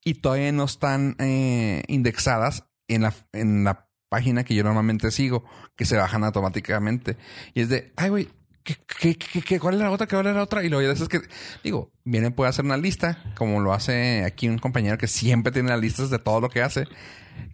Y 0.04 0.16
todavía 0.16 0.52
no 0.52 0.64
están 0.66 1.16
eh, 1.20 1.84
indexadas 1.88 2.66
en 2.88 3.02
la, 3.04 3.14
en 3.34 3.64
la 3.64 3.88
página 4.10 4.44
que 4.44 4.56
yo 4.56 4.64
normalmente 4.64 5.12
sigo. 5.12 5.44
Que 5.76 5.86
se 5.86 5.98
bajan 5.98 6.24
automáticamente. 6.24 7.18
Y 7.54 7.62
es 7.62 7.70
de... 7.70 7.94
Ay, 7.96 8.10
güey... 8.10 8.30
¿Qué, 8.62 8.76
qué, 9.00 9.16
qué, 9.18 9.42
qué- 9.42 9.60
cuál 9.60 9.76
es 9.76 9.80
la 9.80 9.90
otra? 9.90 10.06
¿Cuál 10.06 10.28
es 10.28 10.36
la 10.36 10.44
otra? 10.44 10.64
Y 10.64 10.70
luego 10.70 10.86
ya 10.86 11.02
es 11.02 11.10
que, 11.10 11.22
digo, 11.64 11.92
viene, 12.04 12.30
puede 12.30 12.50
hacer 12.50 12.66
una 12.66 12.78
lista, 12.78 13.24
como 13.36 13.62
lo 13.62 13.74
hace 13.74 14.24
aquí 14.26 14.48
un 14.48 14.60
compañero 14.60 14.98
que 14.98 15.08
siempre 15.08 15.52
tiene 15.52 15.70
las 15.70 15.80
listas 15.80 16.12
de 16.12 16.20
todo 16.20 16.40
lo 16.40 16.50
que 16.50 16.62
hace, 16.62 16.86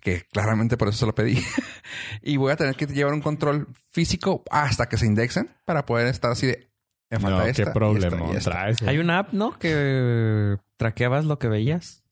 que 0.01 0.23
claramente 0.33 0.75
por 0.75 0.89
eso 0.89 0.97
se 0.97 1.05
lo 1.05 1.15
pedí. 1.15 1.41
y 2.21 2.35
voy 2.35 2.51
a 2.51 2.57
tener 2.57 2.75
que 2.75 2.87
llevar 2.87 3.13
un 3.13 3.21
control 3.21 3.67
físico 3.91 4.43
hasta 4.51 4.89
que 4.89 4.97
se 4.97 5.05
indexen 5.05 5.55
para 5.63 5.85
poder 5.85 6.07
estar 6.07 6.31
así 6.31 6.47
de, 6.47 6.69
me 7.09 7.19
falta 7.19 7.37
No, 7.37 7.45
esta, 7.45 7.53
qué 7.53 7.61
y 7.61 7.63
esta, 7.63 7.73
problema 7.73 8.33
y 8.33 8.35
esta. 8.35 8.51
traes. 8.51 8.79
güey. 8.81 8.89
Hay 8.89 8.97
una 8.97 9.19
app, 9.19 9.31
¿no? 9.31 9.57
Que 9.57 10.57
traqueabas 10.75 11.23
lo 11.23 11.39
que 11.39 11.47
veías. 11.47 12.03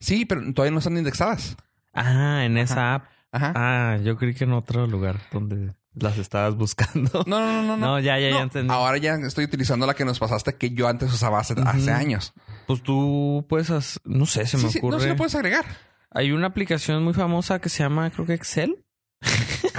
Sí, 0.00 0.24
pero 0.24 0.40
todavía 0.54 0.72
no 0.72 0.78
están 0.78 0.96
indexadas. 0.96 1.56
Ah, 1.92 2.44
en 2.44 2.56
esa 2.58 2.94
app. 2.94 3.04
Ajá. 3.32 3.52
Ah, 3.54 3.98
yo 4.02 4.16
creí 4.16 4.34
que 4.34 4.44
en 4.44 4.52
otro 4.52 4.86
lugar 4.86 5.20
donde 5.30 5.74
las 5.94 6.18
estabas 6.18 6.56
buscando. 6.56 7.22
No, 7.26 7.38
no, 7.40 7.62
no, 7.62 7.62
no. 7.62 7.76
No, 7.76 8.00
ya, 8.00 8.18
ya, 8.18 8.30
No, 8.30 8.36
ya 8.38 8.42
entendí. 8.42 8.72
Ahora 8.72 8.96
ya 8.98 9.14
estoy 9.14 9.44
utilizando 9.44 9.86
la 9.86 9.94
que 9.94 10.04
nos 10.04 10.18
pasaste 10.18 10.54
que 10.56 10.70
yo 10.70 10.88
antes 10.88 11.12
usaba 11.12 11.38
hace, 11.40 11.54
años. 11.92 12.32
Pues 12.66 12.82
tú 12.82 13.44
puedes, 13.48 13.70
hacer- 13.70 14.02
no 14.04 14.26
sé, 14.26 14.46
se 14.46 14.56
me 14.56 14.64
Sí, 14.64 14.70
sí, 14.70 14.78
ocurre. 14.78 14.96
no 14.96 15.00
se 15.02 15.08
lo 15.08 15.16
puedes 15.16 15.34
agregar. 15.34 15.64
Hay 16.10 16.32
una 16.32 16.48
aplicación 16.48 17.04
muy 17.04 17.14
famosa 17.14 17.60
que 17.60 17.68
se 17.68 17.82
llama, 17.82 18.10
creo 18.10 18.26
que 18.26 18.34
Excel. 18.34 18.84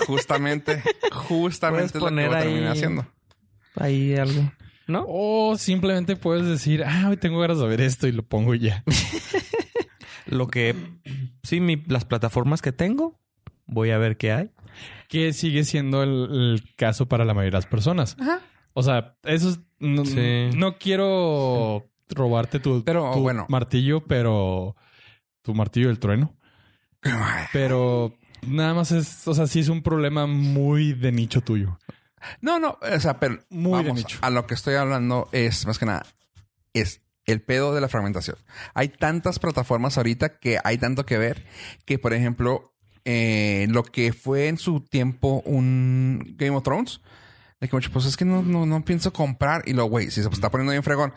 Justamente, 0.08 0.82
justamente 1.12 1.86
es 1.88 1.92
que 1.94 2.00
poner 2.00 2.30
terminar 2.32 2.64
ahí- 2.64 2.68
haciendo. 2.68 3.06
Ahí 3.76 4.16
algo. 4.16 4.52
¿No? 4.88 5.06
O 5.08 5.58
simplemente 5.58 6.16
puedes 6.16 6.46
decir, 6.46 6.84
ah, 6.86 7.08
hoy 7.10 7.18
tengo 7.18 7.40
ganas 7.40 7.60
de 7.60 7.68
ver 7.68 7.82
esto 7.82 8.08
y 8.08 8.12
lo 8.12 8.24
pongo 8.24 8.54
y 8.56 8.60
ya. 8.60 8.84
Lo 10.32 10.48
que 10.48 10.76
sí, 11.44 11.60
mi- 11.60 11.84
las 11.88 12.06
plataformas 12.06 12.62
que 12.62 12.72
tengo, 12.72 13.20
voy 13.68 13.92
a 13.92 13.98
ver 13.98 14.18
qué 14.18 14.32
hay. 14.32 14.52
Que 15.08 15.34
sigue 15.34 15.64
siendo 15.64 16.02
el, 16.04 16.10
el 16.32 16.76
caso 16.76 17.08
para 17.08 17.26
la 17.26 17.34
mayoría 17.34 17.58
de 17.58 17.64
las 17.64 17.66
personas. 17.72 18.16
Ajá. 18.20 18.40
O 18.74 18.84
sea, 18.84 19.18
eso 19.24 19.50
es... 19.50 19.60
No, 19.80 20.06
Sí. 20.06 20.50
no 20.56 20.78
quiero 20.78 21.90
robarte 22.10 22.60
tu, 22.60 22.84
Pero, 22.84 23.12
tu 23.14 23.20
bueno. 23.20 23.46
martillo, 23.50 24.06
pero... 24.06 24.76
Tu 25.42 25.54
martillo 25.54 25.88
del 25.88 26.00
trueno. 26.00 26.36
Pero 27.52 28.14
nada 28.48 28.74
más 28.74 28.92
es... 28.92 29.28
O 29.28 29.34
sea, 29.34 29.48
sí 29.48 29.60
es 29.60 29.70
un 29.70 29.82
problema 29.82 30.28
muy 30.28 30.94
de 30.94 31.12
nicho 31.12 31.42
tuyo. 31.42 31.80
No, 32.42 32.60
no, 32.60 32.78
o 32.82 33.00
sea, 33.00 33.20
pero 33.20 33.40
Muy 33.50 33.84
de 33.84 33.94
nicho. 33.94 34.20
a 34.22 34.30
lo 34.30 34.46
que 34.46 34.54
estoy 34.54 34.76
hablando 34.76 35.28
es 35.32 35.66
más 35.66 35.80
que 35.80 35.88
nada 35.88 36.06
es 36.74 37.02
el 37.32 37.42
pedo 37.42 37.74
de 37.74 37.82
la 37.82 37.88
fragmentación. 37.90 38.38
Hay 38.74 38.90
tantas 38.90 39.40
plataformas 39.40 39.98
ahorita 39.98 40.40
que 40.40 40.60
hay 40.64 40.78
tanto 40.78 41.06
que 41.06 41.18
ver 41.18 41.46
que, 41.86 41.98
por 42.00 42.14
ejemplo, 42.14 42.74
eh, 43.06 43.68
lo 43.70 43.84
que 43.84 44.14
fue 44.14 44.48
en 44.48 44.58
su 44.58 44.82
tiempo 44.82 45.42
un 45.46 46.36
Game 46.38 46.56
of 46.56 46.64
Thrones, 46.64 47.02
de 47.60 47.68
que 47.68 47.76
mucho, 47.76 47.92
pues 47.92 48.06
es 48.06 48.18
que 48.18 48.26
no, 48.26 48.42
no, 48.42 48.66
no 48.66 48.84
pienso 48.84 49.14
comprar 49.14 49.64
y 49.66 49.74
lo, 49.74 49.86
güey, 49.86 50.12
si 50.12 50.22
se 50.24 50.30
está 50.30 50.50
poniendo 50.50 50.72
bien 50.72 50.84
fregón, 50.84 51.14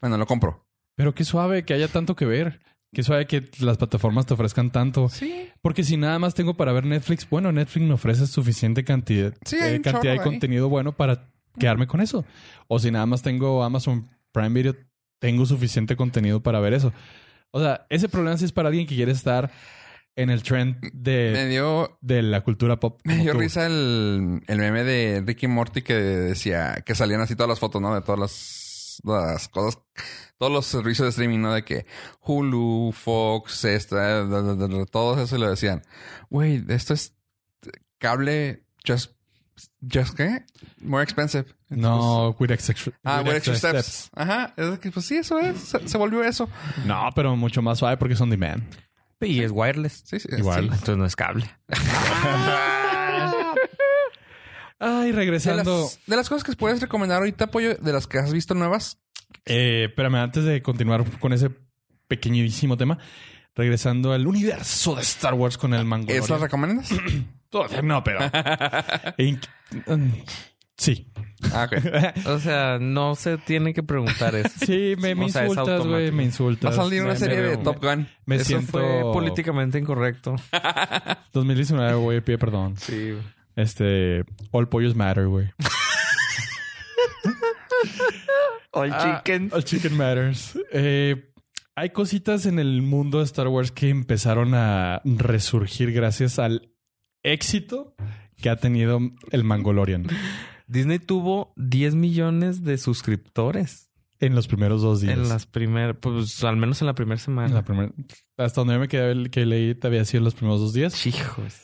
bueno, 0.00 0.16
lo 0.16 0.26
compro. 0.26 0.66
Pero 0.96 1.14
qué 1.14 1.24
suave 1.24 1.64
que 1.64 1.74
haya 1.74 1.88
tanto 1.88 2.16
que 2.16 2.24
ver. 2.24 2.60
Qué 2.92 3.02
suave 3.02 3.26
que 3.26 3.50
las 3.60 3.76
plataformas 3.76 4.24
te 4.24 4.32
ofrezcan 4.34 4.70
tanto. 4.70 5.08
Sí. 5.10 5.50
Porque 5.60 5.84
si 5.84 5.96
nada 5.98 6.18
más 6.18 6.34
tengo 6.34 6.54
para 6.54 6.72
ver 6.72 6.86
Netflix, 6.86 7.28
bueno, 7.28 7.52
Netflix 7.52 7.86
me 7.86 7.92
ofrece 7.92 8.26
suficiente 8.26 8.82
cantidad, 8.82 9.34
Sí, 9.44 9.56
eh, 9.60 9.80
cantidad 9.82 10.14
de 10.14 10.18
ahí. 10.20 10.24
contenido 10.24 10.68
bueno 10.70 10.96
para 10.96 11.28
quedarme 11.58 11.86
con 11.86 12.00
eso. 12.00 12.24
O 12.66 12.78
si 12.78 12.90
nada 12.90 13.04
más 13.04 13.20
tengo 13.22 13.62
Amazon 13.62 14.08
Prime 14.32 14.50
Video, 14.50 14.74
tengo 15.18 15.46
suficiente 15.46 15.96
contenido 15.96 16.42
para 16.42 16.60
ver 16.60 16.74
eso. 16.74 16.92
O 17.50 17.60
sea, 17.60 17.86
ese 17.88 18.08
problema 18.08 18.36
sí 18.36 18.44
es 18.44 18.52
para 18.52 18.68
alguien 18.68 18.86
que 18.86 18.94
quiere 18.94 19.12
estar 19.12 19.50
en 20.16 20.30
el 20.30 20.42
trend 20.42 20.82
Me 20.82 20.90
de, 20.92 21.48
dio, 21.48 21.96
de 22.00 22.22
la 22.22 22.42
cultura 22.42 22.80
pop. 22.80 23.00
me 23.04 23.18
dio 23.18 23.32
tú. 23.32 23.38
risa 23.38 23.66
el, 23.66 24.42
el 24.46 24.58
meme 24.58 24.82
de 24.84 25.22
Ricky 25.24 25.46
Morty 25.46 25.82
que 25.82 25.94
decía 25.94 26.82
que 26.84 26.94
salían 26.94 27.20
así 27.20 27.36
todas 27.36 27.48
las 27.48 27.60
fotos, 27.60 27.80
¿no? 27.80 27.94
De 27.94 28.02
todas 28.02 28.18
las, 28.18 29.00
las 29.04 29.48
cosas, 29.48 29.80
todos 30.36 30.52
los 30.52 30.66
servicios 30.66 31.06
de 31.06 31.10
streaming, 31.10 31.38
¿no? 31.38 31.54
De 31.54 31.64
que 31.64 31.86
Hulu, 32.20 32.92
Fox, 32.92 33.64
esta, 33.64 34.26
todos 34.90 35.18
eso 35.18 35.36
y 35.36 35.40
lo 35.40 35.50
decían. 35.50 35.82
Güey, 36.30 36.64
esto 36.68 36.94
es 36.94 37.14
cable 37.98 38.64
just, 38.86 39.12
just 39.80 40.16
qué? 40.16 40.44
More 40.80 41.02
expensive. 41.04 41.46
No, 41.70 42.34
with 42.38 42.50
extra, 42.50 42.74
Ah, 43.04 43.20
with 43.24 43.34
extra 43.34 43.52
extra 43.54 43.70
steps. 43.82 44.10
Ajá. 44.14 44.54
Es 44.56 44.78
que, 44.78 44.90
pues 44.90 45.04
sí, 45.06 45.16
eso 45.18 45.38
es. 45.38 45.58
Se, 45.60 45.86
se 45.88 45.98
volvió 45.98 46.24
eso. 46.24 46.48
No, 46.86 47.10
pero 47.14 47.36
mucho 47.36 47.60
más 47.62 47.78
suave 47.78 47.96
porque 47.98 48.16
son 48.16 48.30
demand. 48.30 48.62
Y 49.20 49.42
es 49.42 49.50
wireless. 49.52 50.02
Sí, 50.06 50.18
sí. 50.20 50.28
Igual. 50.36 50.62
sí. 50.64 50.70
Entonces 50.72 50.96
no 50.96 51.04
es 51.04 51.16
cable. 51.16 51.50
Ay, 54.80 55.10
De 55.10 55.16
regresando. 55.16 55.80
las, 55.82 55.98
de 56.06 56.16
las 56.16 56.28
cosas 56.28 56.44
que 56.44 56.52
puedes 56.56 56.80
recomendar 56.80 57.18
ahorita, 57.18 57.48
Pollo, 57.48 57.74
de 57.74 57.92
las 57.92 58.06
que 58.06 58.18
has 58.18 58.32
visto 58.32 58.54
nuevas, 58.54 58.98
Eh, 59.44 59.86
espérame, 59.88 60.16
antes 60.16 60.44
de 60.44 60.62
continuar 60.62 61.04
con 61.18 61.32
ese 61.32 61.50
pequeñísimo 62.06 62.76
tema, 62.76 62.98
regresando 63.56 64.12
al 64.12 64.26
universo 64.26 64.94
de 64.94 65.02
Star 65.02 65.34
Wars 65.34 65.58
con 65.58 65.74
el 65.74 65.84
mango. 65.84 66.08
¿es 66.12 66.28
las 66.30 66.40
recomiendas? 66.40 66.90
No, 67.82 68.04
pero. 68.04 68.20
Sí. 70.78 71.10
ah, 71.52 71.68
ok. 71.70 71.82
O 72.28 72.38
sea, 72.38 72.78
no 72.80 73.14
se 73.16 73.36
tiene 73.38 73.74
que 73.74 73.82
preguntar 73.82 74.34
eso. 74.36 74.48
Sí, 74.64 74.94
me, 74.98 75.14
me 75.14 75.26
O 75.26 75.28
sea, 75.28 75.42
es 75.44 75.50
insultas, 75.50 75.86
güey. 75.86 76.10
Me 76.12 76.16
Va 76.18 76.22
insultas. 76.22 76.72
a 76.78 76.82
salir 76.82 77.02
una 77.02 77.12
Me- 77.14 77.18
serie 77.18 77.40
me- 77.40 77.48
de 77.48 77.56
Top 77.58 77.82
Gun. 77.82 78.08
Me 78.26 78.36
Eso 78.36 78.44
siento. 78.44 78.72
fue 78.72 79.00
políticamente 79.12 79.78
incorrecto. 79.78 80.36
2019, 81.32 81.94
güey. 81.96 82.20
Pide 82.20 82.38
perdón. 82.38 82.76
Sí. 82.76 83.14
Este. 83.56 84.24
All 84.52 84.68
pollos 84.68 84.94
matter, 84.94 85.26
güey. 85.26 85.50
All 88.72 88.92
Ah, 88.92 89.22
chicken. 89.24 89.50
All 89.52 89.64
chicken 89.64 89.96
matters. 89.96 90.58
Eh, 90.72 91.32
hay 91.74 91.90
cositas 91.90 92.46
en 92.46 92.58
el 92.58 92.82
mundo 92.82 93.18
de 93.18 93.24
Star 93.24 93.48
Wars 93.48 93.72
que 93.72 93.88
empezaron 93.88 94.54
a 94.54 95.00
resurgir 95.04 95.92
gracias 95.92 96.38
al 96.38 96.72
éxito 97.22 97.94
que 98.36 98.50
ha 98.50 98.56
tenido 98.56 99.00
el 99.32 99.44
Mangolorian 99.44 100.06
Disney 100.68 100.98
tuvo 101.00 101.52
10 101.56 101.94
millones 101.96 102.62
de 102.62 102.78
suscriptores 102.78 103.90
en 104.20 104.34
los 104.34 104.46
primeros 104.48 104.82
dos 104.82 105.00
días. 105.00 105.14
en 105.14 105.28
las 105.28 105.46
primeras, 105.46 105.96
pues 106.00 106.42
al 106.44 106.56
menos 106.56 106.80
en 106.82 106.86
la 106.86 106.94
primera 106.94 107.14
En 107.16 107.24
semana. 107.24 107.54
la 107.54 107.62
primer- 107.62 107.92
hasta 108.36 108.60
donde 108.60 108.74
yo 108.74 108.80
me 108.80 108.88
quedé 108.88 109.30
que 109.30 109.46
leí, 109.46 109.74
te 109.74 109.86
había 109.86 110.04
sido 110.04 110.22
los 110.24 110.34
primeros 110.34 110.60
dos 110.60 110.72
días. 110.72 111.06
Hijos. 111.06 111.54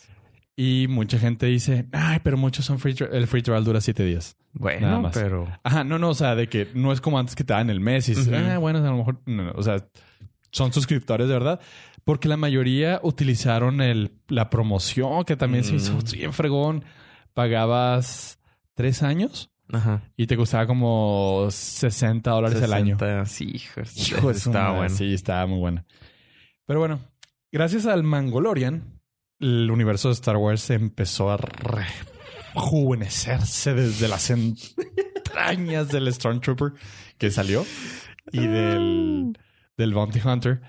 Y 0.56 0.86
mucha 0.88 1.18
gente 1.18 1.46
dice, 1.46 1.86
ay, 1.92 2.20
pero 2.22 2.36
muchos 2.36 2.64
son 2.64 2.78
free 2.78 2.94
trial. 2.94 3.10
El 3.12 3.26
free 3.26 3.42
trial 3.42 3.64
dura 3.64 3.80
siete 3.80 4.04
días. 4.04 4.36
Nada 4.52 4.60
Bueno, 4.78 5.00
más. 5.02 5.12
pero... 5.14 5.48
Ajá, 5.64 5.82
no, 5.82 5.98
no, 5.98 6.10
o 6.10 6.14
sea, 6.14 6.36
de 6.36 6.48
que 6.48 6.68
no 6.74 6.92
es 6.92 7.00
como 7.00 7.18
antes 7.18 7.34
que 7.34 7.42
te 7.42 7.52
dan 7.52 7.70
el 7.70 7.80
mes 7.80 8.08
y 8.08 8.14
dices, 8.14 8.32
ah, 8.32 8.58
bueno, 8.58 8.78
a 8.78 8.82
lo 8.82 8.96
mejor, 8.98 9.20
no, 9.26 9.42
no, 9.44 9.52
o 9.56 9.62
sea, 9.64 9.84
son 10.52 10.72
suscriptores 10.72 11.26
de 11.26 11.34
verdad. 11.34 11.60
Porque 12.04 12.28
la 12.28 12.36
mayoría 12.36 13.00
utilizaron 13.02 13.80
el, 13.80 14.12
la 14.28 14.48
promoción, 14.48 15.24
que 15.24 15.34
también 15.36 15.64
se 15.64 15.74
hizo 15.74 15.94
Mm. 15.94 16.04
bien 16.12 16.32
fregón. 16.32 16.84
Pagabas 17.32 18.38
tres 18.74 19.02
años 19.02 19.50
Ajá. 19.72 20.02
y 20.16 20.26
te 20.26 20.36
costaba 20.36 20.66
como 20.66 21.46
60 21.50 22.30
dólares 22.30 22.62
al 22.62 22.72
año. 22.72 22.98
60, 22.98 23.26
Sí, 23.26 23.50
hijo. 23.54 23.80
Hijo 23.96 24.30
Estaba 24.30 24.66
madre, 24.66 24.78
bueno. 24.78 24.94
Sí, 24.96 25.14
estaba 25.14 25.46
muy 25.46 25.58
buena. 25.58 25.86
Pero 26.66 26.80
bueno, 26.80 27.00
gracias 27.52 27.86
al 27.86 28.02
Mangolorian, 28.02 29.00
el 29.40 29.70
universo 29.70 30.08
de 30.08 30.14
Star 30.14 30.36
Wars 30.36 30.68
empezó 30.70 31.30
a 31.30 31.36
rejuvenecerse 32.54 33.74
desde 33.74 34.08
las 34.08 34.30
entrañas 34.30 35.88
del 35.88 36.12
Stormtrooper 36.12 36.72
que 37.18 37.30
salió 37.30 37.64
y 38.32 38.46
del, 38.46 39.38
del 39.76 39.94
Bounty 39.94 40.20
Hunter. 40.26 40.62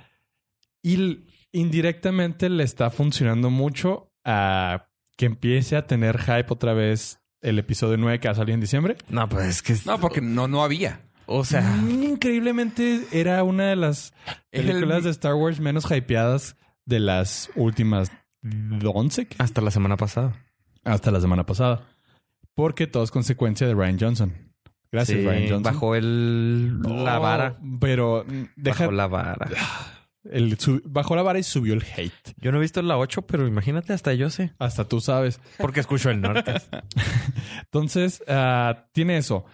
Y 0.82 1.26
indirectamente 1.52 2.50
le 2.50 2.64
está 2.64 2.90
funcionando 2.90 3.50
mucho 3.50 4.12
a 4.24 4.88
que 5.18 5.26
empiece 5.28 5.78
a 5.78 5.88
tener 5.88 6.20
hype 6.20 6.48
otra 6.50 6.74
vez 6.74 7.22
el 7.50 7.60
episodio 7.60 7.98
9 7.98 8.20
que 8.20 8.28
va 8.28 8.34
a 8.34 8.36
salir 8.36 8.54
en 8.54 8.60
diciembre. 8.62 8.98
No, 9.10 9.28
pues 9.30 9.46
es 9.48 9.62
que... 9.62 9.76
No, 9.86 10.00
porque 10.00 10.22
no, 10.22 10.48
no 10.48 10.64
había. 10.64 11.02
O 11.28 11.44
sea... 11.46 11.62
Mm, 11.62 12.04
Increíblemente 12.04 13.02
era 13.12 13.44
una 13.44 13.66
de 13.68 13.76
las 13.76 14.14
películas 14.52 14.98
el- 15.00 15.04
de 15.06 15.10
Star 15.12 15.34
Wars 15.36 15.60
menos 15.60 15.90
hypeadas 15.92 16.56
de 16.86 17.00
las 17.00 17.50
últimas 17.56 18.12
11 18.84 19.28
que- 19.28 19.36
Hasta 19.40 19.62
la 19.62 19.72
semana 19.72 19.98
pasada. 19.98 20.34
hasta 20.84 21.12
la 21.12 21.22
semana 21.22 21.46
pasada. 21.46 21.88
Porque 22.54 22.88
todo 22.88 23.04
es 23.04 23.12
consecuencia 23.12 23.68
de 23.68 23.74
Ryan 23.74 23.98
Johnson. 24.00 24.34
Gracias, 24.92 25.20
Sí, 25.20 25.26
Ryan 25.26 25.42
Johnson. 25.50 25.64
Bajó 25.64 25.96
el... 25.96 26.82
la 26.82 27.18
Oh, 27.20 27.22
vara. 27.22 27.58
Pero 27.82 28.24
mm, 28.28 28.44
deja, 28.56 28.84
Bajó 28.86 28.92
la 28.92 29.08
vara. 29.08 29.48
el 30.32 30.58
bajó 30.86 31.16
la 31.16 31.22
vara 31.22 31.40
y 31.40 31.44
subió 31.44 31.74
el 31.74 31.84
hate. 31.84 32.34
Yo 32.38 32.52
no 32.52 32.58
he 32.58 32.62
visto 32.62 32.82
la 32.82 32.98
8, 32.98 33.24
pero 33.24 33.48
imagínate, 33.48 33.94
hasta 33.94 34.14
yo 34.14 34.30
sé. 34.30 34.54
Hasta 34.60 34.88
tú 34.88 35.02
sabes. 35.02 35.40
Porque 35.58 35.80
escucho 35.80 36.10
el 36.10 36.22
norte. 36.22 36.54
Entonces, 37.64 38.24
ah, 38.28 38.88
tiene 38.92 39.18
eso. 39.18 39.46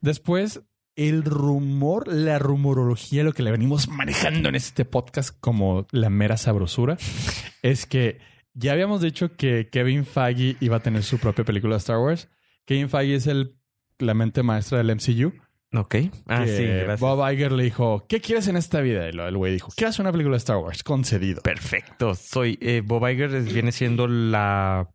Después, 0.00 0.62
el 0.96 1.24
rumor, 1.24 2.08
la 2.08 2.38
rumorología, 2.38 3.24
lo 3.24 3.32
que 3.32 3.42
le 3.42 3.50
venimos 3.50 3.88
manejando 3.88 4.48
en 4.48 4.54
este 4.54 4.84
podcast 4.84 5.36
como 5.40 5.86
la 5.90 6.10
mera 6.10 6.36
sabrosura, 6.36 6.96
es 7.62 7.86
que 7.86 8.18
ya 8.54 8.72
habíamos 8.72 9.00
dicho 9.00 9.36
que 9.36 9.68
Kevin 9.70 10.04
Feige 10.04 10.56
iba 10.60 10.76
a 10.76 10.80
tener 10.80 11.02
su 11.02 11.18
propia 11.18 11.44
película 11.44 11.74
de 11.74 11.78
Star 11.78 11.98
Wars. 11.98 12.28
Kevin 12.66 12.88
Feige 12.88 13.14
es 13.14 13.26
el, 13.26 13.56
la 13.98 14.14
mente 14.14 14.42
maestra 14.42 14.78
del 14.78 14.94
MCU. 14.94 15.32
Ok. 15.74 15.94
Ah, 16.26 16.44
sí, 16.46 16.64
gracias. 16.64 17.00
Bob 17.00 17.30
Iger 17.32 17.52
le 17.52 17.64
dijo, 17.64 18.04
¿qué 18.08 18.20
quieres 18.20 18.48
en 18.48 18.56
esta 18.56 18.80
vida? 18.80 19.08
Y 19.08 19.12
lo- 19.12 19.26
el 19.28 19.36
güey 19.36 19.52
dijo, 19.52 19.72
quiero 19.76 19.90
hacer 19.90 20.02
una 20.02 20.12
película 20.12 20.34
de 20.34 20.38
Star 20.38 20.56
Wars. 20.58 20.82
Concedido. 20.82 21.42
Perfecto. 21.42 22.14
Soy... 22.14 22.58
eh, 22.60 22.82
Bob 22.84 23.06
Iger 23.08 23.34
es- 23.34 23.52
viene 23.52 23.72
siendo 23.72 24.06
la... 24.08 24.88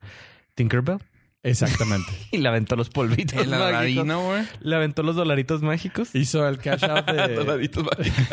Tinkerbell. 0.56 0.98
Exactamente. 1.44 2.12
Y 2.32 2.40
le 2.40 2.50
aventó 2.50 2.76
los 2.76 2.90
polvitos 2.90 3.34
El 3.42 3.50
mágicos. 3.50 3.68
Aladino, 3.70 4.26
güey. 4.26 4.44
Le 4.60 4.76
aventó 4.76 5.02
los 5.04 5.16
dolaritos 5.16 5.62
mágicos. 5.62 6.14
Hizo 6.14 6.46
el 6.48 6.58
cash 6.58 6.84
out 6.84 7.06
de... 7.06 7.36
Dolaritos 7.36 7.84
mágicos. 7.86 8.28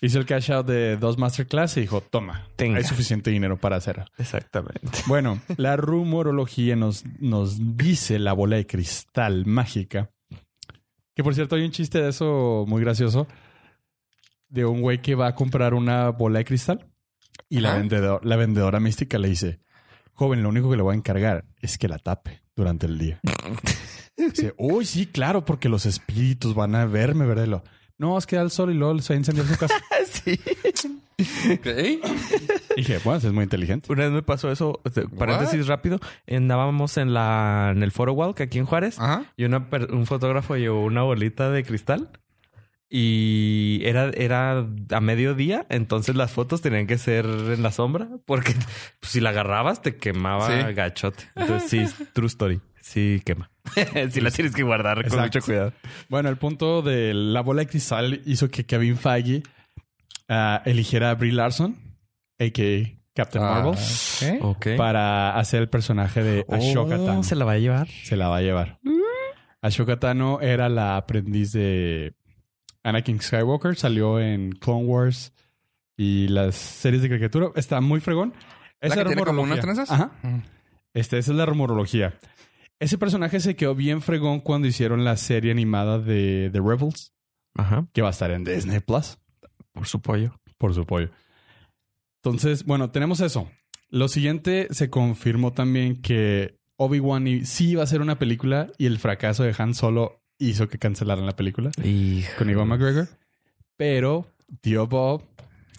Hizo 0.00 0.18
el 0.18 0.24
cash 0.26 0.50
out 0.52 0.66
de 0.66 0.96
dos 0.96 1.18
masterclass 1.18 1.76
y 1.76 1.82
dijo, 1.82 2.00
toma, 2.00 2.46
Tenga. 2.56 2.78
hay 2.78 2.84
suficiente 2.84 3.30
dinero 3.30 3.56
para 3.58 3.76
hacer. 3.76 4.04
Exactamente. 4.18 4.88
Bueno, 5.06 5.40
la 5.56 5.76
rumorología 5.76 6.74
nos, 6.76 7.04
nos 7.18 7.76
dice 7.76 8.18
la 8.18 8.32
bola 8.32 8.56
de 8.56 8.66
cristal 8.66 9.44
mágica. 9.44 10.10
Que 11.14 11.22
por 11.22 11.34
cierto, 11.34 11.56
hay 11.56 11.64
un 11.64 11.70
chiste 11.72 12.00
de 12.02 12.08
eso 12.10 12.64
muy 12.66 12.80
gracioso. 12.82 13.26
De 14.48 14.64
un 14.64 14.80
güey 14.80 15.00
que 15.02 15.14
va 15.14 15.28
a 15.28 15.34
comprar 15.34 15.74
una 15.74 16.10
bola 16.10 16.38
de 16.40 16.44
cristal. 16.44 16.86
Y 17.48 17.60
la, 17.60 17.76
vendedor- 17.76 18.24
la 18.24 18.36
vendedora 18.36 18.80
mística 18.80 19.18
le 19.18 19.28
dice, 19.28 19.60
joven, 20.12 20.42
lo 20.42 20.48
único 20.48 20.70
que 20.70 20.76
le 20.76 20.82
voy 20.82 20.94
a 20.94 20.98
encargar 20.98 21.44
es 21.60 21.78
que 21.78 21.88
la 21.88 21.98
tape 21.98 22.42
durante 22.56 22.86
el 22.86 22.98
día. 22.98 23.20
Dice, 24.16 24.54
uy, 24.58 24.84
sí, 24.84 25.06
claro, 25.06 25.44
porque 25.44 25.68
los 25.70 25.84
espíritus 25.86 26.54
van 26.54 26.74
a 26.74 26.84
verme, 26.84 27.24
¿verdad? 27.26 27.64
No, 27.98 28.18
es 28.18 28.26
que 28.26 28.36
da 28.36 28.42
el 28.42 28.50
sol 28.50 28.70
y 28.70 28.74
luego 28.74 28.98
se 29.00 29.14
incendiar 29.14 29.46
su 29.46 29.56
casa. 29.56 29.74
sí. 30.10 30.38
Y 31.18 32.80
dije, 32.80 32.98
bueno, 33.04 33.18
es 33.18 33.32
muy 33.32 33.44
inteligente. 33.44 33.92
Una 33.92 34.04
vez 34.04 34.12
me 34.12 34.22
pasó 34.22 34.50
eso, 34.50 34.80
sea, 34.90 35.04
paréntesis 35.18 35.66
rápido, 35.66 36.00
andábamos 36.28 36.96
en 36.96 37.14
la 37.14 37.70
en 37.74 37.82
el 37.82 37.92
Foro 37.92 38.12
Walk 38.12 38.40
aquí 38.40 38.58
en 38.58 38.64
Juárez 38.66 38.98
Ajá. 38.98 39.24
y 39.36 39.44
una 39.44 39.68
per- 39.70 39.92
un 39.92 40.06
fotógrafo 40.06 40.56
llevó 40.56 40.84
una 40.84 41.02
bolita 41.02 41.50
de 41.50 41.62
cristal 41.64 42.10
y 42.88 43.80
era 43.84 44.10
era 44.14 44.66
a 44.90 45.00
mediodía, 45.00 45.66
entonces 45.70 46.14
las 46.16 46.30
fotos 46.32 46.60
tenían 46.60 46.86
que 46.86 46.98
ser 46.98 47.24
en 47.26 47.62
la 47.62 47.72
sombra 47.72 48.08
porque 48.26 48.54
pues, 49.00 49.12
si 49.12 49.20
la 49.20 49.30
agarrabas 49.30 49.80
te 49.82 49.96
quemaba 49.96 50.48
Sí. 50.48 50.74
gachote. 50.74 51.24
Entonces 51.36 51.70
sí, 51.70 52.04
true 52.12 52.26
story. 52.26 52.60
Sí 52.82 53.22
quema. 53.24 53.50
sí 54.10 54.20
la 54.20 54.30
tienes 54.30 54.54
que 54.54 54.62
guardar 54.62 55.08
con 55.08 55.20
mucho 55.20 55.40
cuidado. 55.40 55.72
Bueno, 56.08 56.28
el 56.28 56.36
punto 56.36 56.82
de 56.82 57.14
la 57.14 57.40
bola 57.40 57.60
de 57.62 57.68
cristal 57.68 58.20
hizo 58.26 58.50
que 58.50 58.66
Kevin 58.66 58.96
Feige 58.98 59.42
ah, 60.28 60.60
eligiera 60.66 61.10
a 61.10 61.14
Brie 61.14 61.32
Larson, 61.32 61.76
a.k.a. 62.38 62.98
Captain 63.14 63.44
Ah, 63.44 63.50
Marvel, 63.62 63.74
ok. 64.40 64.44
Ok. 64.56 64.66
para 64.76 65.38
hacer 65.38 65.60
el 65.62 65.68
personaje 65.68 66.22
de 66.22 66.46
Ashoka 66.48 66.96
Oh, 66.98 67.04
Tano. 67.06 67.22
se 67.22 67.36
la 67.36 67.44
va 67.44 67.52
a 67.52 67.58
llevar. 67.58 67.88
Se 67.88 68.16
la 68.16 68.28
va 68.28 68.38
a 68.38 68.42
llevar. 68.42 68.78
Ashoka 69.60 69.98
Tano 70.00 70.40
era 70.40 70.68
la 70.68 70.96
aprendiz 70.96 71.52
de 71.52 72.14
Anakin 72.82 73.20
Skywalker. 73.20 73.76
Salió 73.76 74.18
en 74.18 74.52
Clone 74.52 74.84
Wars 74.86 75.32
y 75.96 76.26
las 76.28 76.56
series 76.56 77.02
de 77.02 77.10
caricatura. 77.10 77.48
Está 77.54 77.80
muy 77.80 78.00
fregón. 78.00 78.32
¿La 78.80 78.88
Esa 78.88 78.96
que 78.96 79.04
tiene 79.10 79.22
como 79.24 79.42
unas 79.42 79.58
rumorología. 79.58 79.84
trenzas? 79.84 79.90
Ajá. 79.90 80.10
Mm. 80.26 80.42
Este, 80.94 81.18
esa 81.18 81.30
es 81.32 81.36
la 81.36 81.46
rumorología. 81.46 82.14
Ese 82.82 82.98
personaje 82.98 83.38
se 83.40 83.54
quedó 83.54 83.74
bien 83.76 84.02
fregón 84.02 84.40
cuando 84.40 84.66
hicieron 84.66 85.04
la 85.04 85.16
serie 85.16 85.52
animada 85.52 85.98
de 86.00 86.50
The 86.52 86.58
Rebels, 86.60 87.12
Ajá. 87.54 87.86
que 87.92 88.02
va 88.02 88.08
a 88.08 88.10
estar 88.10 88.30
en 88.32 88.42
Disney 88.44 88.80
Plus, 88.80 89.18
Por 89.72 89.86
su 89.86 90.00
pollo. 90.00 90.34
por 90.58 90.74
su 90.74 90.84
pollo. 90.84 91.10
Entonces, 92.24 92.64
bueno, 92.64 92.90
tenemos 92.90 93.20
eso. 93.20 93.48
Lo 93.88 94.08
siguiente 94.08 94.66
se 94.70 94.90
confirmó 94.90 95.52
también 95.52 96.02
que 96.02 96.56
Obi-Wan 96.76 97.46
sí 97.46 97.70
iba 97.70 97.82
a 97.82 97.86
ser 97.86 98.00
una 98.00 98.18
película 98.18 98.66
y 98.78 98.86
el 98.86 98.98
fracaso 98.98 99.44
de 99.44 99.54
Han 99.58 99.74
Solo 99.74 100.20
hizo 100.38 100.68
que 100.68 100.78
cancelaran 100.78 101.26
la 101.26 101.36
película 101.36 101.70
con 102.38 102.50
Iwan 102.50 102.66
McGregor. 102.68 103.08
Pero, 103.76 104.26
tío 104.60 104.86
Bob, 104.88 105.22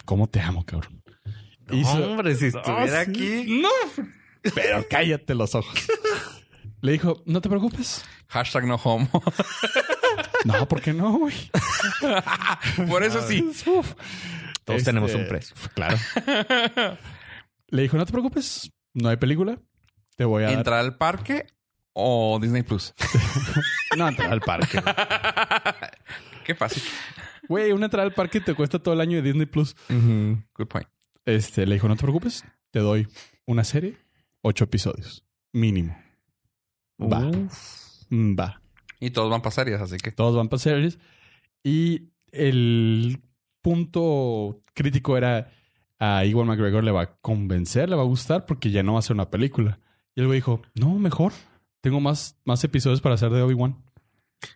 ¿cómo 0.06 0.26
te 0.28 0.40
amo, 0.40 0.64
cabrón? 0.64 1.02
Hizo- 1.70 2.12
Hombre, 2.12 2.34
si 2.34 2.46
estuviera 2.46 2.98
Ah, 3.00 3.02
aquí. 3.02 3.60
No, 3.60 3.68
pero 4.54 4.86
cállate 4.88 5.34
los 5.34 5.54
ojos. 5.54 5.74
Le 6.84 6.92
dijo, 6.92 7.22
no 7.24 7.40
te 7.40 7.48
preocupes. 7.48 8.04
Hashtag 8.28 8.66
no 8.66 8.74
homo. 8.76 9.08
No, 10.44 10.68
¿por 10.68 10.82
qué 10.82 10.92
no, 10.92 11.16
güey? 11.18 11.34
Por 12.88 13.02
eso 13.02 13.26
sí. 13.26 13.40
Uf. 13.66 13.94
Todos 14.64 14.78
Este, 14.80 14.90
tenemos 14.90 15.14
un 15.14 15.26
precio. 15.26 15.56
Claro. 15.74 15.96
Le 17.68 17.82
dijo, 17.82 17.96
no 17.96 18.04
te 18.04 18.12
preocupes, 18.12 18.70
no 18.92 19.08
hay 19.08 19.16
película. 19.16 19.58
Te 20.16 20.26
voy 20.26 20.42
a 20.42 20.48
dar... 20.48 20.54
¿Entrar 20.58 20.80
al 20.80 20.98
parque 20.98 21.46
o 21.94 22.38
Disney 22.42 22.62
Plus? 22.62 22.92
No, 23.96 24.06
entrar 24.06 24.30
al 24.30 24.42
parque. 24.42 24.82
Qué 26.44 26.54
fácil. 26.54 26.82
Güey, 27.48 27.72
una 27.72 27.86
entrada 27.86 28.06
al 28.06 28.12
parque 28.12 28.42
te 28.42 28.52
cuesta 28.54 28.78
todo 28.78 28.92
el 28.92 29.00
año 29.00 29.16
de 29.16 29.22
Disney 29.22 29.46
Plus. 29.46 29.74
Good 29.88 30.66
point. 30.68 30.88
Este, 31.24 31.64
le 31.66 31.76
dijo, 31.76 31.88
no 31.88 31.96
te 31.96 32.02
preocupes, 32.02 32.44
te 32.70 32.80
doy 32.80 33.08
una 33.46 33.64
serie, 33.64 33.96
ocho 34.42 34.64
episodios, 34.64 35.24
mínimo. 35.52 35.96
Va. 37.00 37.20
Mm, 38.10 38.38
Va. 38.38 38.60
Y 39.00 39.10
todos 39.10 39.30
van 39.30 39.42
para 39.42 39.54
series, 39.54 39.80
así 39.80 39.96
que. 39.98 40.12
Todos 40.12 40.36
van 40.36 40.48
para 40.48 40.60
series. 40.60 40.98
Y 41.62 42.10
el 42.32 43.20
punto 43.62 44.62
crítico 44.74 45.16
era 45.16 45.50
a 45.98 46.24
Iwan 46.24 46.46
McGregor 46.46 46.84
le 46.84 46.90
va 46.90 47.02
a 47.02 47.16
convencer, 47.16 47.88
le 47.88 47.96
va 47.96 48.02
a 48.02 48.06
gustar 48.06 48.46
porque 48.46 48.70
ya 48.70 48.82
no 48.82 48.94
va 48.94 48.98
a 48.98 49.02
ser 49.02 49.14
una 49.14 49.30
película. 49.30 49.78
Y 50.14 50.20
el 50.20 50.26
güey 50.26 50.38
dijo, 50.38 50.62
no, 50.74 50.98
mejor. 50.98 51.32
Tengo 51.80 52.00
más, 52.00 52.38
más 52.44 52.64
episodios 52.64 53.00
para 53.00 53.14
hacer 53.14 53.30
de 53.30 53.42
Obi-Wan. 53.42 53.83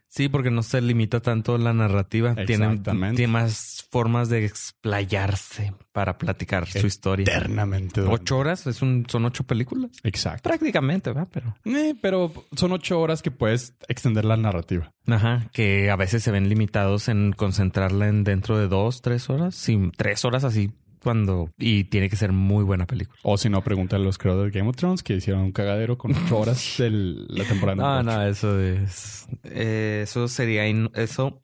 Sí, 0.09 0.28
porque 0.28 0.51
no 0.51 0.62
se 0.62 0.80
limita 0.80 1.20
tanto 1.20 1.59
la 1.59 1.72
narrativa. 1.72 2.34
Tiene, 2.34 2.80
más 3.28 3.86
formas 3.91 4.28
de 4.28 4.45
explayarse 4.45 5.74
para 5.93 6.18
platicar 6.18 6.66
su 6.66 6.86
historia. 6.86 7.24
Eternamente. 7.24 8.01
Ocho 8.01 8.39
horas 8.39 8.66
es 8.66 8.82
un, 8.82 9.07
son 9.09 9.26
ocho 9.26 9.45
películas. 9.45 9.91
Exacto. 10.03 10.49
Prácticamente, 10.49 11.11
¿verdad? 11.11 11.28
Pero. 11.32 11.57
Eh, 11.64 11.95
pero 12.01 12.32
son 12.57 12.72
ocho 12.72 13.01
horas 13.01 13.22
que 13.22 13.30
puedes 13.30 13.74
extender 13.86 14.24
la 14.24 14.36
narrativa. 14.36 14.93
Ajá. 15.07 15.49
Que 15.53 15.91
a 15.91 15.97
veces 15.97 16.22
se 16.22 16.30
ven 16.30 16.49
limitados 16.49 17.09
en 17.09 17.32
concentrarla 17.32 18.09
en 18.09 18.24
dentro 18.24 18.59
de 18.59 18.68
dos, 18.68 19.03
tres 19.03 19.28
horas. 19.30 19.55
Sí, 19.55 19.91
tres 19.97 20.24
horas 20.24 20.45
así. 20.45 20.72
Cuando... 21.09 21.50
Y 21.56 21.84
tiene 21.84 22.11
que 22.11 22.16
ser 22.16 22.32
muy 22.32 22.64
buena 22.64 22.86
película. 22.86 23.18
O 23.22 23.38
si 23.38 23.48
no, 23.48 23.62
pregúntale 23.64 24.02
a 24.02 24.04
los 24.04 24.18
creadores 24.18 24.52
de 24.52 24.59
Game 24.59 24.68
of 24.68 24.76
Thrones 24.76 25.02
que 25.02 25.14
hicieron 25.14 25.40
un 25.42 25.52
cagadero 25.52 25.96
con 25.96 26.14
ocho 26.14 26.38
horas 26.38 26.74
de 26.78 26.90
la 26.90 27.44
temporada. 27.44 27.76
No, 27.76 28.02
número 28.02 28.18
no, 28.18 28.26
eso 28.26 28.61
es... 28.61 29.26
eh, 29.44 30.00
eso 30.04 30.28
sería... 30.28 30.68
in- 30.68 30.90
Eso 30.94 31.40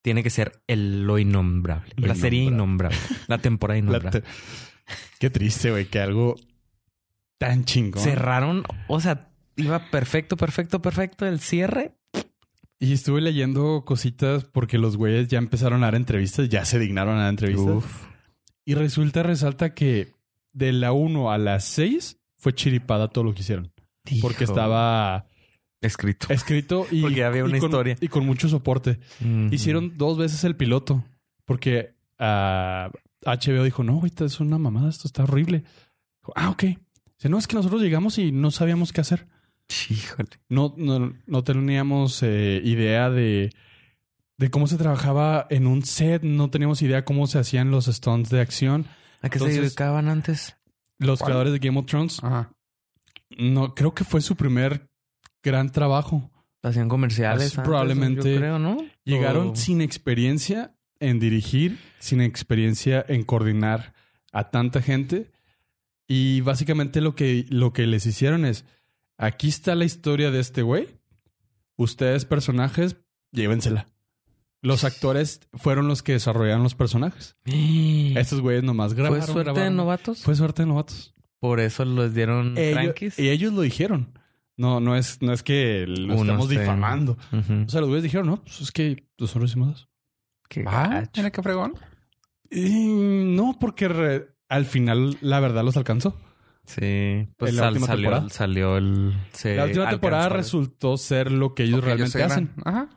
tiene 0.00 0.22
que 0.22 0.30
ser 0.30 0.62
el, 0.66 1.02
lo 1.06 1.18
innombrable. 1.18 1.92
Lo 1.96 2.06
la 2.06 2.14
serie 2.14 2.44
innombrable. 2.44 2.96
La 3.28 3.36
temporada. 3.36 3.74
La 3.80 3.86
innombrable. 3.86 4.22
te- 4.22 4.26
Qué 5.20 5.28
triste, 5.28 5.70
güey, 5.70 5.84
que 5.84 6.00
algo 6.00 6.36
tan 7.36 7.66
chingón. 7.66 8.02
Cerraron... 8.02 8.64
O 8.88 8.98
sea, 9.00 9.28
iba 9.56 9.90
perfecto, 9.90 10.38
perfecto, 10.38 10.80
perfecto. 10.80 11.26
El 11.26 11.38
cierre... 11.38 11.92
Y 12.80 12.94
estuve 12.94 13.20
leyendo 13.20 13.84
cositas 13.84 14.44
porque 14.44 14.76
los 14.78 14.96
güeyes 14.96 15.28
ya 15.28 15.38
empezaron 15.38 15.82
a 15.84 15.86
dar 15.88 15.94
entrevistas, 15.96 16.48
ya 16.48 16.64
se 16.64 16.78
dignaron 16.80 17.16
a 17.18 17.22
dar 17.24 17.28
entrevistas. 17.30 17.76
Uf. 17.76 18.06
Y 18.64 18.74
resulta, 18.74 19.22
resalta 19.22 19.74
que 19.74 20.12
de 20.52 20.72
la 20.72 20.92
1 20.92 21.30
a 21.32 21.38
las 21.38 21.64
6 21.64 22.18
fue 22.36 22.54
chiripada 22.54 23.08
todo 23.08 23.24
lo 23.24 23.34
que 23.34 23.40
hicieron. 23.40 23.72
Porque 24.20 24.44
estaba 24.44 25.26
Escrito. 25.80 26.26
escrito 26.30 26.86
y, 26.90 27.00
Porque 27.02 27.24
había 27.24 27.40
y 27.40 27.44
una 27.44 27.58
con- 27.58 27.68
historia. 27.70 27.96
Y 28.00 28.08
con 28.08 28.26
mucho 28.26 28.48
soporte. 28.48 28.98
Hicieron 29.50 29.96
dos 29.96 30.18
veces 30.18 30.44
el 30.44 30.56
piloto. 30.56 31.04
Porque 31.44 31.94
ah, 32.18 32.90
HBO 33.24 33.64
dijo, 33.64 33.82
no, 33.84 33.94
güey, 33.96 34.12
es 34.20 34.40
una 34.40 34.58
mamada, 34.58 34.88
esto 34.90 35.08
está 35.08 35.24
horrible. 35.24 35.64
Dijo, 36.22 36.32
ah, 36.36 36.50
ok. 36.50 36.62
Dice, 36.64 37.28
no, 37.28 37.38
es 37.38 37.46
que 37.46 37.56
nosotros 37.56 37.82
llegamos 37.82 38.18
y 38.18 38.32
no 38.32 38.50
sabíamos 38.50 38.92
qué 38.92 39.00
hacer. 39.00 39.26
Híjole. 39.90 40.28
No, 40.48 40.74
no, 40.76 41.12
no 41.26 41.44
teníamos 41.44 42.22
eh, 42.22 42.60
idea 42.64 43.10
de, 43.10 43.50
de 44.38 44.50
cómo 44.50 44.66
se 44.66 44.76
trabajaba 44.76 45.46
en 45.50 45.66
un 45.66 45.84
set, 45.84 46.22
no 46.22 46.50
teníamos 46.50 46.82
idea 46.82 47.04
cómo 47.04 47.26
se 47.26 47.38
hacían 47.38 47.70
los 47.70 47.86
stunts 47.86 48.30
de 48.30 48.40
acción. 48.40 48.86
¿A 49.20 49.28
qué 49.28 49.38
se 49.38 49.48
dedicaban 49.48 50.08
antes? 50.08 50.56
Los 50.98 51.18
¿Cuál? 51.20 51.28
creadores 51.30 51.52
de 51.52 51.58
Game 51.60 51.78
of 51.78 51.86
Thrones, 51.86 52.18
Ajá. 52.22 52.52
no, 53.38 53.74
creo 53.74 53.94
que 53.94 54.04
fue 54.04 54.20
su 54.20 54.36
primer 54.36 54.88
gran 55.42 55.70
trabajo. 55.70 56.30
Hacían 56.62 56.88
comerciales. 56.88 57.38
Pues, 57.38 57.58
antes, 57.58 57.64
probablemente 57.68 58.32
Yo 58.34 58.38
creo, 58.38 58.58
¿no? 58.58 58.78
Llegaron 59.04 59.48
O- 59.50 59.56
sin 59.56 59.80
experiencia 59.80 60.74
en 61.00 61.18
dirigir, 61.18 61.78
sin 61.98 62.20
experiencia 62.20 63.04
en 63.08 63.24
coordinar 63.24 63.94
a 64.32 64.50
tanta 64.50 64.80
gente. 64.80 65.30
Y 66.06 66.40
básicamente 66.42 67.00
lo 67.00 67.14
que, 67.16 67.46
lo 67.48 67.72
que 67.72 67.86
les 67.88 68.06
hicieron 68.06 68.44
es, 68.44 68.64
aquí 69.18 69.48
está 69.48 69.74
la 69.74 69.84
historia 69.84 70.30
de 70.30 70.38
este 70.40 70.62
güey. 70.62 70.88
Ustedes 71.76 72.24
personajes, 72.26 72.96
llévensela. 73.32 73.86
Los 74.62 74.84
actores 74.84 75.40
fueron 75.54 75.88
los 75.88 76.02
que 76.02 76.12
desarrollaron 76.12 76.62
los 76.62 76.74
personajes. 76.74 77.36
Estos 77.44 78.40
güeyes 78.40 78.62
nomás 78.62 78.94
¿Fue 78.94 79.02
grabaron. 79.02 79.26
suerte 79.26 79.38
de 79.50 79.54
grabaron. 79.54 79.76
novatos? 79.76 80.22
Fue 80.22 80.34
suerte 80.36 80.62
de 80.62 80.68
novatos. 80.68 81.14
Por 81.40 81.58
eso 81.60 81.84
les 81.84 82.14
dieron 82.14 82.56
Ellos, 82.56 83.18
y 83.18 83.28
ellos 83.30 83.52
lo 83.52 83.62
dijeron. 83.62 84.16
No, 84.56 84.78
no 84.80 84.94
es, 84.96 85.20
no 85.22 85.32
es 85.32 85.42
que 85.42 85.84
lo 85.88 86.14
Uno 86.14 86.22
estamos 86.22 86.48
difamando. 86.48 87.18
O 87.32 87.68
sea, 87.68 87.80
los 87.80 87.88
güeyes 87.88 88.04
dijeron, 88.04 88.26
no, 88.28 88.42
pues 88.42 88.60
es 88.60 88.70
que 88.70 89.08
nosotros 89.18 89.50
hicimos 89.50 89.76
eso. 89.78 89.88
Qué 90.48 90.64
Ah, 90.68 91.02
mira 91.16 91.30
qué 91.32 91.42
fregón. 91.42 91.74
Y 92.50 92.70
no, 93.34 93.56
porque 93.58 93.88
re- 93.88 94.28
al 94.48 94.66
final 94.66 95.16
la 95.20 95.40
verdad 95.40 95.64
los 95.64 95.76
alcanzó. 95.76 96.14
Sí. 96.66 97.26
Pues 97.38 97.50
En 97.50 97.56
la 97.56 97.62
sal- 97.62 97.72
última 97.72 97.86
salió, 97.88 98.10
temporada. 98.10 98.28
salió 98.30 98.76
el... 98.76 99.14
se 99.32 99.56
la 99.56 99.64
última 99.64 99.90
temporada 99.90 100.28
resultó 100.28 100.96
ser 100.96 101.32
lo 101.32 101.54
que 101.54 101.64
ellos 101.64 101.82
realmente 101.82 102.22
hacen. 102.22 102.50
Ajá. 102.64 102.88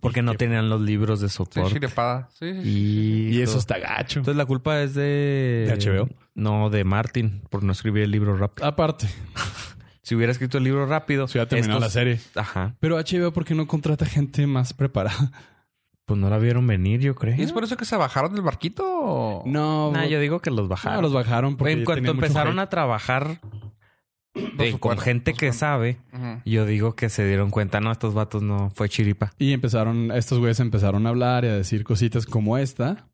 Porque 0.00 0.22
no 0.22 0.34
tenían 0.34 0.68
los 0.70 0.80
libros 0.80 1.20
de 1.20 1.28
Sí, 1.28 1.34
soporte. 1.36 1.78
Sí, 1.88 2.52
sí, 2.54 2.62
sí. 2.62 2.68
y, 2.68 3.28
Y 3.38 3.42
eso 3.42 3.58
está 3.58 3.78
gacho. 3.78 4.20
Entonces 4.20 4.36
la 4.38 4.46
culpa 4.46 4.80
es 4.80 4.94
de... 4.94 5.66
¿De 5.68 5.76
HBO? 5.78 6.08
No, 6.34 6.70
de 6.70 6.84
Martin, 6.84 7.42
por 7.50 7.62
no 7.62 7.72
escribir 7.72 8.04
el 8.04 8.10
libro 8.10 8.36
rápido. 8.36 8.66
Aparte, 8.66 9.06
Si 10.02 10.14
hubiera 10.16 10.32
escrito 10.32 10.58
el 10.58 10.64
libro 10.64 10.86
rápido... 10.86 11.28
se 11.28 11.38
hubiera 11.38 11.48
terminado 11.48 11.78
estos- 11.80 11.94
la 11.94 12.00
serie. 12.00 12.20
Ajá. 12.34 12.74
Pero 12.80 12.96
HBO, 12.96 13.32
¿por 13.32 13.44
qué 13.44 13.54
no 13.54 13.66
contrata 13.66 14.06
gente 14.06 14.46
más 14.46 14.72
preparada? 14.72 15.30
Pues 16.06 16.18
no 16.18 16.28
la 16.28 16.38
vieron 16.38 16.66
venir, 16.66 16.98
yo 16.98 17.14
creo. 17.14 17.36
¿Y 17.38 17.42
es 17.42 17.52
por 17.52 17.62
eso 17.62 17.76
que 17.76 17.84
se 17.84 17.94
bajaron 17.96 18.32
del 18.34 18.42
barquito? 18.42 18.82
o- 18.84 19.44
No, 19.46 19.92
Nah, 19.92 20.06
yo 20.06 20.18
digo 20.18 20.40
que 20.40 20.50
los 20.50 20.62
no, 20.62 20.68
bajaron. 20.68 21.02
los 21.02 21.12
bajaron 21.12 21.56
porque 21.56 21.72
en 21.74 21.84
cuanto 21.84 22.02
mucho 22.14 22.26
empezaron 22.26 22.58
a 22.58 22.68
trabajar 22.68 23.40
de- 24.34 24.70
con 24.72 24.78
cuerpo, 24.80 25.02
gente 25.02 25.34
que 25.34 25.52
sabe, 25.52 25.98
yo 26.44 26.64
digo 26.66 26.94
que 26.94 27.08
se 27.08 27.26
dieron 27.26 27.50
cuenta, 27.50 27.80
no, 27.80 27.90
estos 27.90 28.14
vatos 28.14 28.42
no 28.42 28.70
fue 28.70 28.88
chiripa. 28.88 29.32
Y 29.38 29.52
empezaron, 29.52 30.10
estos 30.12 30.38
güeyes 30.38 30.60
empezaron 30.60 31.06
a 31.06 31.10
hablar 31.10 31.44
y 31.44 31.48
a 31.48 31.54
decir 31.56 31.84
cositas 31.84 32.26
como 32.26 32.56
esta, 32.58 33.08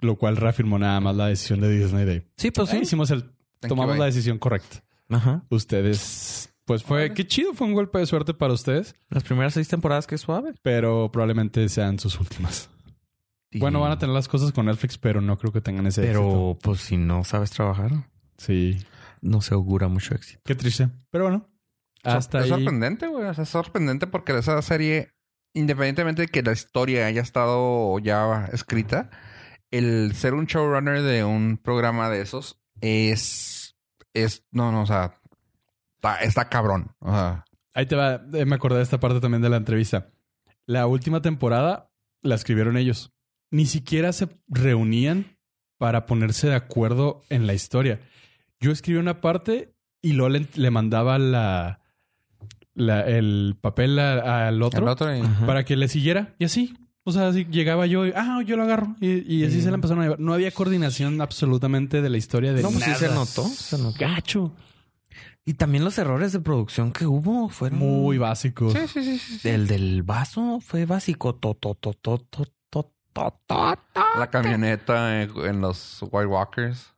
lo 0.00 0.16
cual 0.16 0.36
reafirmó 0.36 0.78
nada 0.78 1.00
más 1.00 1.14
la 1.16 1.26
decisión 1.28 1.60
de 1.60 1.68
Disney 1.70 2.04
de 2.04 2.26
Sí, 2.36 2.50
pues 2.50 2.72
"Ah, 2.72 2.78
hicimos 2.78 3.10
el, 3.10 3.22
Thank 3.60 3.68
tomamos 3.68 3.94
you, 3.94 3.98
la 4.00 4.04
bye". 4.06 4.12
decisión 4.12 4.38
correcta. 4.38 4.82
Ajá. 5.08 5.42
Ustedes, 5.50 6.52
pues 6.64 6.82
fue, 6.82 6.98
Órale. 7.04 7.14
qué 7.14 7.26
chido, 7.26 7.52
fue 7.54 7.66
un 7.66 7.74
golpe 7.74 7.98
de 7.98 8.06
suerte 8.06 8.32
para 8.34 8.52
ustedes, 8.54 8.94
Las 9.10 9.22
primeras 9.24 9.54
seis 9.54 9.68
temporadas 9.68 10.06
que 10.06 10.16
suave. 10.18 10.54
pero 10.62 11.10
probablemente 11.12 11.68
sean 11.68 11.98
sus 11.98 12.18
últimas. 12.18 12.70
Bueno, 13.54 13.80
van 13.80 13.92
a 13.92 13.98
tener 13.98 14.14
las 14.14 14.28
cosas 14.28 14.50
con 14.52 14.64
Netflix, 14.64 14.96
pero 14.96 15.20
no 15.20 15.36
creo 15.36 15.52
que 15.52 15.60
tengan 15.60 15.86
ese 15.86 16.00
éxito. 16.02 16.20
Pero 16.22 16.58
pues 16.62 16.80
si 16.80 16.96
no 16.96 17.22
sabes 17.24 17.50
trabajar, 17.50 17.90
Sí, 18.38 18.78
no 19.22 19.40
se 19.40 19.54
augura 19.54 19.88
mucho 19.88 20.14
éxito. 20.14 20.42
qué 20.44 20.54
triste. 20.54 20.90
Pero 21.10 21.24
bueno, 21.24 21.48
hasta 22.02 22.38
es 22.38 22.44
ahí. 22.44 22.50
sorprendente, 22.50 23.06
güey. 23.06 23.24
O 23.24 23.32
sea, 23.34 23.44
es 23.44 23.48
sorprendente 23.48 24.06
porque 24.06 24.36
esa 24.36 24.60
serie, 24.60 25.14
independientemente 25.54 26.22
de 26.22 26.28
que 26.28 26.42
la 26.42 26.52
historia 26.52 27.06
haya 27.06 27.22
estado 27.22 27.98
ya 28.00 28.50
escrita, 28.52 29.08
el 29.70 30.14
ser 30.14 30.34
un 30.34 30.44
showrunner 30.46 31.00
de 31.02 31.24
un 31.24 31.56
programa 31.56 32.10
de 32.10 32.20
esos 32.20 32.60
es. 32.80 33.76
es 34.12 34.44
no, 34.50 34.70
no, 34.72 34.82
o 34.82 34.86
sea. 34.86 35.18
Está, 35.96 36.16
está 36.16 36.48
cabrón. 36.48 36.94
O 36.98 37.10
sea, 37.10 37.44
Ahí 37.74 37.86
te 37.86 37.94
va. 37.96 38.20
eh, 38.34 38.44
me 38.44 38.56
acordé 38.56 38.78
de 38.78 38.82
esta 38.82 39.00
parte 39.00 39.20
también 39.20 39.40
de 39.40 39.48
la 39.48 39.56
entrevista. 39.56 40.10
La 40.66 40.86
última 40.86 41.22
temporada 41.22 41.90
la 42.22 42.34
escribieron 42.34 42.76
ellos. 42.76 43.12
Ni 43.50 43.66
siquiera 43.66 44.12
se 44.12 44.28
reunían 44.48 45.38
para 45.78 46.06
ponerse 46.06 46.48
de 46.48 46.54
acuerdo 46.54 47.22
en 47.28 47.46
la 47.46 47.54
historia 47.54 48.00
yo 48.62 48.70
escribí 48.70 48.98
una 48.98 49.20
parte 49.20 49.74
y 50.00 50.12
luego 50.12 50.38
le, 50.54 50.70
mandaba 50.70 51.18
la, 51.18 51.80
el 52.74 53.56
papel 53.60 53.98
al 53.98 54.62
otro, 54.62 54.96
para 55.46 55.64
que 55.64 55.76
le 55.76 55.88
siguiera. 55.88 56.34
Y 56.38 56.44
así, 56.44 56.74
o 57.04 57.12
sea, 57.12 57.28
así 57.28 57.44
llegaba 57.50 57.86
yo 57.86 58.06
y, 58.06 58.12
ah, 58.16 58.40
yo 58.46 58.56
lo 58.56 58.62
agarro. 58.62 58.96
Y, 59.00 59.44
así 59.44 59.60
se 59.60 59.66
la 59.66 59.72
mm. 59.72 59.74
empezaron 59.74 60.00
a 60.00 60.04
llevar. 60.04 60.20
No 60.20 60.32
había 60.32 60.50
coordinación 60.52 61.20
absolutamente 61.20 62.00
de 62.00 62.08
la 62.08 62.16
historia 62.16 62.52
de 62.52 62.62
No, 62.62 62.70
pues 62.70 62.86
nada. 62.86 62.94
se 62.94 63.08
notó, 63.08 63.44
se 63.44 63.78
notó. 63.78 63.98
Gacho. 63.98 64.52
Y 65.44 65.54
también 65.54 65.84
los 65.84 65.98
errores 65.98 66.32
de 66.32 66.38
producción 66.38 66.92
que 66.92 67.04
hubo 67.04 67.48
fueron... 67.48 67.80
Muy 67.80 68.16
básicos. 68.16 68.72
Sí, 68.74 68.86
sí, 68.86 69.18
sí. 69.18 69.38
sí. 69.40 69.48
El 69.48 69.66
del 69.66 70.04
vaso 70.04 70.60
fue 70.60 70.86
básico. 70.86 71.34
To, 71.34 71.54
to, 71.54 71.74
to, 71.74 71.92
la 74.18 74.30
camioneta 74.30 75.22
en 75.22 75.60
los 75.60 75.98
White 76.10 76.26
Walkers. 76.26 76.91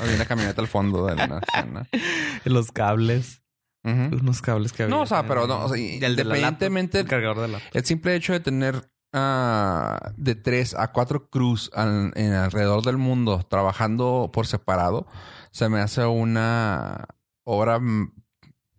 Había 0.00 0.14
una 0.16 0.26
camioneta 0.26 0.60
al 0.60 0.68
fondo 0.68 1.06
de 1.06 1.14
la 1.16 1.40
escena. 1.46 1.86
Los 2.44 2.72
cables. 2.72 3.42
Ujú. 3.84 4.16
Unos 4.20 4.40
cables 4.40 4.72
que 4.72 4.84
había. 4.84 4.94
No, 4.96 5.02
o 5.02 5.06
sea, 5.06 5.26
pero 5.28 5.46
no, 5.46 5.64
o 5.64 5.68
sea, 5.68 5.76
Y 5.78 5.96
el 5.96 6.00
laptop, 6.00 6.10
independientemente- 6.24 7.00
el 7.00 7.06
cargador 7.06 7.40
de 7.40 7.48
la 7.48 7.60
El 7.74 7.84
simple 7.84 8.14
hecho 8.14 8.32
de 8.32 8.40
tener 8.40 8.90
ah, 9.12 10.12
de 10.16 10.34
tres 10.34 10.74
a 10.74 10.90
cuatro 10.92 11.28
crews 11.28 11.70
al- 11.74 12.12
en 12.16 12.32
alrededor 12.32 12.82
del 12.82 12.96
mundo 12.96 13.44
trabajando 13.48 14.30
por 14.32 14.46
separado 14.46 15.06
se 15.50 15.68
me 15.68 15.80
hace 15.80 16.04
una 16.06 17.06
obra 17.44 17.78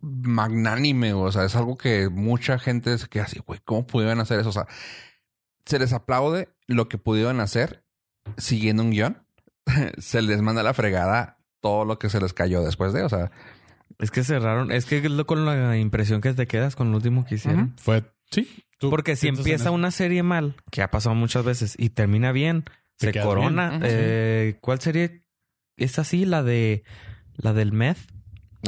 magnánime. 0.00 1.12
O 1.14 1.30
sea, 1.32 1.44
es 1.44 1.54
algo 1.56 1.76
que 1.76 2.08
mucha 2.08 2.58
gente 2.58 2.96
se 2.98 3.08
queda 3.08 3.24
así, 3.24 3.40
güey, 3.46 3.60
¿cómo 3.64 3.86
pudieron 3.86 4.20
hacer 4.20 4.40
eso? 4.40 4.48
O 4.50 4.52
sea, 4.52 4.66
se 5.64 5.78
les 5.78 5.92
aplaude 5.92 6.48
lo 6.66 6.88
que 6.88 6.98
pudieron 6.98 7.40
hacer 7.40 7.84
siguiendo 8.36 8.82
un 8.82 8.90
guion. 8.90 9.25
se 9.98 10.22
les 10.22 10.40
manda 10.42 10.60
a 10.60 10.64
la 10.64 10.74
fregada 10.74 11.38
todo 11.60 11.84
lo 11.84 11.98
que 11.98 12.08
se 12.08 12.20
les 12.20 12.32
cayó 12.32 12.62
después 12.62 12.92
de, 12.92 13.02
o 13.02 13.08
sea, 13.08 13.30
Es 13.98 14.10
que 14.10 14.24
cerraron. 14.24 14.70
Es 14.70 14.84
que 14.84 14.98
es 14.98 15.10
lo 15.10 15.26
con 15.26 15.44
la 15.44 15.76
impresión 15.76 16.20
que 16.20 16.32
te 16.32 16.46
quedas 16.46 16.76
con 16.76 16.90
lo 16.90 16.96
último 16.96 17.24
que 17.24 17.36
hicieron. 17.36 17.74
Fue, 17.78 18.04
sí. 18.30 18.64
Tú 18.78 18.90
Porque 18.90 19.16
si 19.16 19.28
empieza 19.28 19.70
una 19.70 19.90
serie 19.90 20.22
mal, 20.22 20.54
que 20.70 20.82
ha 20.82 20.90
pasado 20.90 21.14
muchas 21.14 21.44
veces, 21.44 21.74
y 21.78 21.90
termina 21.90 22.30
bien, 22.32 22.64
Te 22.98 23.12
se 23.12 23.20
corona. 23.20 23.70
bien. 23.70 23.82
Eh, 23.84 24.58
¿Cuál 24.60 24.80
serie 24.80 25.24
es 25.76 25.98
así? 25.98 26.26
La 26.26 26.42
de 26.42 26.84
la 27.36 27.52
del 27.54 27.72
meth, 27.72 27.98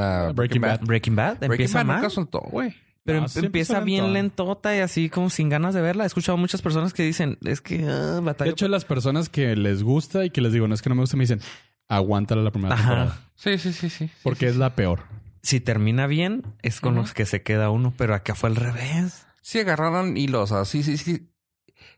ah, 0.01 0.33
Breaking 0.35 0.63
Bad. 0.63 0.81
Breaking 0.81 1.17
Bad. 1.17 1.39
Breaking 1.39 1.53
empieza 1.53 1.79
Bad 1.79 1.87
mal, 1.87 1.97
nunca 1.97 2.11
soltó, 2.11 2.41
güey. 2.41 2.75
Pero 3.09 3.21
No, 3.23 3.27
em- 3.35 3.45
empieza 3.47 3.81
bien 3.81 4.13
lento. 4.13 4.45
lentota 4.45 4.77
y 4.77 4.81
así 4.81 5.09
como 5.09 5.31
sin 5.31 5.49
ganas 5.49 5.75
de 5.75 5.81
verla. 5.81 6.05
He 6.05 6.07
escuchado 6.07 6.37
muchas 6.37 6.61
personas 6.63 6.93
que 6.93 7.03
dicen, 7.03 7.39
es 7.45 7.61
que 7.63 7.85
ah, 7.89 8.17
De 8.17 8.21
batalla. 8.21 8.51
hecho, 8.51 8.69
las 8.69 8.85
personas 8.85 9.29
que 9.31 9.57
les 9.57 9.83
gusta 9.83 10.25
y 10.25 10.31
que 10.31 10.41
les 10.43 10.53
digo, 10.53 10.69
no 10.69 10.75
es 10.75 10.83
que 10.83 10.91
no 10.91 10.95
me 10.95 11.01
gusta, 11.01 11.17
me 11.17 11.23
dicen, 11.25 11.41
aguántala 11.89 12.43
la 12.43 12.51
primera 12.51 12.75
Ajá. 12.75 12.83
temporada. 12.85 13.21
Sí, 13.35 13.57
sí, 13.59 13.73
sí, 13.73 13.89
sí. 13.89 14.11
Porque 14.23 14.47
es 14.49 14.57
la 14.57 14.75
peor. 14.75 15.05
Si 15.43 15.61
termina 15.61 16.07
bien, 16.07 16.43
es 16.63 16.81
con 16.81 16.95
los 16.97 17.15
que 17.15 17.25
se 17.25 17.43
queda 17.43 17.71
uno, 17.71 17.95
pero 17.97 18.15
acá 18.15 18.35
fue 18.35 18.51
al 18.51 18.57
revés. 18.57 19.25
Sí 19.41 19.59
agarraron 19.61 20.17
hilos, 20.17 20.53
sí, 20.69 20.83
sí, 20.83 20.99
sí. 20.99 21.31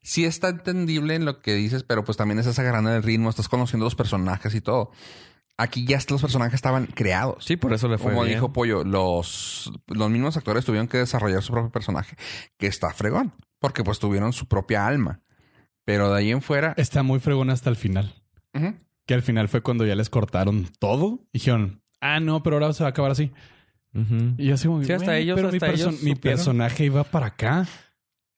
sí 0.03 0.25
está 0.25 0.51
entendible 0.51 1.17
en 1.17 1.25
lo 1.25 1.41
que 1.41 1.55
dices, 1.55 1.83
pero 1.83 2.05
pues 2.05 2.17
también 2.17 2.39
estás 2.39 2.59
agarrando 2.61 2.95
el 2.95 3.03
ritmo, 3.03 3.29
estás 3.31 3.49
conociendo 3.49 3.85
los 3.85 3.97
personajes 3.97 4.55
y 4.55 4.61
todo. 4.61 4.93
Aquí 5.63 5.85
ya 5.85 5.99
los 6.09 6.21
personajes 6.23 6.55
estaban 6.55 6.87
creados. 6.87 7.45
Sí, 7.45 7.57
por 7.57 7.73
eso 7.75 7.87
le 7.89 7.99
fue 7.99 8.13
Como 8.13 8.25
bien. 8.25 8.37
dijo 8.37 8.53
Pollo, 8.53 8.83
los, 8.85 9.71
los 9.89 10.11
mismos 10.11 10.37
actores 10.37 10.65
tuvieron 10.65 10.89
que 10.89 10.99
desarrollar 10.99 11.43
su 11.43 11.53
propio 11.53 11.71
personaje, 11.71 12.17
que 12.59 12.67
está 12.67 12.91
fregón, 12.93 13.33
porque 13.59 13.85
pues 13.85 13.99
tuvieron 13.99 14.33
su 14.33 14.47
propia 14.49 14.87
alma. 14.87 15.21
Pero 15.85 16.11
de 16.13 16.19
ahí 16.19 16.31
en 16.31 16.41
fuera... 16.43 16.75
Está 16.77 17.03
muy 17.03 17.21
fregón 17.21 17.51
hasta 17.51 17.69
el 17.71 17.77
final. 17.77 18.15
Que 19.07 19.15
al 19.15 19.23
final 19.23 19.49
fue 19.49 19.61
cuando 19.61 19.85
ya 19.85 19.95
les 19.97 20.09
cortaron 20.09 20.69
todo. 20.79 21.21
Y 21.33 21.39
dijeron, 21.39 21.83
ah, 22.01 22.21
no, 22.21 22.43
pero 22.43 22.57
ahora 22.57 22.73
se 22.73 22.83
va 22.85 22.89
a 22.89 22.91
acabar 22.91 23.11
así. 23.11 23.33
Y 23.93 24.47
yo 24.47 24.55
así 24.55 24.69
como, 24.69 24.83
Sí, 24.85 24.93
hasta 24.93 25.07
"Güey, 25.07 25.23
ellos- 25.23 25.37
pero 25.37 25.49
mi, 25.51 25.57
hasta 25.57 25.67
ellos 25.73 25.93
mi 26.03 26.11
supieron". 26.13 26.21
personaje 26.21 26.85
iba 26.85 27.03
para 27.05 27.27
acá. 27.27 27.67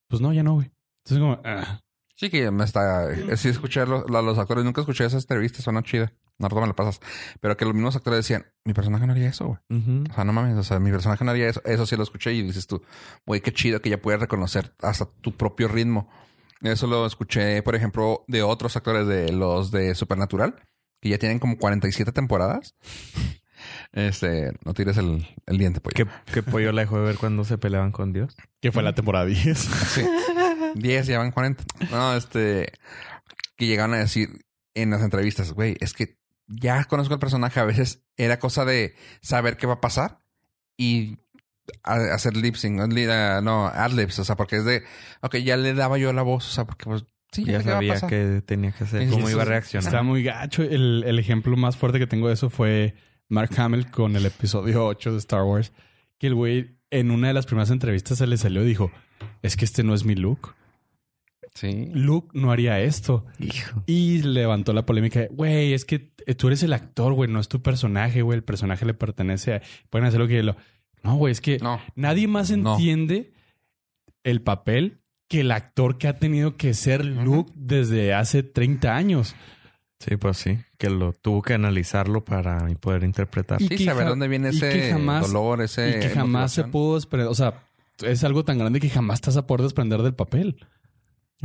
Pues 0.09 0.21
no, 0.23 0.33
ya 0.33 0.43
no, 0.43 0.55
güey. 0.55 0.71
Entonces 1.05 1.19
como, 1.21 1.41
ah. 1.45 1.81
Sí, 2.15 2.31
que 2.31 2.51
me 2.51 2.65
está. 2.65 3.13
eh, 3.13 3.37
Sí, 3.37 3.49
escuché 3.51 3.85
los, 3.87 4.09
la- 4.11 4.23
los 4.23 4.39
actores. 4.39 4.65
Nunca 4.65 4.81
escuché 4.81 5.05
esas 5.05 5.25
entrevistas, 5.25 5.63
suena 5.65 5.83
chida. 5.83 6.13
No 6.39 6.49
me 6.49 6.67
la 6.67 6.73
pasas. 6.73 7.01
Pero 7.41 7.57
que 7.57 7.65
los 7.65 7.75
mismos 7.75 7.95
actores 7.97 8.19
decían: 8.19 8.47
Mi 8.65 8.75
personaje 8.75 9.07
no 9.07 9.13
haría 9.13 9.29
eso, 9.29 9.47
güey. 9.47 10.05
O 10.11 10.15
sea, 10.15 10.25
no 10.25 10.33
mames. 10.33 10.57
O 10.57 10.63
sea, 10.63 10.81
mi 10.81 10.91
personaje 10.91 11.25
no 11.25 11.31
haría 11.31 11.49
eso. 11.49 11.63
Eso 11.65 11.87
sí 11.87 11.97
lo 11.97 12.03
escuché 12.03 12.33
y 12.33 12.43
dices 12.43 12.67
tú, 12.67 12.83
güey, 13.27 13.41
qué 13.41 13.53
chido 13.53 13.81
que 13.81 13.91
ya 13.91 14.01
puedes 14.01 14.21
reconocer 14.21 14.75
hasta 14.81 15.07
tu 15.07 15.37
propio 15.37 15.69
ritmo. 15.69 16.09
Eso 16.63 16.87
lo 16.87 17.07
escuché, 17.07 17.63
por 17.63 17.75
ejemplo, 17.75 18.25
de 18.29 18.43
otros 18.43 18.77
actores 18.77 19.07
de 19.07 19.33
los 19.33 19.71
de 19.71 19.95
Supernatural, 19.95 20.57
que 21.01 21.09
ya 21.09 21.19
tienen 21.19 21.39
como 21.39 21.59
47 21.59 22.13
temporadas. 22.13 22.75
Este, 23.93 24.53
no 24.65 24.75
tires 24.75 24.97
el, 24.97 25.25
el 25.47 25.59
diente, 25.59 25.81
pues. 25.81 25.95
¿Qué, 25.95 26.05
qué 26.33 26.43
pollo 26.43 26.73
la 26.73 26.81
dejó 26.83 26.99
de 26.99 27.05
ver 27.05 27.17
cuando 27.17 27.45
se 27.45 27.59
peleaban 27.59 27.93
con 27.93 28.13
Dios? 28.13 28.37
Que 28.61 28.73
fue 28.73 28.83
la 28.83 28.95
temporada 28.95 29.25
10. 29.25 29.57
Sí. 29.57 30.05
10, 30.75 31.07
ya 31.07 31.19
van 31.19 31.31
40. 31.31 31.63
No, 31.93 32.17
este. 32.17 32.73
Que 33.57 33.67
llegaron 33.67 33.95
a 33.95 33.99
decir 33.99 34.31
en 34.75 34.91
las 34.91 35.03
entrevistas, 35.03 35.53
güey, 35.53 35.77
es 35.81 35.93
que 35.93 36.17
ya 36.61 36.85
conozco 36.85 37.15
el 37.15 37.21
personaje. 37.21 37.61
A 37.61 37.65
veces 37.65 38.05
era 38.17 38.39
cosa 38.39 38.65
de 38.65 38.95
saber 39.21 39.57
qué 39.57 39.67
va 39.67 39.75
a 39.75 39.81
pasar 39.81 40.19
y 40.77 41.19
hacer 41.85 42.37
lip 42.37 42.57
sync, 42.57 42.81
no, 43.43 43.67
ah, 43.67 43.85
ad-libs, 43.85 44.19
o 44.19 44.25
sea, 44.25 44.37
porque 44.37 44.57
es 44.57 44.65
de, 44.65 44.83
ok, 45.21 45.37
ya 45.37 45.57
le 45.57 45.75
daba 45.75 45.97
yo 45.99 46.13
la 46.13 46.23
voz, 46.23 46.49
o 46.49 46.53
sea, 46.53 46.65
porque 46.65 46.85
pues, 46.87 47.05
sí, 47.31 47.45
ya, 47.45 47.63
sabía 47.63 47.95
pasar. 47.95 48.11
que 48.11 48.43
tenía 48.45 48.73
que 48.73 48.85
hacer, 48.85 49.09
cómo 49.09 49.31
iba 49.31 49.43
a 49.43 49.47
reaccionar. 49.47 49.87
Está 49.87 50.03
muy 50.03 50.23
gacho. 50.23 50.63
El, 50.63 51.05
el 51.07 51.19
ejemplo 51.19 51.57
más 51.57 51.77
fuerte 51.77 51.99
que 51.99 52.07
tengo 52.07 52.29
de 52.29 52.35
eso 52.35 52.51
fue 52.51 52.95
Mark 53.29 53.51
Hamill 53.57 53.91
con 53.91 54.17
el 54.17 54.27
episodio 54.27 54.87
8 54.87 55.13
de 55.13 55.19
Star 55.19 55.43
Wars. 55.43 55.73
Que 56.19 56.29
el 56.29 56.35
güey 56.35 56.79
en 56.91 57.11
una 57.11 57.29
de 57.29 57.35
las 57.35 57.47
primeras 57.47 57.71
entrevistas 57.71 58.19
se 58.19 58.27
le 58.27 58.37
salió 58.37 58.63
y 58.63 58.67
dijo, 58.67 58.93
es 59.41 59.57
que 59.57 59.65
este 59.65 59.83
no 59.83 59.95
es 59.95 60.05
mi 60.05 60.15
look. 60.15 60.55
Sí. 61.55 61.91
Luke 61.93 62.31
no 62.33 62.51
haría 62.51 62.81
esto. 62.81 63.27
Hijo. 63.39 63.83
Y 63.87 64.23
levantó 64.23 64.73
la 64.73 64.87
polémica 64.87 65.21
de, 65.21 65.29
güey, 65.29 65.75
es 65.75 65.85
que 65.85 65.99
tú 66.37 66.47
eres 66.49 66.63
el 66.63 66.73
actor, 66.73 67.13
güey, 67.13 67.31
no 67.31 67.41
es 67.41 67.49
tu 67.49 67.61
personaje, 67.63 68.23
güey, 68.23 68.37
el 68.39 68.45
personaje 68.45 68.87
le 68.87 68.95
pertenece 68.95 69.55
a... 69.57 69.63
Pueden 69.91 70.07
hacer 70.07 70.19
lo 70.21 70.29
que... 70.29 70.43
Lo... 70.43 70.57
No, 71.03 71.17
güey, 71.17 71.33
es 71.33 71.41
que 71.41 71.59
No. 71.59 71.81
nadie 71.95 72.27
más 72.27 72.51
No. 72.57 72.73
entiende 72.75 73.33
el 74.25 74.41
papel 74.41 75.01
que 75.29 75.41
el 75.41 75.51
actor 75.51 75.99
que 75.99 76.09
ha 76.09 76.19
tenido 76.19 76.57
que 76.57 76.75
ser 76.75 77.05
Luke 77.05 77.53
desde 77.55 78.15
hace 78.15 78.43
30 78.43 78.95
años. 78.97 79.35
Sí, 79.99 80.17
pues 80.17 80.37
sí. 80.37 80.59
Que 80.79 80.91
lo 80.91 81.13
tuvo 81.13 81.43
que 81.43 81.55
analizarlo 81.55 82.25
para 82.25 82.67
poder 82.81 83.05
interpretar. 83.05 83.61
Y 83.63 83.69
Sí, 83.69 83.85
saber 83.85 84.07
dónde 84.09 84.27
viene 84.29 84.49
ese 84.51 84.91
jamás- 84.91 85.27
dolor, 85.27 85.63
ese. 85.63 85.91
y 85.91 86.01
que 86.01 86.09
jamás 86.11 86.53
se 86.53 86.65
pudo 86.65 86.95
desprender. 86.97 87.29
O 87.29 87.35
sea, 87.35 87.63
es 88.05 88.25
algo 88.25 88.45
tan 88.45 88.59
grande 88.59 88.81
que 88.81 88.91
jamás 88.91 89.21
vas 89.21 89.37
a 89.37 89.47
poder 89.47 89.63
desprender 89.63 90.03
del 90.03 90.15
papel. 90.15 90.57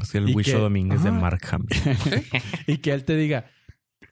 Es 0.02 0.16
el 0.16 0.30
y 0.30 0.36
Wisho 0.36 0.54
que- 0.54 0.58
Domínguez 0.60 1.04
de. 1.04 1.12
Mark 1.12 1.42
Hamill. 1.52 1.68
y 2.68 2.78
que 2.78 2.94
él 2.94 3.04
te 3.04 3.16
diga, 3.16 3.46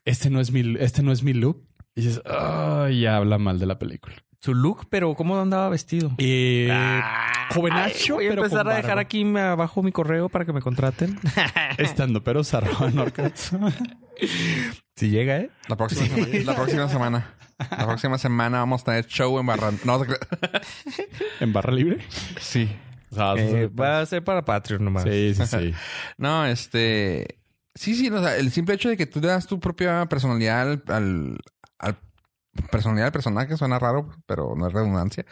este 0.04 0.30
no 0.30 0.40
es 0.40 0.50
mi, 0.52 0.76
este 0.80 1.02
no 1.02 1.12
es 1.12 1.22
mi 1.22 1.32
look. 1.32 1.62
Y 1.94 2.02
dices, 2.02 2.20
ay, 2.26 3.00
ya 3.02 3.16
habla 3.16 3.38
mal 3.38 3.58
de 3.58 3.66
la 3.66 3.78
película. 3.78 4.16
Su 4.40 4.54
look, 4.54 4.86
pero 4.90 5.14
¿cómo 5.14 5.40
andaba 5.40 5.68
vestido? 5.70 6.12
Y 6.18 6.68
Ah, 6.70 7.48
jovenacho, 7.50 8.14
voy 8.16 8.26
a 8.26 8.30
pero 8.30 8.44
empezar 8.44 8.64
con 8.64 8.72
a 8.72 8.76
dejar 8.76 8.90
barba. 8.90 9.00
aquí 9.02 9.36
abajo 9.36 9.82
mi 9.82 9.92
correo 9.92 10.28
para 10.28 10.44
que 10.44 10.52
me 10.52 10.60
contraten. 10.60 11.18
estando 11.78 12.22
pero 12.22 12.44
si 12.44 12.56
llega, 15.10 15.36
¿eh? 15.38 15.50
La 15.68 15.76
próxima, 15.76 16.06
semana, 16.06 16.28
la 16.44 16.54
próxima 16.54 16.88
semana. 16.88 17.34
La 17.70 17.86
próxima 17.86 18.18
semana 18.18 18.58
vamos 18.58 18.82
a 18.82 18.84
tener 18.84 19.06
show 19.06 19.38
en 19.38 19.46
Barran. 19.46 19.78
No, 19.84 20.02
en 21.40 21.52
barra 21.52 21.72
libre. 21.72 22.04
sí. 22.38 22.68
O 23.10 23.14
sea, 23.14 23.34
Eh, 23.36 23.68
va 23.68 24.00
a 24.00 24.06
ser 24.06 24.22
para 24.24 24.44
Patreon 24.44 24.84
nomás. 24.84 25.04
sí, 25.04 25.34
sí, 25.34 25.46
sí. 25.46 25.74
No, 26.18 26.46
este. 26.46 27.38
Sí, 27.74 27.94
sí, 27.94 28.08
o 28.10 28.22
sea, 28.22 28.36
el 28.36 28.50
simple 28.50 28.74
hecho 28.74 28.88
de 28.88 28.96
que 28.96 29.06
tú 29.06 29.20
le 29.20 29.28
das 29.28 29.46
tu 29.46 29.60
propia 29.60 30.06
personalidad 30.06 30.62
al, 30.62 30.82
al, 30.88 31.38
al- 31.78 31.98
personalidad 32.70 33.04
del 33.06 33.12
personaje 33.12 33.54
suena 33.58 33.78
raro, 33.78 34.08
pero 34.26 34.54
no 34.56 34.66
es 34.66 34.72
redundancia. 34.72 35.26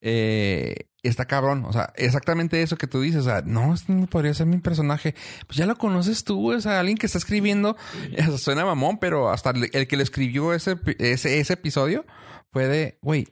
Eh, 0.00 0.76
está 1.02 1.24
cabrón. 1.24 1.64
O 1.66 1.72
sea, 1.72 1.92
exactamente 1.96 2.62
eso 2.62 2.76
que 2.76 2.86
tú 2.86 3.00
dices. 3.00 3.22
O 3.22 3.24
sea, 3.24 3.42
no, 3.44 3.74
este 3.74 3.92
no 3.92 4.06
podría 4.06 4.32
ser 4.34 4.46
mi 4.46 4.58
personaje. 4.58 5.16
Pues 5.48 5.56
ya 5.56 5.66
lo 5.66 5.76
conoces 5.76 6.22
tú. 6.22 6.52
O 6.54 6.60
sea, 6.60 6.78
alguien 6.78 6.96
que 6.98 7.06
está 7.06 7.18
escribiendo. 7.18 7.70
o 8.18 8.22
sea, 8.22 8.38
suena 8.38 8.64
mamón, 8.64 8.98
pero 8.98 9.30
hasta 9.30 9.50
el, 9.50 9.88
que 9.88 9.96
le 9.96 10.02
escribió 10.04 10.52
ese, 10.54 10.76
ese, 11.00 11.40
ese 11.40 11.52
episodio 11.54 12.06
fue 12.52 12.68
de, 12.68 12.98
güey. 13.02 13.26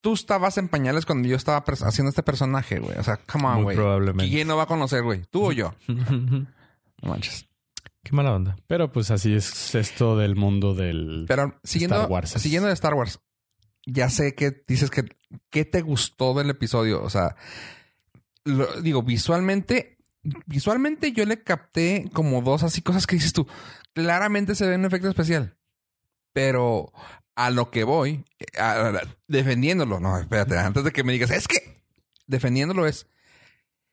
Tú 0.00 0.14
estabas 0.14 0.58
en 0.58 0.68
pañales 0.68 1.04
cuando 1.06 1.28
yo 1.28 1.36
estaba 1.36 1.64
haciendo 1.66 2.10
este 2.10 2.22
personaje, 2.22 2.78
güey. 2.78 2.96
O 2.98 3.02
sea, 3.02 3.16
come 3.16 3.46
on, 3.46 3.62
güey. 3.64 3.76
probablemente. 3.76 4.30
¿Quién 4.32 4.46
no 4.48 4.56
va 4.56 4.62
a 4.64 4.66
conocer, 4.66 5.02
güey? 5.02 5.22
¿Tú 5.30 5.46
o 5.46 5.52
yo? 5.52 5.74
No 7.00 7.10
manches. 7.10 7.46
Qué 8.02 8.12
mala 8.12 8.34
onda. 8.34 8.56
Pero 8.66 8.90
pues 8.90 9.10
así 9.12 9.34
es 9.34 9.74
esto 9.76 10.16
del 10.16 10.34
mundo 10.34 10.74
del... 10.74 11.26
Pero 11.28 11.60
siguiendo, 11.62 11.96
Star 11.96 12.10
Wars. 12.10 12.30
siguiendo 12.30 12.66
de 12.66 12.74
Star 12.74 12.94
Wars, 12.94 13.20
ya 13.86 14.08
sé 14.10 14.34
que 14.34 14.64
dices 14.66 14.90
que 14.90 15.04
¿qué 15.50 15.64
te 15.64 15.82
gustó 15.82 16.34
del 16.34 16.50
episodio? 16.50 17.02
O 17.02 17.08
sea, 17.10 17.36
lo- 18.44 18.80
digo, 18.80 19.02
visualmente, 19.02 19.98
visualmente 20.46 21.12
yo 21.12 21.24
le 21.24 21.42
capté 21.42 22.10
como 22.12 22.42
dos 22.42 22.62
así 22.64 22.82
cosas 22.82 23.06
que 23.06 23.16
dices 23.16 23.32
tú. 23.32 23.46
Claramente 23.92 24.54
se 24.56 24.66
ve 24.66 24.74
un 24.76 24.84
efecto 24.86 25.08
especial. 25.08 25.56
Pero 26.32 26.92
a 27.38 27.50
lo 27.50 27.70
que 27.70 27.84
voy, 27.84 28.24
a- 28.58 28.88
a- 28.88 29.00
defendiéndolo, 29.28 30.00
no, 30.00 30.18
espérate, 30.18 30.58
antes 30.58 30.82
de 30.82 30.90
que 30.90 31.04
me 31.04 31.12
digas, 31.12 31.30
es 31.30 31.46
que 31.46 31.82
defendiéndolo 32.26 32.84
es, 32.86 33.06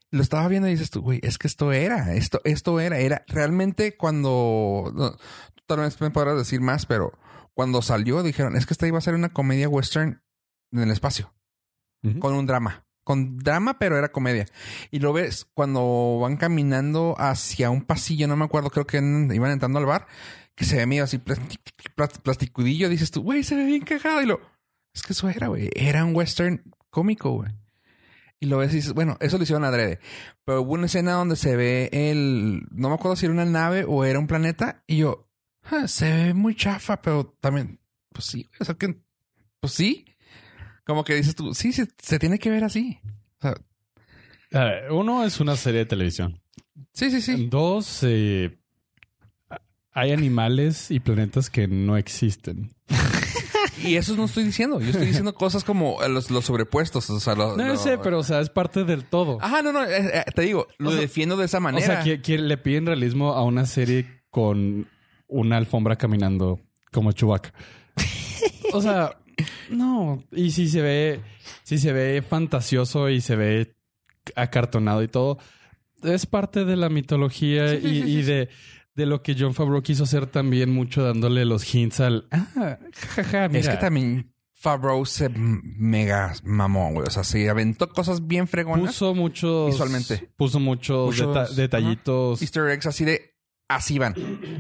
lo 0.10 0.24
estaba 0.24 0.48
viendo 0.48 0.68
y 0.68 0.72
dices 0.72 0.90
tú, 0.90 1.02
güey, 1.02 1.20
es 1.22 1.38
que 1.38 1.48
esto 1.48 1.72
era, 1.72 2.16
esto, 2.16 2.42
esto 2.44 2.80
era, 2.80 2.98
era 2.98 3.24
realmente 3.28 3.98
cuando, 3.98 4.92
no, 4.96 5.12
tú 5.12 5.64
tal 5.68 5.80
vez 5.82 6.02
me 6.02 6.10
podrás 6.10 6.38
decir 6.38 6.60
más, 6.60 6.88
pero 6.88 7.12
cuando 7.54 7.84
salió 7.84 8.24
dijeron, 8.24 8.56
es 8.56 8.66
que 8.66 8.74
esta 8.74 8.88
iba 8.88 8.98
a 8.98 9.02
ser 9.02 9.14
una 9.14 9.30
comedia 9.30 9.70
western 9.70 10.24
en 10.72 10.80
el 10.80 10.90
espacio, 10.92 11.32
con 12.20 12.34
un 12.34 12.46
drama, 12.48 12.86
con 13.04 13.38
drama, 13.38 13.78
pero 13.78 13.98
era 13.98 14.12
comedia. 14.12 14.46
Y 14.90 15.00
lo 15.00 15.14
ves 15.14 15.46
cuando 15.54 16.18
van 16.20 16.38
caminando 16.38 17.16
hacia 17.20 17.70
un 17.70 17.84
pasillo, 17.84 18.28
no 18.28 18.36
me 18.36 18.46
acuerdo, 18.46 18.70
creo 18.72 18.88
que 18.88 18.98
iban 18.98 19.52
entrando 19.52 19.78
al 19.80 19.86
bar, 19.86 20.08
que 20.56 20.66
se 20.66 20.78
ve 20.78 20.86
medio 20.86 21.04
así 21.04 21.18
plasti- 21.18 21.60
plas- 21.96 22.20
plasticudillo, 22.22 22.90
dices 22.90 23.12
tú, 23.12 23.22
güey, 23.24 23.44
se 23.44 23.56
ve 23.56 23.66
bien 23.66 23.84
cagado. 23.84 24.22
Y 24.22 24.26
lo, 24.26 24.40
es 24.94 25.04
que 25.04 25.14
eso 25.14 25.30
era, 25.30 25.48
güey, 25.48 25.70
era 25.76 26.06
un 26.06 26.16
western 26.16 26.64
cómico, 26.90 27.32
güey. 27.32 27.52
Y 28.40 28.48
lo 28.48 28.58
ves 28.58 28.74
y 28.74 28.78
dices, 28.78 28.94
bueno, 28.94 29.18
eso 29.22 29.38
lo 29.38 29.44
hicieron 29.44 29.64
adrede. 29.64 30.00
Pero 30.44 30.62
hubo 30.62 30.74
una 30.74 30.86
escena 30.88 31.14
donde 31.14 31.36
se 31.36 31.56
ve 31.56 31.90
el, 31.94 32.64
no 32.72 32.90
me 32.90 32.96
acuerdo 32.96 33.16
si 33.16 33.26
era 33.26 33.34
una 33.34 33.46
nave 33.46 33.86
o 33.88 34.04
era 34.06 34.20
un 34.20 34.28
planeta. 34.28 34.84
Y 34.88 34.98
yo, 34.98 35.30
"Ah, 35.64 35.88
se 35.88 36.12
ve 36.12 36.34
muy 36.34 36.56
chafa, 36.56 37.02
pero 37.02 37.26
también, 37.40 37.80
pues 38.12 38.26
sí, 38.26 38.48
o 38.60 38.66
sea 38.66 38.76
que, 38.76 39.02
pues 39.60 39.74
sí. 39.74 40.06
Como 40.86 41.04
que 41.04 41.16
dices 41.16 41.34
tú, 41.34 41.54
sí, 41.56 41.74
se, 41.74 41.88
se 41.98 42.20
tiene 42.20 42.38
que 42.38 42.52
ver 42.52 42.64
así. 42.64 43.00
O 43.40 43.42
sea, 43.42 43.56
A 44.52 44.64
ver, 44.66 44.92
uno 44.92 45.24
es 45.26 45.40
una 45.40 45.56
serie 45.56 45.80
de 45.80 45.86
televisión. 45.88 46.40
sí, 46.94 47.10
sí, 47.10 47.22
sí. 47.22 47.48
Dos, 47.50 48.00
eh, 48.04 48.60
hay 49.96 50.12
animales 50.12 50.92
y 50.92 51.00
planetas 51.00 51.50
que 51.50 51.68
no 51.68 51.98
existen. 51.98 52.70
Y 53.84 53.96
eso 53.96 54.16
no 54.16 54.26
estoy 54.26 54.44
diciendo. 54.46 54.80
Yo 54.80 54.90
estoy 54.90 55.06
diciendo 55.08 55.34
cosas 55.36 55.64
como 55.64 56.02
eh, 56.04 56.10
los, 56.10 56.32
los 56.32 56.46
sobrepuestos. 56.46 57.10
O 57.10 57.20
sea, 57.20 57.36
lo- 57.36 57.56
No 57.56 57.66
lo- 57.68 57.78
sé, 57.78 57.98
pero 57.98 58.20
o 58.20 58.24
sea, 58.24 58.40
es 58.42 58.50
parte 58.50 58.84
del 58.84 59.06
todo. 59.06 59.38
Ajá, 59.42 59.62
no, 59.62 59.72
no. 59.72 59.84
eh, 59.84 60.12
eh, 60.20 60.24
te 60.34 60.42
digo, 60.44 60.68
lo 60.80 60.90
O 60.90 60.92
sea- 60.92 61.02
defiendo 61.02 61.38
de 61.38 61.46
esa 61.46 61.58
o 61.60 61.62
manera. 61.62 61.86
sea, 61.86 62.04
que, 62.04 62.22
que 62.22 62.38
le 62.38 62.58
piden 62.58 62.86
realismo 62.86 63.34
a 63.34 63.44
una 63.44 63.66
serie 63.66 64.24
con 64.30 64.88
una 65.28 65.58
alfombra 65.58 65.96
caminando 65.98 66.60
como 66.92 67.12
Chewbacca. 67.12 67.54
o 68.74 68.82
sea, 68.82 69.18
no. 69.70 70.24
Y 70.32 70.52
si 70.52 70.68
se 70.68 70.82
ve, 70.82 71.22
si 71.64 71.78
se 71.78 71.94
ve 71.94 72.22
fantasioso 72.28 73.10
y 73.10 73.22
se 73.22 73.36
ve 73.36 73.76
acartonado 74.36 75.04
y 75.04 75.08
todo, 75.08 75.38
es 76.04 76.26
parte 76.26 76.66
de 76.66 76.76
la 76.76 76.90
mitología 76.90 77.70
Sí, 77.70 77.76
y, 77.78 77.82
sí, 77.82 77.98
y 78.10 78.16
sí. 78.16 78.22
de, 78.24 78.50
de 78.96 79.06
lo 79.06 79.22
que 79.22 79.36
John 79.38 79.54
Favreau 79.54 79.82
quiso 79.82 80.04
hacer 80.06 80.26
también 80.28 80.72
mucho 80.74 81.04
dándole 81.04 81.46
los 81.46 81.74
hints 81.74 82.00
al 82.00 82.28
ah, 82.32 82.80
jajaja, 82.96 83.50
mira. 83.50 83.60
Es 83.60 83.70
que 83.70 83.78
también 83.78 84.32
Favreau 84.54 85.06
se 85.06 85.30
mega 85.30 86.34
mamó, 86.44 86.92
güey. 86.94 87.06
O 87.08 87.12
sea, 87.12 87.24
se 87.24 87.50
aventó 87.50 87.90
cosas 87.90 88.26
bien 88.26 88.48
fregonas. 88.48 88.88
Puso 88.88 89.14
muchos. 89.14 89.72
Visualmente. 89.72 90.30
Puso 90.38 90.60
muchos, 90.60 91.08
Muchos, 91.08 91.28
deta- 91.28 91.50
detallitos. 91.56 92.42
Easter 92.42 92.70
eggs 92.70 92.86
así 92.88 93.06
de 93.06 93.36
así 93.68 94.00
van. 94.00 94.16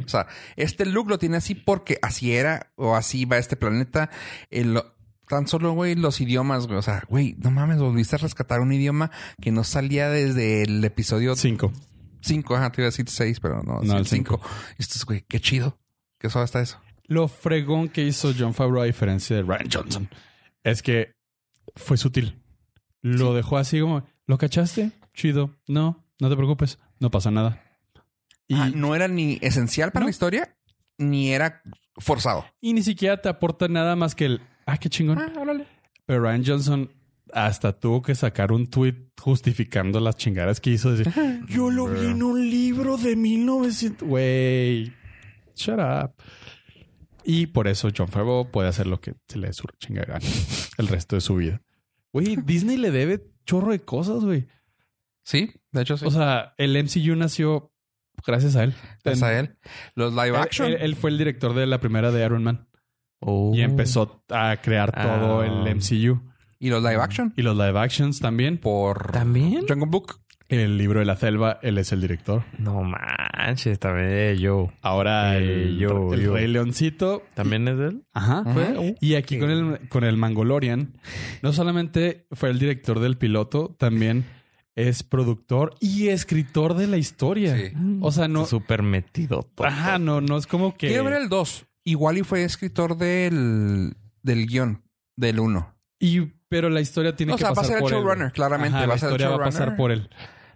O 0.05 0.09
sea, 0.09 0.27
este 0.57 0.85
look 0.85 1.09
lo 1.09 1.17
tiene 1.17 1.37
así 1.37 1.55
porque 1.55 1.97
así 2.01 2.33
era 2.33 2.71
o 2.75 2.95
así 2.95 3.25
va 3.25 3.37
este 3.37 3.55
planeta. 3.55 4.09
El- 4.51 4.81
tan 5.27 5.47
solo, 5.47 5.71
güey, 5.73 5.95
los 5.95 6.21
idiomas, 6.21 6.67
güey. 6.67 6.77
O 6.77 6.83
sea, 6.83 7.03
güey, 7.09 7.35
no 7.39 7.49
mames, 7.49 7.79
volviste 7.79 8.15
a 8.15 8.19
rescatar 8.19 8.59
un 8.59 8.71
idioma 8.73 9.09
que 9.41 9.51
no 9.51 9.63
salía 9.63 10.09
desde 10.09 10.61
el 10.63 10.83
episodio 10.85 11.35
Cinco. 12.25 12.53
5. 12.53 12.55
Ajá, 12.55 12.71
te 12.71 12.81
iba 12.81 12.87
a 12.87 12.91
decir 12.91 13.07
6, 13.09 13.39
pero 13.39 13.61
no, 13.63 13.81
No, 13.81 13.97
el 13.97 14.05
5. 14.07 14.41
Esto 14.77 14.93
es, 14.97 15.05
güey, 15.05 15.21
qué 15.27 15.39
chido. 15.39 15.77
Qué 16.19 16.29
suave 16.29 16.45
está 16.45 16.61
eso. 16.61 16.79
Lo 17.07 17.27
fregón 17.27 17.89
que 17.89 18.03
hizo 18.03 18.33
John 18.37 18.53
Favreau 18.53 18.81
a 18.81 18.85
diferencia 18.85 19.35
de 19.35 19.43
Ryan 19.43 19.69
Johnson 19.71 20.09
es 20.63 20.81
que 20.81 21.13
fue 21.75 21.97
sutil. 21.97 22.41
Lo 23.01 23.33
dejó 23.35 23.57
así 23.57 23.79
como, 23.79 24.07
¿lo 24.25 24.37
cachaste? 24.39 24.91
Chido. 25.13 25.55
No, 25.67 26.03
no 26.19 26.29
te 26.29 26.35
preocupes. 26.35 26.79
No 26.99 27.11
pasa 27.11 27.29
nada. 27.29 27.61
Y, 28.47 28.55
Ah, 28.55 28.71
no 28.73 28.95
era 28.95 29.07
ni 29.07 29.37
esencial 29.41 29.91
para 29.91 30.01
No. 30.03 30.07
la 30.07 30.11
historia, 30.11 30.57
ni 30.97 31.31
era 31.31 31.61
forzado. 31.97 32.45
y 32.61 32.73
ni 32.73 32.81
siquiera 32.83 33.21
te 33.21 33.29
aporta 33.29 33.67
nada 33.67 33.95
más 33.95 34.15
que 34.15 34.25
el, 34.25 34.41
ah, 34.65 34.77
qué 34.77 34.89
chingón. 34.89 35.19
órale. 35.37 35.67
Pero 36.07 36.21
Ryan 36.23 36.43
Johnson 36.45 36.91
hasta 37.35 37.77
tuvo 37.77 38.01
que 38.01 38.15
sacar 38.15 38.51
un 38.51 38.67
tweet 38.69 38.95
justificando 39.21 39.99
las 39.99 40.15
chingadas 40.15 40.59
que 40.61 40.71
hizo. 40.71 40.91
Decir, 40.95 41.13
yo 41.47 41.69
lo 41.69 41.87
vi 41.87 42.07
en 42.07 42.23
un 42.23 42.49
libro 42.49 42.97
de 42.97 43.15
1900. 43.15 44.07
Güey, 44.07 44.93
shut 45.55 45.77
up. 45.79 46.13
Y 47.23 47.47
por 47.47 47.67
eso 47.67 47.89
John 47.95 48.07
Favreau 48.07 48.49
puede 48.51 48.69
hacer 48.69 48.87
lo 48.87 49.01
que 49.01 49.15
se 49.27 49.37
le 49.37 49.47
dé 49.47 49.53
su 49.53 49.67
chingada 49.79 50.19
el 50.77 50.87
resto 50.87 51.15
de 51.15 51.21
su 51.21 51.35
vida. 51.35 51.61
Güey, 52.13 52.37
Disney 52.37 52.77
le 52.77 52.91
debe 52.91 53.23
chorro 53.45 53.71
de 53.71 53.81
cosas, 53.81 54.23
güey. 54.23 54.47
Sí, 55.23 55.51
de 55.71 55.81
hecho 55.81 55.97
sí. 55.97 56.05
O 56.05 56.11
sea, 56.11 56.53
el 56.57 56.77
MCU 56.81 57.15
nació 57.15 57.73
gracias 58.25 58.55
a 58.55 58.63
él. 58.63 58.73
Gracias 59.03 59.23
a 59.23 59.39
él. 59.39 59.57
Los 59.95 60.13
live 60.13 60.29
él, 60.29 60.35
action. 60.35 60.67
él- 60.69 60.77
él 60.79 60.95
fue 60.95 61.09
el 61.09 61.17
director 61.17 61.53
de 61.53 61.65
la 61.65 61.79
primera 61.79 62.11
de 62.11 62.23
Iron 62.25 62.43
Man 62.43 62.69
Oh. 63.19 63.51
y 63.55 63.61
empezó 63.61 64.23
a 64.29 64.55
crear 64.61 64.91
todo 64.91 65.41
Ah. 65.41 65.45
el 65.47 65.67
MCU. 65.75 66.21
Y 66.59 66.69
los 66.69 66.81
live 66.83 67.01
action. 67.01 67.33
Y 67.35 67.41
los 67.41 67.55
live 67.57 67.77
actions 67.79 68.19
también. 68.19 68.57
Por 68.57 69.11
¿También? 69.11 69.65
Jungle 69.67 69.87
Book. 69.89 70.21
El 70.47 70.77
libro 70.77 70.99
de 70.99 71.05
la 71.05 71.15
selva, 71.15 71.57
él 71.63 71.79
es 71.79 71.91
el 71.91 72.01
director. 72.01 72.43
No 72.59 72.83
manches, 72.83 73.79
también 73.79 74.37
yo. 74.37 74.71
Ahora 74.83 75.39
Eh, 75.39 75.63
el, 75.63 75.77
yo, 75.79 76.13
el 76.13 76.21
yo. 76.21 76.33
Rey 76.35 76.47
Leoncito. 76.47 77.23
¿También 77.33 77.67
es 77.67 77.77
de 77.79 77.87
él? 77.87 78.03
Ajá. 78.13 78.39
Ajá. 78.41 78.53
fue. 78.53 78.95
Y 79.01 79.15
aquí 79.15 79.39
con 79.39 79.49
el, 79.49 79.89
con 79.89 80.03
el 80.03 80.17
Mangolorian, 80.17 80.99
no 81.41 81.51
solamente 81.51 82.27
fue 82.31 82.51
el 82.51 82.59
director 82.59 82.99
del 82.99 83.17
piloto, 83.17 83.75
también 83.79 84.25
es 84.75 85.01
productor 85.03 85.73
y 85.79 86.09
escritor 86.09 86.75
de 86.75 86.87
la 86.87 86.97
historia. 86.97 87.57
Sí. 87.57 87.73
O 88.01 88.11
sea, 88.11 88.27
no. 88.27 88.45
Súper 88.45 88.83
metido. 88.83 89.49
todo. 89.55 89.65
Ajá, 89.65 89.97
no, 89.97 90.21
no 90.21 90.37
es 90.37 90.45
como 90.45 90.77
que. 90.77 90.89
Quiero 90.89 91.05
ver 91.05 91.13
el 91.21 91.29
2. 91.29 91.65
Igual 91.85 92.19
y 92.19 92.23
fue 92.23 92.43
escritor 92.43 92.97
del, 92.97 93.95
del 94.21 94.45
guion 94.47 94.83
del 95.15 95.39
1. 95.39 95.75
Y, 95.99 96.19
pero 96.55 96.69
la 96.69 96.79
historia 96.79 97.13
tiene 97.13 97.33
O 97.33 97.35
que 97.35 97.41
sea, 97.41 97.49
va 97.49 97.51
a 97.51 97.55
pasar 97.55 97.67
ser 97.67 97.75
el 97.77 97.81
por 97.83 97.91
él, 97.91 97.97
showrunner, 97.99 98.31
claramente, 98.31 98.77
Ajá, 98.77 98.85
va 98.85 98.87
la 98.87 98.93
a 98.93 98.97
ser 98.97 99.09
el 99.09 99.15
historia 99.15 99.29
va 99.37 99.43
a 99.43 99.45
pasar 99.45 99.75
por 99.75 99.91
él. 99.91 100.09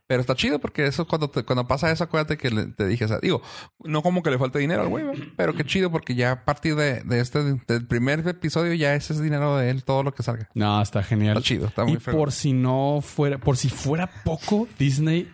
Pero 0.07 0.21
está 0.21 0.33
chido 0.33 0.59
porque 0.59 0.87
eso 0.87 1.05
cuando, 1.05 1.29
te- 1.29 1.43
cuando 1.43 1.67
pasa 1.67 1.91
eso, 1.91 2.05
acuérdate 2.05 2.37
que 2.37 2.49
le- 2.49 2.67
te 2.67 2.87
dije, 2.87 3.03
o 3.03 3.07
sea, 3.09 3.19
digo, 3.21 3.41
no 3.83 4.01
como 4.01 4.23
que 4.23 4.31
le 4.31 4.37
falte 4.39 4.57
dinero 4.59 4.81
al 4.83 4.87
güey, 4.87 5.03
pero 5.35 5.53
qué 5.55 5.65
chido 5.65 5.91
porque 5.91 6.15
ya 6.15 6.31
a 6.31 6.45
partir 6.45 6.75
de, 6.75 7.01
de 7.03 7.19
este, 7.19 7.43
del 7.67 7.85
primer 7.85 8.25
episodio 8.25 8.73
ya 8.75 8.95
ese 8.95 9.11
es 9.11 9.21
dinero 9.21 9.57
de 9.57 9.69
él, 9.69 9.83
todo 9.83 10.01
lo 10.03 10.13
que 10.13 10.23
salga. 10.23 10.47
No, 10.55 10.81
está 10.81 11.03
genial. 11.03 11.35
Está 11.37 11.47
chido, 11.47 11.67
está 11.67 11.83
y 11.83 11.87
muy 11.87 11.97
fregón. 11.97 12.21
por 12.21 12.31
si 12.31 12.53
no 12.53 13.01
fuera, 13.03 13.37
por 13.39 13.57
si 13.57 13.67
fuera 13.69 14.09
poco, 14.23 14.67
Disney, 14.79 15.29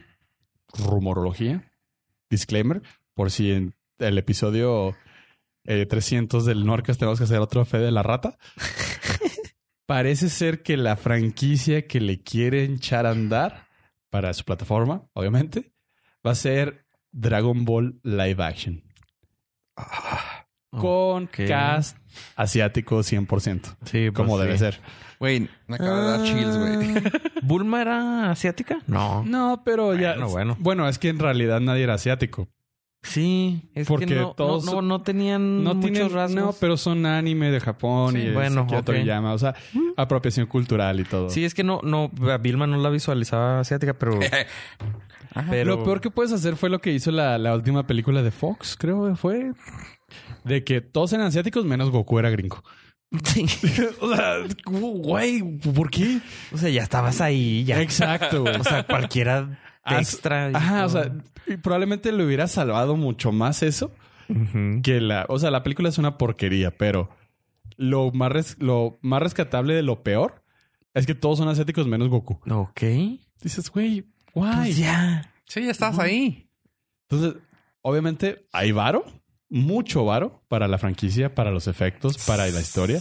rumorología, 0.74 1.72
disclaimer, 2.32 2.82
por 3.14 3.30
si 3.30 3.52
en 3.52 3.76
el 4.00 4.18
episodio 4.18 4.96
eh, 5.64 5.86
300 5.86 6.46
del 6.46 6.66
Norcas 6.66 6.98
tenemos 6.98 7.18
que 7.20 7.24
hacer 7.24 7.40
otro 7.40 7.64
fe 7.66 7.78
de 7.78 7.92
la 7.92 8.04
rata. 8.04 8.38
Parece 9.86 10.30
ser 10.30 10.64
que 10.64 10.78
la 10.78 10.96
franquicia 10.96 11.88
que 11.88 12.00
le 12.02 12.22
quieren 12.24 12.76
echar 12.76 13.06
a 13.06 13.12
andar 13.12 13.68
para 14.10 14.34
su 14.34 14.44
plataforma, 14.44 15.04
obviamente, 15.14 15.74
va 16.26 16.32
a 16.32 16.36
ser 16.36 16.86
Dragon 17.12 17.66
Ball 17.66 18.00
Live 18.04 18.44
Action. 18.44 18.84
Con 20.72 21.24
Ok. 21.26 21.48
cast 21.48 21.98
asiático 22.36 23.00
100%, 23.02 23.78
Sí, 23.86 24.12
pues 24.12 24.14
como 24.14 24.38
sí. 24.38 24.44
debe 24.46 24.58
ser. 24.58 24.80
Güey, 25.20 25.50
me 25.68 25.76
acaba 25.76 26.00
de 26.02 26.08
dar 26.12 26.24
chills, 26.24 26.58
güey. 26.58 27.04
¿Bulma 27.44 27.82
era 27.82 28.32
asiática? 28.32 28.80
No. 28.88 29.24
No, 29.24 29.62
pero 29.64 29.94
ya. 29.96 30.12
Bueno, 30.14 30.30
bueno. 30.30 30.58
Bueno, 30.60 30.90
es 30.90 31.00
que 31.00 31.08
en 31.10 31.20
realidad 31.20 31.62
nadie 31.62 31.84
era 31.84 31.94
asiático. 31.94 32.50
Sí, 33.06 33.62
es 33.76 33.88
Porque 33.88 34.08
que 34.08 34.16
no, 34.16 34.34
todos- 34.34 34.66
no, 34.66 34.74
no, 34.74 34.82
no 34.82 35.02
tenían 35.02 35.64
No 35.64 35.76
muchos 35.76 35.92
tienen 35.92 36.12
rasgos. 36.12 36.36
No, 36.44 36.54
pero 36.60 36.76
son 36.76 37.06
anime 37.06 37.52
de 37.52 37.60
Japón 37.60 38.14
Sí, 38.14 38.20
y 38.20 38.32
bueno, 38.34 38.66
bueno, 38.66 38.80
ok. 38.80 39.06
llama, 39.06 39.34
o 39.34 39.38
sea, 39.38 39.54
apropiación 39.96 40.48
cultural 40.48 41.00
y 41.00 41.04
todo. 41.04 41.30
Sí, 41.30 41.46
es 41.46 41.54
que 41.54 41.64
no, 41.64 41.80
no, 41.84 42.10
a 42.32 42.38
Vilma 42.38 42.68
no 42.68 42.78
la 42.78 42.90
visualizaba 42.90 43.60
asiática, 43.60 43.94
pero, 43.94 44.20
pero 45.50 45.76
Lo 45.78 45.84
peor 45.84 46.02
que 46.02 46.10
puedes 46.10 46.32
hacer 46.32 46.56
fue 46.56 46.70
lo 46.70 46.80
que 46.80 46.92
hizo 46.92 47.12
la, 47.12 47.38
la 47.38 47.54
última 47.56 47.86
película 47.86 48.22
de 48.24 48.32
Fox, 48.32 48.76
creo 48.78 49.08
que 49.08 49.16
fue. 49.16 49.52
De 50.44 50.64
que 50.64 50.82
todos 50.82 51.14
eran 51.14 51.28
asiáticos 51.28 51.66
menos 51.66 51.90
Goku 51.92 52.20
era 52.20 52.30
gringo. 52.30 52.64
Sí. 53.24 53.46
o 54.02 54.14
sea, 54.14 54.38
güey, 54.66 55.42
¿por 55.60 55.90
qué? 55.90 56.20
O 56.52 56.58
sea, 56.58 56.70
ya 56.70 56.82
estabas 56.82 57.22
ahí, 57.22 57.64
ya. 57.64 57.82
Exacto. 57.82 58.44
O 58.44 58.64
sea, 58.64 58.84
cualquiera 58.84 59.60
extra. 59.86 60.52
y 60.52 60.56
Ajá, 60.56 60.86
o 60.86 60.90
sea, 60.90 61.12
y 61.48 61.58
probablemente 61.58 62.12
le 62.12 62.26
hubiera 62.26 62.48
salvado 62.48 62.96
mucho 62.96 63.32
más 63.32 63.62
eso 63.64 63.92
que 64.84 65.00
la, 65.02 65.26
o 65.30 65.38
sea, 65.38 65.52
la 65.52 65.62
película 65.64 65.90
es 65.90 65.98
una 66.00 66.18
porquería, 66.18 66.72
pero 66.76 67.10
lo 67.78 68.12
más, 68.12 68.32
res- 68.32 68.58
lo 68.60 68.98
más 69.02 69.22
rescatable 69.22 69.74
de 69.76 69.84
lo 69.84 70.02
peor 70.02 70.44
es 70.94 71.06
que 71.06 71.14
todos 71.14 71.38
son 71.38 71.48
asiáticos 71.50 71.86
menos 71.88 72.10
Goku. 72.10 72.40
Ok. 72.50 72.82
Dices, 73.42 73.70
güey, 73.70 74.06
guay. 74.34 74.56
Pues 74.56 74.78
ya. 74.78 75.32
Sí, 75.48 75.64
ya 75.64 75.72
estás 75.72 76.00
ahí. 76.00 76.50
Entonces, 77.08 77.40
obviamente 77.82 78.48
hay 78.52 78.72
varo, 78.72 79.06
mucho 79.50 80.06
varo 80.06 80.44
para 80.48 80.68
la 80.68 80.80
franquicia, 80.80 81.36
para 81.36 81.52
los 81.52 81.68
efectos, 81.68 82.18
para 82.26 82.48
la 82.48 82.60
historia, 82.62 83.00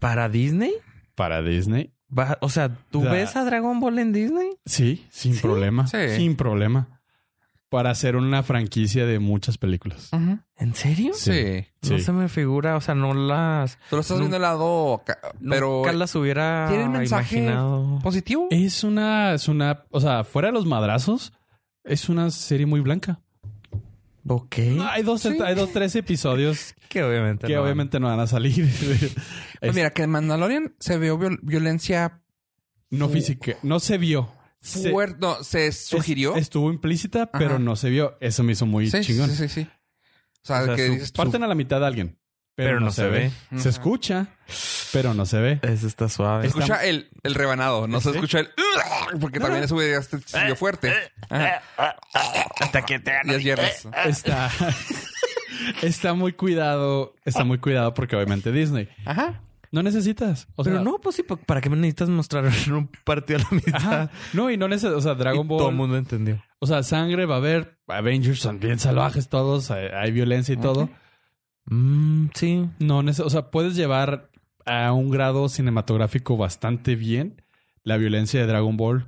¿Para 0.00 0.28
Disney? 0.28 0.72
para 1.14 1.40
Disney. 1.42 1.92
Va- 2.16 2.38
o 2.40 2.48
sea, 2.48 2.70
¿tú 2.90 3.02
ves 3.02 3.34
a 3.36 3.44
Dragon 3.44 3.80
Ball 3.80 3.98
en 3.98 4.12
Disney? 4.12 4.50
Sí, 4.64 5.06
sin 5.10 5.34
¿Sí? 5.34 5.40
problema. 5.40 5.86
Sí. 5.86 6.10
Sin 6.16 6.36
problema. 6.36 7.00
Para 7.68 7.90
hacer 7.90 8.14
una 8.14 8.44
franquicia 8.44 9.06
de 9.06 9.18
muchas 9.18 9.58
películas. 9.58 10.10
¿En 10.56 10.74
serio? 10.76 11.12
Sí. 11.14 11.66
No 11.90 11.98
se 11.98 12.12
me 12.12 12.28
figura, 12.28 12.76
o 12.76 12.80
sea, 12.80 12.94
no 12.94 13.12
las... 13.12 13.76
Tú 13.90 13.96
lo 13.96 14.02
estás 14.02 14.16
Nun- 14.18 14.20
viendo 14.20 14.36
el 14.36 14.42
lado, 14.42 15.02
pero 15.48 15.78
nunca 15.78 15.92
las 15.92 16.14
hubiera 16.14 16.66
¿tiene 16.68 16.84
un 16.84 16.92
mensaje 16.92 17.38
imaginado. 17.38 17.98
positivo. 18.04 18.46
Es 18.50 18.84
una, 18.84 19.34
es 19.34 19.48
una, 19.48 19.82
o 19.90 20.00
sea, 20.00 20.22
fuera 20.22 20.48
de 20.48 20.52
los 20.52 20.64
madrazos, 20.64 21.32
es 21.82 22.08
una 22.08 22.30
serie 22.30 22.66
muy 22.66 22.80
blanca. 22.80 23.20
Ok. 24.28 24.56
Hay 24.90 25.02
dos, 25.02 25.22
Sí. 25.22 25.36
hay 25.44 25.54
dos, 25.54 25.72
tres 25.72 25.94
episodios 25.96 26.74
Que 26.88 27.02
obviamente 27.04 27.46
que 27.46 27.54
no. 27.54 27.62
obviamente 27.62 28.00
no 28.00 28.08
van 28.08 28.20
a 28.20 28.26
salir. 28.26 28.66
Pues 29.60 29.74
mira, 29.74 29.90
que 29.90 30.02
en 30.02 30.10
Mandalorian 30.10 30.74
se 30.78 30.98
vio 30.98 31.18
viol- 31.18 31.38
violencia 31.42 32.20
no 32.90 33.08
física, 33.08 33.56
no 33.62 33.80
se 33.80 33.98
vio. 33.98 34.30
Se-. 34.60 34.92
No, 35.18 35.42
se 35.42 35.72
sugirió. 35.72 36.34
es- 36.36 36.42
estuvo 36.42 36.70
implícita, 36.70 37.30
pero 37.30 37.50
Ajá. 37.54 37.58
no 37.58 37.74
se 37.76 37.88
vio. 37.90 38.16
Eso 38.20 38.42
me 38.42 38.52
hizo 38.52 38.66
muy 38.66 38.90
sí, 38.90 39.00
chingón. 39.00 39.30
sí, 39.30 39.36
sí, 39.36 39.48
sí. 39.48 39.68
O 40.42 40.46
sea, 40.46 40.62
O 40.62 40.64
sea, 40.66 40.76
que 40.76 40.86
su- 40.86 40.92
dices 40.92 41.12
tú, 41.12 41.22
Parten 41.22 41.42
a 41.42 41.46
la 41.46 41.54
mitad 41.54 41.80
de 41.80 41.86
alguien, 41.86 42.18
pero, 42.56 42.70
Pero 42.70 42.80
no, 42.80 42.86
no 42.86 42.92
se, 42.92 43.02
se 43.02 43.08
ve. 43.08 43.30
ve. 43.50 43.60
Se 43.60 43.68
escucha, 43.68 44.28
pero 44.92 45.12
no 45.12 45.26
se 45.26 45.38
ve. 45.38 45.60
Eso 45.62 45.86
está 45.86 46.08
suave. 46.08 46.46
escucha 46.46 46.82
el, 46.84 47.08
el 47.22 47.34
rebanado, 47.34 47.86
no 47.86 48.00
se 48.00 48.10
escucha 48.10 48.40
el 48.40 48.48
porque 49.20 49.38
también 49.40 49.62
eso 49.62 49.76
hubiera 49.76 50.02
sido 50.02 50.56
fuerte. 50.56 50.90
Ajá. 51.28 51.62
Hasta 52.60 52.82
que 52.82 52.98
te 52.98 53.12
Y 53.40 53.50
es. 53.50 53.86
Está, 54.06 54.50
está 55.82 56.14
muy 56.14 56.32
cuidado, 56.32 57.14
está 57.24 57.44
muy 57.44 57.58
cuidado 57.58 57.92
porque 57.94 58.16
obviamente 58.16 58.52
Disney. 58.52 58.88
Ajá. 59.04 59.42
No 59.72 59.82
necesitas. 59.82 60.48
O 60.56 60.64
Pero 60.64 60.76
sea, 60.76 60.84
no, 60.84 60.98
pues 60.98 61.16
sí, 61.16 61.22
¿para 61.22 61.60
qué 61.60 61.68
me 61.68 61.76
necesitas 61.76 62.08
mostrar 62.08 62.44
un 62.68 62.88
partido 63.04 63.40
a 63.40 63.42
la 63.42 63.50
mitad? 63.50 63.74
Ajá. 63.74 64.10
No, 64.32 64.50
y 64.50 64.56
no 64.56 64.68
necesitas, 64.68 64.96
o 64.96 65.00
sea, 65.02 65.14
Dragon 65.14 65.44
Y 65.44 65.48
Ball. 65.48 65.58
Todo 65.58 65.68
el 65.68 65.74
mundo 65.74 65.98
entendió. 65.98 66.42
O 66.60 66.66
sea, 66.66 66.82
sangre 66.82 67.26
va 67.26 67.34
a 67.34 67.38
haber. 67.38 67.78
Avengers 67.88 68.40
son 68.40 68.60
bien 68.60 68.78
salvajes 68.78 69.28
todos. 69.28 69.70
Hay, 69.70 69.88
hay 69.88 70.12
violencia 70.12 70.54
y 70.54 70.56
todo. 70.56 70.88
Mm, 71.66 72.26
sí. 72.34 72.68
No, 72.78 72.98
o 72.98 73.30
sea, 73.30 73.50
puedes 73.50 73.74
llevar 73.76 74.30
a 74.64 74.92
un 74.92 75.10
grado 75.10 75.48
cinematográfico 75.48 76.36
bastante 76.36 76.96
bien 76.96 77.42
la 77.82 77.96
violencia 77.96 78.40
de 78.40 78.46
Dragon 78.46 78.76
Ball 78.76 79.04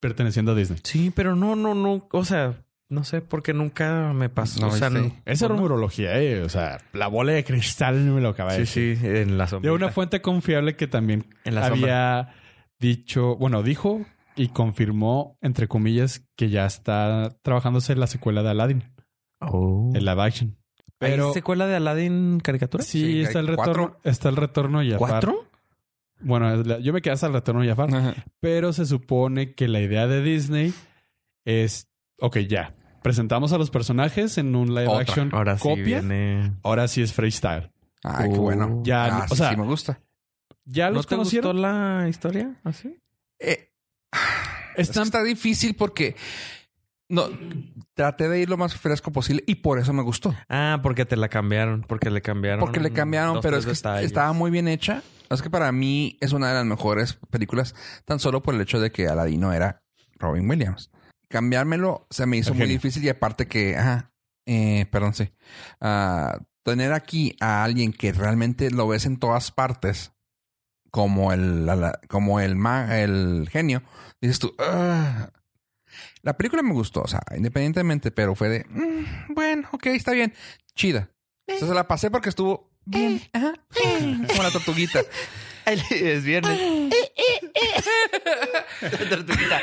perteneciendo 0.00 0.52
a 0.52 0.54
Disney. 0.54 0.80
Sí, 0.82 1.12
pero 1.14 1.34
no, 1.36 1.56
no, 1.56 1.74
no. 1.74 2.06
O 2.12 2.24
sea, 2.24 2.60
No 2.90 3.02
sé, 3.02 3.22
porque 3.22 3.54
nunca 3.54 4.12
me 4.14 4.28
pasó. 4.28 4.60
No 4.60 4.68
o 4.68 4.70
sea, 4.70 4.90
no- 4.90 5.10
Esa 5.24 5.48
¿no? 5.48 5.54
rumorología, 5.54 6.20
eh. 6.20 6.42
O 6.42 6.48
sea, 6.50 6.78
la 6.92 7.06
bola 7.08 7.32
de 7.32 7.42
cristal 7.42 8.06
no 8.06 8.14
me 8.16 8.20
lo 8.20 8.28
acaba 8.28 8.52
de 8.52 8.66
Sí, 8.66 8.80
decir. 8.90 8.98
sí, 8.98 9.06
en 9.22 9.38
la 9.38 9.44
De 9.44 9.50
sombra. 9.50 9.72
una 9.72 9.88
fuente 9.88 10.20
confiable 10.20 10.76
que 10.76 10.86
también 10.86 11.24
En 11.44 11.54
la 11.54 11.66
había 11.66 12.34
dicho, 12.78 13.36
bueno, 13.36 13.62
dijo 13.62 14.04
y 14.36 14.48
confirmó, 14.48 15.38
entre 15.40 15.66
comillas, 15.66 16.26
que 16.36 16.50
ya 16.50 16.66
está 16.66 17.30
trabajándose 17.42 17.94
en 17.94 18.00
la 18.00 18.06
secuela 18.06 18.42
de 18.42 18.50
Aladdin, 18.50 18.84
Oh. 19.40 19.90
el 19.94 20.04
live 20.04 20.22
action. 20.22 20.56
Pero... 21.04 21.16
Pero 21.24 21.32
secuela 21.34 21.66
de 21.66 21.76
Aladdin 21.76 22.40
caricatura? 22.40 22.82
sí, 22.84 23.00
Sí, 23.00 23.20
está 23.22 23.38
hay 23.38 23.44
el 23.44 23.48
retorno, 23.48 23.88
cuatro. 23.88 24.00
está 24.04 24.28
el 24.28 24.36
retorno 24.36 24.78
Jafar. 24.82 24.98
¿Cuatro? 24.98 25.48
Bueno, 26.20 26.62
yo 26.78 26.92
me 26.92 27.02
quedé 27.02 27.12
hasta 27.12 27.26
el 27.26 27.32
retorno 27.34 27.60
de 27.62 27.68
Jafar, 27.68 27.94
Ajá. 27.94 28.14
pero 28.40 28.72
se 28.72 28.86
supone 28.86 29.54
que 29.54 29.68
la 29.68 29.80
idea 29.80 30.06
de 30.06 30.22
Disney 30.22 30.72
es, 31.44 31.88
ok, 32.18 32.38
ya, 32.38 32.74
presentamos 33.02 33.52
a 33.52 33.58
los 33.58 33.70
personajes 33.70 34.38
en 34.38 34.56
un 34.56 34.68
live 34.74 34.88
Otra. 34.88 35.00
action 35.02 35.30
Ahora 35.32 35.56
sí 35.58 35.62
copia. 35.62 35.84
viene... 36.00 36.52
Ahora 36.62 36.88
sí 36.88 37.02
es 37.02 37.12
freestyle. 37.12 37.70
Ay, 38.02 38.30
qué 38.30 38.38
Oh. 38.38 38.42
bueno. 38.42 38.80
Ya, 38.84 39.04
Ah, 39.06 39.24
o 39.24 39.28
sí, 39.28 39.36
sea, 39.36 39.50
sí 39.50 39.56
me 39.56 39.64
gusta. 39.64 40.00
¿Ya 40.64 40.88
¿No 40.88 40.94
los 40.96 41.06
te 41.06 41.16
gustó 41.16 41.40
conocieron? 41.42 41.60
la 41.62 42.06
historia? 42.08 42.54
¿Así? 42.64 42.96
Eh, 43.38 43.70
es 44.12 44.74
que 44.76 44.82
Están 44.82 45.02
está 45.04 45.22
difícil 45.22 45.74
porque 45.74 46.16
no 47.08 47.28
traté 47.94 48.28
de 48.28 48.40
ir 48.40 48.48
lo 48.48 48.56
más 48.56 48.74
fresco 48.76 49.12
posible 49.12 49.44
y 49.46 49.56
por 49.56 49.78
eso 49.78 49.92
me 49.92 50.02
gustó. 50.02 50.34
Ah, 50.48 50.80
porque 50.82 51.04
te 51.04 51.16
la 51.16 51.28
cambiaron. 51.28 51.82
Porque 51.82 52.10
le 52.10 52.22
cambiaron. 52.22 52.60
Porque 52.60 52.80
le 52.80 52.92
cambiaron, 52.92 53.34
dos, 53.34 53.42
pero 53.42 53.56
es 53.58 53.64
que 53.66 53.72
detalles. 53.72 54.06
estaba 54.06 54.32
muy 54.32 54.50
bien 54.50 54.68
hecha. 54.68 55.02
Es 55.30 55.42
que 55.42 55.50
para 55.50 55.70
mí 55.72 56.16
es 56.20 56.32
una 56.32 56.48
de 56.48 56.54
las 56.54 56.64
mejores 56.66 57.18
películas, 57.30 57.74
tan 58.04 58.18
solo 58.20 58.42
por 58.42 58.54
el 58.54 58.60
hecho 58.60 58.78
de 58.80 58.92
que 58.92 59.08
Aladino 59.08 59.52
era 59.52 59.82
Robin 60.18 60.48
Williams. 60.48 60.90
Cambiármelo 61.28 62.06
se 62.10 62.26
me 62.26 62.36
hizo 62.36 62.54
muy 62.54 62.66
difícil 62.66 63.02
y 63.04 63.08
aparte 63.08 63.46
que, 63.48 63.76
ajá, 63.76 64.12
eh, 64.46 64.86
perdón, 64.90 65.14
sí. 65.14 65.30
Ah, 65.80 66.38
tener 66.62 66.92
aquí 66.92 67.34
a 67.40 67.64
alguien 67.64 67.92
que 67.92 68.12
realmente 68.12 68.70
lo 68.70 68.86
ves 68.86 69.06
en 69.06 69.18
todas 69.18 69.50
partes, 69.50 70.12
como 70.90 71.32
el, 71.32 71.66
la- 71.66 71.76
la- 71.76 72.00
como 72.08 72.38
el, 72.40 72.54
ma- 72.56 72.98
el 73.00 73.48
genio, 73.50 73.82
dices 74.20 74.38
tú, 74.38 74.54
"Ah". 74.58 75.30
La 76.24 76.36
película 76.36 76.62
me 76.62 76.72
gustó, 76.72 77.02
o 77.02 77.06
sea, 77.08 77.20
independientemente, 77.36 78.10
pero 78.10 78.34
fue 78.34 78.48
de, 78.48 78.66
"Mm, 78.68 79.34
bueno, 79.34 79.68
ok, 79.72 79.86
está 79.86 80.12
bien, 80.12 80.34
chida. 80.74 81.10
O 81.48 81.58
sea, 81.58 81.68
se 81.68 81.74
la 81.74 81.86
pasé 81.86 82.10
porque 82.10 82.30
estuvo 82.30 82.70
bien, 82.84 83.20
ajá, 83.32 83.52
como 84.28 84.42
la 84.42 84.50
tortuguita. 84.50 85.00
Es 85.66 86.22
viernes. 86.24 86.60
Tortuguita. 89.08 89.62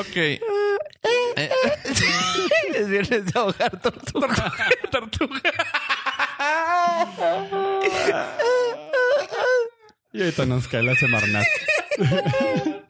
ok. 0.00 0.16
Eh, 0.16 1.50
es 2.74 2.88
viernes 2.88 3.26
de 3.26 3.38
ahogar 3.38 3.80
tortuga. 3.80 4.52
tortuga. 4.90 5.52
Y 10.12 10.20
ahorita 10.20 10.46
nos 10.46 10.68
cae 10.68 10.82
la 10.82 10.94
Semarnat. 10.94 11.44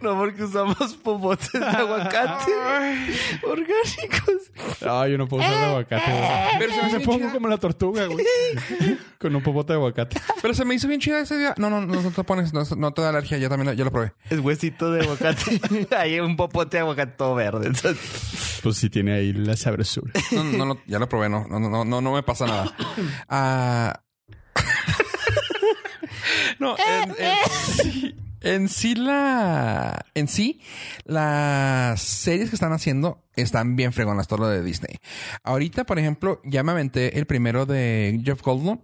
No, 0.00 0.16
porque 0.16 0.44
usamos 0.44 0.94
popotes 0.94 1.52
de 1.52 1.62
aguacate 1.62 2.50
orgánicos. 3.42 4.50
No, 4.80 5.06
yo 5.06 5.18
no 5.18 5.28
puedo 5.28 5.42
usar 5.42 5.54
de 5.58 5.64
aguacate. 5.66 6.10
güey. 6.10 6.58
Pero 6.58 6.72
se 6.72 6.76
me 6.78 6.82
hace 6.86 6.96
bien 6.96 7.06
pongo 7.06 7.18
chida. 7.18 7.32
como 7.32 7.48
la 7.48 7.58
tortuga, 7.58 8.06
güey. 8.06 8.24
Con 9.18 9.36
un 9.36 9.42
popote 9.42 9.74
de 9.74 9.78
aguacate. 9.78 10.18
Pero 10.40 10.54
se 10.54 10.64
me 10.64 10.74
hizo 10.74 10.88
bien 10.88 10.98
chida 11.00 11.20
ese 11.20 11.36
día. 11.36 11.54
No, 11.58 11.68
no, 11.68 11.82
no, 11.82 12.00
no 12.00 12.10
te 12.10 12.24
pones, 12.24 12.54
no, 12.54 12.62
no 12.78 12.92
te 12.94 13.02
da 13.02 13.10
alergia, 13.10 13.36
ya 13.36 13.50
también 13.50 13.66
lo, 13.68 13.72
ya 13.74 13.84
lo 13.84 13.90
probé. 13.92 14.14
Es 14.30 14.38
huesito 14.38 14.90
de 14.90 15.02
aguacate. 15.02 15.60
Hay 15.94 16.18
un 16.20 16.36
popote 16.36 16.78
de 16.78 16.80
aguacate 16.80 17.12
todo 17.18 17.34
verde. 17.34 17.66
Entonces, 17.66 18.60
Pues 18.62 18.78
sí 18.78 18.88
tiene 18.88 19.12
ahí 19.12 19.34
la 19.34 19.56
sabrosura. 19.58 20.10
No, 20.32 20.42
no, 20.44 20.64
no, 20.64 20.80
ya 20.86 20.98
lo 20.98 21.06
probé, 21.06 21.28
no, 21.28 21.46
no, 21.46 21.60
no, 21.60 21.84
no, 21.84 22.00
no 22.00 22.12
me 22.14 22.22
pasa 22.22 22.46
nada. 22.46 22.74
Ah. 23.28 24.00
No, 26.58 26.76
en, 26.78 27.10
en 27.18 27.38
sí, 27.48 28.16
en 28.42 28.68
sí 28.68 28.94
la, 28.94 30.04
en 30.14 30.28
sí 30.28 30.60
las 31.04 32.00
series 32.00 32.50
que 32.50 32.56
están 32.56 32.72
haciendo 32.72 33.22
están 33.34 33.76
bien 33.76 33.92
fregonas 33.92 34.28
todo 34.28 34.40
lo 34.40 34.48
de 34.48 34.62
Disney. 34.62 34.96
Ahorita, 35.42 35.84
por 35.84 35.98
ejemplo, 35.98 36.40
ya 36.44 36.62
me 36.62 36.72
aventé 36.72 37.18
el 37.18 37.26
primero 37.26 37.66
de 37.66 38.20
Jeff 38.24 38.42
Goldblum. 38.42 38.80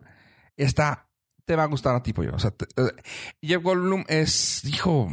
Está, 0.56 1.08
te 1.44 1.56
va 1.56 1.64
a 1.64 1.66
gustar 1.66 1.94
a 1.94 2.02
ti, 2.02 2.12
yo. 2.16 2.34
O 2.34 2.38
sea, 2.38 2.50
te- 2.50 2.66
eh, 2.76 2.90
Jeff 3.42 3.62
Goldblum 3.62 4.04
es, 4.08 4.64
hijo, 4.64 5.12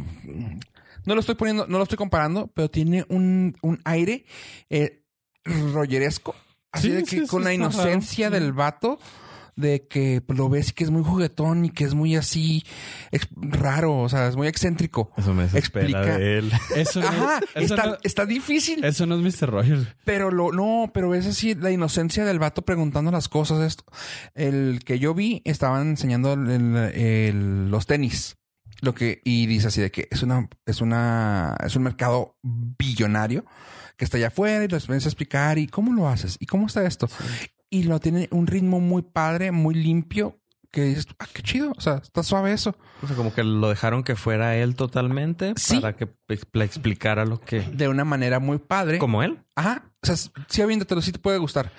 no 1.04 1.14
lo 1.14 1.20
estoy 1.20 1.34
poniendo, 1.34 1.66
no 1.66 1.76
lo 1.78 1.82
estoy 1.84 1.98
comparando, 1.98 2.46
pero 2.54 2.70
tiene 2.70 3.04
un, 3.08 3.56
un 3.62 3.80
aire 3.84 4.24
eh, 4.70 5.02
rolleresco. 5.44 6.34
Así 6.72 6.88
Sí, 6.88 6.94
de 6.94 7.02
que 7.04 7.08
sí, 7.20 7.26
con 7.26 7.42
la 7.44 7.50
raro. 7.50 7.54
inocencia 7.62 8.30
del 8.30 8.52
vato, 8.52 8.98
de 9.56 9.86
que 9.86 10.22
lo 10.28 10.48
ves 10.48 10.70
y 10.70 10.72
que 10.72 10.84
es 10.84 10.90
muy 10.90 11.02
juguetón 11.04 11.64
y 11.64 11.70
que 11.70 11.84
es 11.84 11.94
muy 11.94 12.16
así 12.16 12.64
raro, 13.36 14.00
o 14.00 14.08
sea, 14.08 14.26
es 14.28 14.36
muy 14.36 14.48
excéntrico. 14.48 15.12
Eso 15.16 15.32
me 15.34 15.44
Explica. 15.44 16.00
de 16.18 16.38
él. 16.38 16.52
Eso 16.76 17.00
no, 17.00 17.06
Ajá, 17.08 17.40
eso 17.54 17.74
está, 17.74 17.86
no- 17.86 17.96
está 18.02 18.26
difícil. 18.26 18.84
eso 18.84 19.06
no 19.06 19.16
es 19.16 19.40
Mr. 19.42 19.50
Rogers. 19.50 19.86
Pero 20.04 20.30
lo, 20.30 20.52
no, 20.52 20.90
pero 20.92 21.14
es 21.14 21.26
así 21.26 21.54
la 21.54 21.70
inocencia 21.70 22.24
del 22.24 22.38
vato 22.38 22.62
preguntando 22.62 23.10
las 23.10 23.28
cosas. 23.28 23.60
Esto. 23.62 23.84
El 24.34 24.80
que 24.84 24.98
yo 24.98 25.14
vi 25.14 25.42
estaban 25.44 25.88
enseñando 25.90 26.32
el- 26.34 26.50
el- 26.94 27.70
los 27.70 27.86
tenis. 27.86 28.36
Lo 28.80 28.92
que, 28.94 29.20
y 29.24 29.46
dice 29.46 29.68
así 29.68 29.80
de 29.80 29.90
que 29.90 30.08
es 30.10 30.22
una, 30.22 30.48
es 30.66 30.80
una, 30.80 31.56
es 31.64 31.74
un 31.76 31.84
mercado 31.84 32.36
billonario 32.42 33.44
que 33.96 34.04
está 34.04 34.16
allá 34.16 34.26
afuera 34.28 34.64
y 34.64 34.68
les 34.68 34.82
empieza 34.84 35.06
a 35.08 35.10
explicar 35.10 35.56
y 35.58 35.68
cómo 35.68 35.92
lo 35.92 36.08
haces 36.08 36.36
y 36.40 36.46
cómo 36.46 36.66
está 36.66 36.84
esto. 36.84 37.08
Y 37.74 37.82
lo 37.84 37.98
tiene 38.00 38.28
un 38.30 38.46
ritmo 38.46 38.80
muy 38.80 39.02
padre, 39.02 39.50
muy 39.52 39.74
limpio, 39.74 40.38
que 40.70 40.82
dices, 40.82 41.06
ah, 41.18 41.26
qué 41.32 41.42
chido. 41.42 41.72
O 41.76 41.80
sea, 41.80 41.94
está 42.02 42.22
suave 42.22 42.52
eso. 42.52 42.76
O 43.02 43.06
sea, 43.06 43.16
como 43.16 43.32
que 43.34 43.42
lo 43.44 43.68
dejaron 43.68 44.02
que 44.02 44.16
fuera 44.16 44.56
él 44.56 44.74
totalmente 44.76 45.54
Sí. 45.56 45.80
para 45.80 45.96
que 45.96 46.08
le 46.52 46.64
explicara 46.64 47.24
lo 47.24 47.40
que. 47.40 47.60
De 47.60 47.88
una 47.88 48.04
manera 48.04 48.38
muy 48.40 48.58
padre. 48.58 48.98
¿Como 48.98 49.22
él? 49.22 49.38
Ajá. 49.56 49.90
O 50.02 50.06
sea, 50.06 50.16
sí, 50.48 50.62
aviéntatelo, 50.62 51.00
sí 51.02 51.12
te 51.12 51.18
puede 51.18 51.38
gustar. 51.38 51.72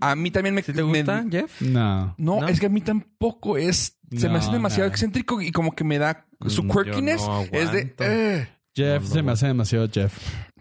A 0.00 0.14
mí 0.14 0.30
también 0.30 0.54
me, 0.54 0.62
¿Sí 0.62 0.72
te 0.72 0.82
me- 0.84 0.98
gusta, 1.00 1.24
Jeff? 1.30 1.60
No. 1.62 2.14
No, 2.18 2.40
¿No? 2.40 2.48
es 2.48 2.60
que 2.60 2.66
a 2.66 2.70
mí 2.70 2.80
tampoco 2.80 3.56
es. 3.56 3.98
Se 4.16 4.28
me 4.28 4.38
hace 4.38 4.50
demasiado 4.50 4.88
excéntrico 4.88 5.40
y 5.40 5.52
como 5.52 5.72
que 5.72 5.84
me 5.84 5.98
da 5.98 6.26
su 6.46 6.62
Mm, 6.64 6.68
yo 6.68 6.72
quirkiness. 6.82 7.26
no 7.26 7.42
es 7.52 7.72
de. 7.72 7.94
eh, 8.00 8.48
Jeff 8.74 9.02
No, 9.02 9.08
se 9.08 9.22
me 9.22 9.32
hace 9.32 9.46
demasiado 9.46 9.88
Jeff. 9.92 10.16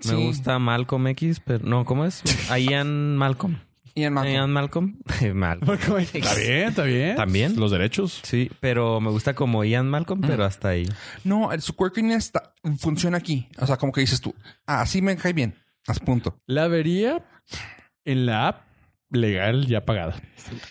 Me 0.05 0.11
sí. 0.11 0.15
gusta 0.15 0.57
Malcolm 0.59 1.07
X, 1.07 1.41
pero 1.45 1.65
no, 1.67 1.85
¿cómo 1.85 2.05
es? 2.05 2.21
Ian 2.57 3.17
Malcolm. 3.17 3.57
Ian 3.99 4.13
Malcolm. 4.13 4.33
Ian 4.35 4.51
Malcolm. 4.51 4.97
Malcolm. 5.33 5.99
Está 6.13 6.35
bien, 6.35 6.69
está 6.69 6.83
bien. 6.83 7.15
¿También? 7.15 7.59
Los 7.59 7.71
derechos. 7.71 8.19
Sí, 8.23 8.49
pero 8.59 8.99
me 9.01 9.09
gusta 9.11 9.33
como 9.33 9.63
Ian 9.63 9.89
Malcolm, 9.89 10.21
pero 10.21 10.43
hasta 10.45 10.69
ahí. 10.69 10.87
No, 11.23 11.51
el- 11.51 11.61
su 11.61 11.75
quirkiness 11.75 12.25
está- 12.25 12.53
funciona 12.79 13.17
aquí. 13.17 13.47
O 13.59 13.65
sea, 13.67 13.77
como 13.77 13.91
que 13.91 14.01
dices 14.01 14.21
tú, 14.21 14.33
ah, 14.65 14.85
sí 14.85 15.01
me 15.01 15.15
cae 15.17 15.33
bien. 15.33 15.55
Haz 15.87 15.99
punto. 15.99 16.39
La 16.45 16.67
vería 16.67 17.23
en 18.05 18.25
la 18.25 18.47
app 18.47 18.63
legal 19.11 19.65
ya 19.67 19.85
pagada. 19.85 20.15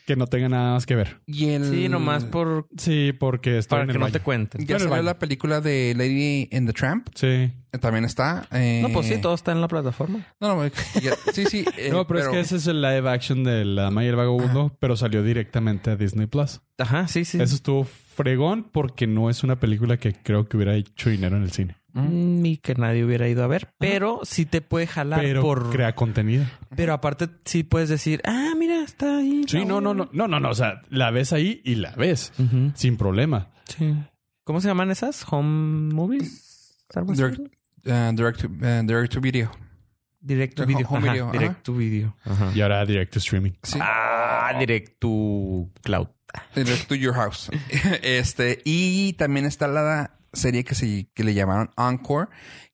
Que 0.06 0.16
no 0.16 0.26
tenga 0.26 0.48
nada 0.48 0.72
más 0.74 0.86
que 0.86 0.96
ver. 0.96 1.20
Y 1.26 1.50
el. 1.50 1.64
Sí, 1.70 1.88
nomás 1.88 2.24
por 2.24 2.66
Sí, 2.76 3.12
porque 3.18 3.58
estoy 3.58 3.76
para 3.76 3.82
en 3.84 3.88
que 3.90 3.94
no 3.98 4.04
baño. 4.06 4.12
te 4.12 4.20
cuenten. 4.20 4.66
Ya 4.66 4.78
salió 4.78 5.02
la 5.02 5.18
película 5.18 5.60
de 5.60 5.94
Lady 5.96 6.48
in 6.50 6.66
the 6.66 6.72
Tramp. 6.72 7.08
Sí. 7.14 7.52
También 7.80 8.04
está. 8.04 8.46
eh, 8.50 8.80
No, 8.82 8.88
pues 8.92 9.06
sí, 9.06 9.20
todo 9.20 9.34
está 9.34 9.52
en 9.52 9.60
la 9.60 9.68
plataforma. 9.68 10.26
No, 10.40 10.56
no, 10.56 10.66
ya- 10.66 11.14
sí, 11.32 11.44
sí. 11.46 11.64
eh, 11.76 11.90
no, 11.92 12.06
pero, 12.06 12.20
es 12.20 12.28
que 12.28 12.40
ese 12.40 12.56
es 12.56 12.66
el 12.66 12.80
live 12.80 13.08
action 13.08 13.44
de 13.44 13.64
La 13.64 13.82
Dama 13.82 14.04
y 14.04 14.08
el 14.08 14.16
Vagabundo, 14.16 14.76
pero 14.80 14.96
salió 14.96 15.22
directamente 15.22 15.90
a 15.90 15.96
Disney 15.96 16.26
Plus. 16.26 16.60
Ajá, 16.78 17.06
sí, 17.08 17.24
sí. 17.24 17.40
Eso 17.40 17.54
estuvo 17.54 17.84
fregón 17.84 18.64
porque 18.72 19.06
no 19.06 19.28
es 19.30 19.44
una 19.44 19.60
película 19.60 19.98
que 19.98 20.14
creo 20.14 20.48
que 20.48 20.56
hubiera 20.56 20.74
hecho 20.74 21.10
dinero 21.10 21.36
en 21.36 21.42
el 21.42 21.52
cine. 21.52 21.76
Mm, 22.02 22.46
Y 22.46 22.56
que 22.58 22.74
nadie 22.74 23.04
hubiera 23.04 23.28
ido 23.28 23.42
a 23.44 23.46
ver. 23.46 23.68
Pero 23.78 24.20
sí 24.22 24.46
te 24.46 24.60
puede 24.60 24.86
jalar 24.86 25.20
Pero 25.20 25.42
por. 25.42 25.70
crea 25.70 25.94
contenido. 25.94 26.44
Pero 26.76 26.92
aparte 26.92 27.28
sí 27.44 27.62
puedes 27.62 27.88
decir, 27.88 28.20
ah, 28.24 28.52
mira, 28.56 28.82
está 28.82 29.18
ahí. 29.18 29.44
Sí, 29.46 29.64
no, 29.64 29.80
no, 29.80 29.94
no, 29.94 30.08
no, 30.12 30.28
no, 30.28 30.40
no. 30.40 30.50
O 30.50 30.54
sea, 30.54 30.82
la 30.90 31.10
ves 31.10 31.32
ahí 31.32 31.60
y 31.64 31.76
la 31.76 31.92
ves 31.96 32.32
sin 32.74 32.96
problema. 32.96 33.50
Sí. 33.66 33.94
¿Cómo 34.44 34.60
se 34.60 34.68
llaman 34.68 34.90
esas? 34.90 35.24
¿Home 35.30 35.92
movies? 35.94 36.84
Direct, 36.94 37.40
eh, 37.84 38.10
direct, 38.14 38.40
to, 38.40 38.48
eh, 38.62 38.82
direct 38.84 39.12
to 39.12 39.20
video. 39.20 39.50
Direct 40.20 40.56
to 40.56 40.66
video. 40.66 40.86
home 40.88 41.10
video, 41.10 41.28
ajá. 41.28 41.32
Direct 41.38 41.62
to 41.62 41.74
video. 41.74 42.16
Ajá. 42.24 42.50
Y 42.54 42.60
ahora 42.60 42.84
direct 42.86 43.12
to 43.12 43.18
streaming. 43.18 43.52
Sí. 43.62 43.78
Ah, 43.80 44.52
direct 44.58 44.98
to 45.00 45.66
cloud. 45.82 46.08
Direct 46.54 46.88
to 46.88 46.94
your 46.94 47.14
house. 47.14 47.50
este, 48.02 48.60
y 48.64 49.12
también 49.14 49.46
está 49.46 49.68
la 49.68 50.17
serie 50.32 50.64
que 50.64 50.74
se 50.74 51.08
que 51.14 51.24
le 51.24 51.34
llamaron 51.34 51.70
Encore, 51.76 52.28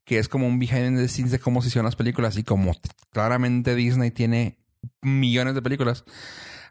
que 0.05 0.19
es 0.19 0.29
como 0.29 0.47
un 0.47 0.59
behind 0.59 0.99
the 0.99 1.09
scenes 1.09 1.33
de 1.33 1.39
cómo 1.39 1.63
se 1.63 1.69
hicieron 1.69 1.85
las 1.85 1.97
películas. 1.97 2.37
Y 2.37 2.45
como 2.45 2.73
claramente 3.11 3.75
Disney 3.75 4.11
tiene 4.11 4.59
millones 5.03 5.55
de 5.55 5.63
películas, 5.63 6.05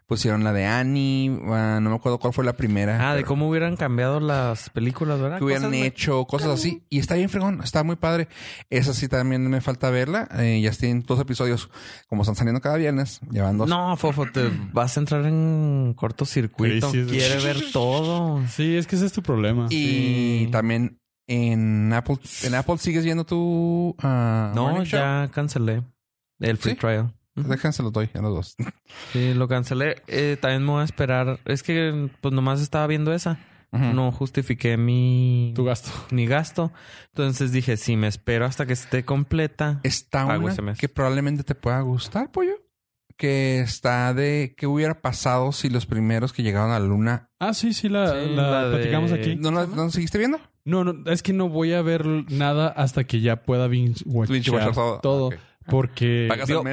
Pusieron 0.06 0.44
la 0.44 0.52
de 0.52 0.66
Annie. 0.66 1.30
ah, 1.46 1.78
no 1.80 1.88
me 1.90 1.96
acuerdo 1.96 2.18
cuál 2.18 2.34
fue 2.34 2.44
la 2.44 2.52
primera. 2.52 3.10
Ah, 3.10 3.14
de 3.14 3.24
cómo 3.24 3.48
hubieran 3.48 3.76
cambiado 3.76 4.20
las 4.20 4.68
películas, 4.68 5.18
¿verdad? 5.18 5.38
que 5.38 5.44
hubieran 5.44 5.62
Cosas 5.62 5.70
me- 5.80 5.86
hecho 5.86 6.24
cosas 6.26 6.50
así. 6.50 6.84
Y 6.90 6.98
está 6.98 7.14
bien 7.14 7.30
fregón. 7.30 7.60
Está 7.64 7.84
muy 7.84 7.96
padre. 7.96 8.28
Esa 8.68 8.92
sí 8.92 9.08
también 9.08 9.48
me 9.48 9.62
falta 9.62 9.88
verla. 9.88 10.28
Eh, 10.38 10.60
ya 10.60 10.70
tienen 10.72 11.04
dos 11.06 11.18
episodios. 11.20 11.70
Como 12.06 12.20
están 12.22 12.36
saliendo 12.36 12.60
cada 12.60 12.76
viernes. 12.76 13.20
Llevan 13.30 13.56
dos. 13.56 13.66
No, 13.68 13.96
Fofo, 13.96 14.26
te 14.30 14.50
vas 14.74 14.94
a 14.96 15.00
entrar 15.00 15.24
en 15.24 15.94
cortocircuito. 15.96 16.90
Crisis. 16.90 17.10
Quiere 17.10 17.42
ver 17.42 17.56
todo. 17.72 18.42
Sí, 18.48 18.76
es 18.76 18.86
que 18.86 18.96
ese 18.96 19.06
es 19.06 19.12
tu 19.12 19.22
problema. 19.22 19.68
Y 19.70 20.44
Sí. 20.44 20.48
también 20.52 21.00
en 21.26 21.90
Apple, 21.94 22.18
en 22.42 22.54
Apple 22.54 22.76
sigues 22.76 23.04
viendo 23.04 23.24
tu 23.24 23.96
ah, 24.02 24.52
No, 24.54 24.82
ya 24.82 25.30
cancelé 25.32 25.82
el 26.40 26.58
free 26.58 26.72
¿Sí? 26.74 26.78
trial. 26.78 27.14
Déjense 27.34 27.82
los 27.82 27.92
doy 27.92 28.08
a 28.14 28.20
los 28.20 28.34
dos. 28.34 28.56
Sí, 29.12 29.34
lo 29.34 29.48
cancelé. 29.48 30.02
Eh, 30.06 30.36
también 30.40 30.64
me 30.64 30.70
voy 30.72 30.82
a 30.82 30.84
esperar. 30.84 31.40
Es 31.44 31.62
que 31.62 32.08
pues 32.20 32.32
nomás 32.34 32.60
estaba 32.60 32.86
viendo 32.86 33.12
esa. 33.12 33.38
No 33.72 34.12
justifiqué 34.12 34.76
mi, 34.76 35.52
Tu 35.56 35.64
gasto. 35.64 35.90
mi 36.12 36.26
gasto. 36.26 36.70
Entonces 37.08 37.50
dije, 37.50 37.76
si 37.76 37.96
me 37.96 38.06
espero 38.06 38.44
hasta 38.46 38.66
que 38.66 38.72
esté 38.72 39.04
completa. 39.04 39.80
Está 39.82 40.26
una 40.26 40.52
ese 40.52 40.62
mes. 40.62 40.78
que 40.78 40.88
probablemente 40.88 41.42
te 41.42 41.56
pueda 41.56 41.80
gustar, 41.80 42.30
pollo. 42.30 42.52
Que 43.16 43.60
está 43.60 44.14
de 44.14 44.54
qué 44.56 44.68
hubiera 44.68 45.00
pasado 45.02 45.50
si 45.50 45.70
los 45.70 45.86
primeros 45.86 46.32
que 46.32 46.44
llegaron 46.44 46.70
a 46.70 46.78
la 46.78 46.86
luna 46.86 47.30
Ah, 47.40 47.52
sí, 47.52 47.72
sí, 47.72 47.88
la, 47.88 48.10
Sí, 48.12 48.30
la 48.34 48.48
la 48.50 48.64
de- 48.68 48.76
platicamos 48.76 49.10
aquí. 49.12 49.34
¿No 49.34 49.50
la, 49.50 49.66
no 49.66 49.90
seguiste 49.90 50.18
viendo? 50.18 50.38
No, 50.64 50.84
no, 50.84 51.10
es 51.10 51.22
que 51.24 51.32
no 51.32 51.48
voy 51.48 51.72
a 51.74 51.82
ver 51.82 52.06
nada 52.30 52.68
hasta 52.68 53.02
que 53.04 53.20
ya 53.20 53.42
pueda 53.42 53.66
binge 53.68 54.02
Binge 54.06 54.50
watchar 54.52 55.00
todo. 55.00 55.30
Porque 55.66 56.28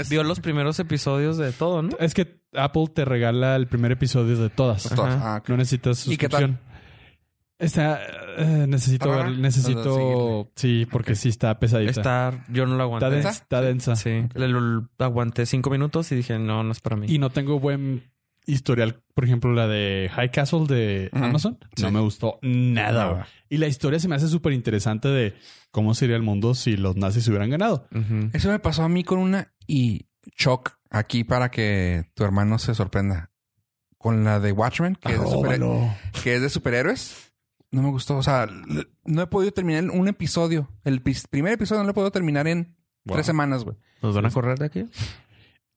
Vio, 0.10 0.24
los 0.24 0.40
primeros 0.40 0.80
episodios 0.80 1.38
de 1.38 1.52
todo, 1.52 1.82
¿no? 1.82 1.90
es 2.00 2.14
que 2.14 2.42
Apple 2.54 2.88
te 2.94 3.06
regala 3.06 3.56
el 3.56 3.68
primer 3.68 3.92
episodio 3.92 4.38
de 4.38 4.50
todas. 4.50 4.92
Ah. 4.98 5.42
No 5.48 5.58
necesitas 5.58 6.08
¿Y 6.08 6.18
qué 6.18 6.28
suscripción. 6.28 6.60
Está, 7.62 8.02
eh, 8.38 8.66
necesito 8.68 9.06
¿Está 9.06 9.18
rara? 9.18 9.30
ver, 9.30 9.40
necesito, 9.40 10.50
sí, 10.56 10.88
porque 10.92 11.14
sí 11.14 11.30
está 11.30 11.60
pesadita. 11.60 11.92
Está, 11.92 12.46
yo 12.50 12.66
no 12.66 12.76
lo 12.76 12.84
aguanté. 12.84 13.06
Está 13.06 13.16
densa. 13.16 13.30
Está 13.30 13.62
densa. 13.62 13.96
Sí, 13.96 14.28
le 14.34 14.48
lo 14.48 14.90
aguanté 14.98 15.46
cinco 15.46 15.70
minutos 15.70 16.12
y 16.12 16.16
dije, 16.16 16.40
no, 16.40 16.64
no 16.64 16.72
es 16.72 16.80
para 16.80 16.96
mí. 16.96 17.06
Y 17.08 17.20
no 17.20 17.30
tengo 17.30 17.60
buen 17.60 18.11
historial. 18.46 19.02
Por 19.14 19.26
ejemplo, 19.26 19.54
la 19.54 19.68
de 19.68 20.10
High 20.14 20.32
Castle 20.32 20.66
de. 20.68 21.10
Amazon. 21.14 21.58
No 21.82 21.88
Sí. 21.90 21.94
me 21.94 22.00
gustó 22.00 22.40
nada. 22.42 23.28
Y 23.50 23.58
la 23.58 23.68
historia 23.68 24.00
se 24.00 24.08
me 24.08 24.16
hace 24.16 24.28
súper 24.28 24.54
interesante 24.54 25.08
de 25.10 25.34
cómo 25.72 25.94
sería 25.94 26.16
el 26.16 26.22
mundo 26.22 26.54
si 26.56 26.78
los 26.78 26.96
nazis 26.96 27.28
hubieran 27.28 27.50
ganado. 27.50 27.88
Eso 28.34 28.50
me 28.50 28.60
pasó 28.60 28.84
a 28.84 28.90
mí 28.90 29.04
con 29.04 29.20
una 29.20 29.54
y 29.68 30.08
shock 30.38 30.74
aquí 30.90 31.24
para 31.24 31.50
que 31.52 32.06
tu 32.16 32.24
hermano 32.24 32.58
se 32.60 32.74
sorprenda. 32.76 33.30
Con 33.98 34.24
la 34.24 34.40
de 34.40 34.52
Watchmen, 34.52 34.96
que, 34.96 35.14
es, 35.14 35.22
de 35.22 35.28
super- 35.28 35.60
Róbalo. 35.60 35.94
que 36.24 36.36
es 36.36 36.42
de 36.42 36.50
superhéroes. 36.50 37.32
No 37.70 37.84
me 37.84 37.90
gustó. 37.90 38.18
O 38.18 38.24
sea, 38.24 38.48
no 39.06 39.22
he 39.22 39.28
podido 39.28 39.52
terminar 39.54 39.84
un 39.92 40.08
episodio. 40.08 40.70
El 40.84 41.02
primer 41.30 41.54
episodio 41.54 41.82
no 41.82 41.86
lo 41.86 41.92
he 41.92 41.94
podido 41.94 42.12
terminar 42.12 42.48
en 42.48 42.76
Wow. 43.06 43.16
tres 43.18 43.26
semanas, 43.28 43.64
güey. 43.64 43.78
¿Nos 44.02 44.16
van 44.16 44.26
a 44.26 44.32
correr 44.32 44.58
de 44.60 44.66
aquí? 44.66 44.86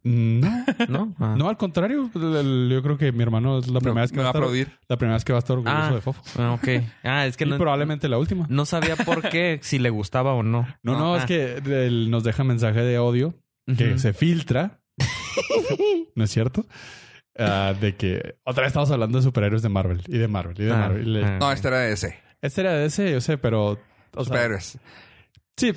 No, 0.05 0.65
¿No? 0.89 1.15
Ah. 1.19 1.35
no, 1.37 1.49
al 1.49 1.57
contrario. 1.57 2.11
El- 2.15 2.37
el- 2.37 2.69
Yo 2.71 2.83
creo 2.83 2.99
que 2.99 3.11
mi 3.13 3.23
hermano 3.23 3.59
es 3.59 3.69
la 3.69 3.81
primera 3.81 3.95
No, 3.95 4.01
vez 4.03 4.11
que 4.13 4.17
me 4.19 4.23
va 4.23 4.29
a 4.29 4.33
estar- 4.33 4.43
aplaudir. 4.43 4.69
La 4.89 4.97
primera 4.99 5.15
vez 5.17 5.25
que 5.25 5.33
va 5.33 5.39
a 5.39 5.41
estar 5.41 5.57
orgulloso 5.57 5.79
Ah. 5.83 5.95
de 5.95 6.01
Fofo. 6.03 6.23
Ah, 6.39 6.53
ok. 6.53 6.69
Ah, 7.03 7.27
es 7.27 7.37
que 7.39 7.45
y 7.45 7.49
no, 7.49 7.57
probablemente 7.59 8.09
la 8.09 8.19
última. 8.19 8.47
no 8.51 8.67
sabía 8.67 8.97
por 8.97 9.29
qué, 9.31 9.59
si 9.63 9.79
le 9.79 9.89
gustaba 9.91 10.35
o 10.35 10.43
no. 10.43 10.67
No, 10.83 10.99
no, 10.99 11.15
Ah. 11.15 11.19
es 11.19 11.25
que 11.25 11.55
él 11.87 12.11
nos 12.11 12.23
deja 12.23 12.45
mensaje 12.45 12.81
de 12.81 12.99
odio 12.99 13.35
que 13.79 13.99
se 13.99 14.13
filtra. 14.13 14.81
¿No 16.15 16.25
es 16.25 16.31
cierto? 16.31 16.67
De 17.37 17.97
que 17.97 18.37
otra 18.45 18.63
vez 18.63 18.69
estamos 18.69 18.91
hablando 18.91 19.19
de 19.19 19.25
superhéroes 19.25 19.63
de 19.63 19.69
Marvel 19.69 20.03
y 20.07 20.19
de 20.19 20.29
Marvel 20.29 20.55
y 20.61 20.65
de 20.65 20.73
Ah, 20.73 20.77
Marvel. 20.77 21.09
y 21.09 21.15
de-. 21.15 21.39
No, 21.39 21.51
este 21.51 21.69
era 21.69 21.89
ese. 21.89 22.19
Este 22.43 22.61
era 22.61 22.75
de 22.75 22.87
ese, 22.87 23.11
yo 23.11 23.21
sé, 23.21 23.39
pero. 23.39 23.71
o 23.71 23.77
sea, 24.17 24.25
Superhéroes. 24.25 24.79
sí, 25.57 25.73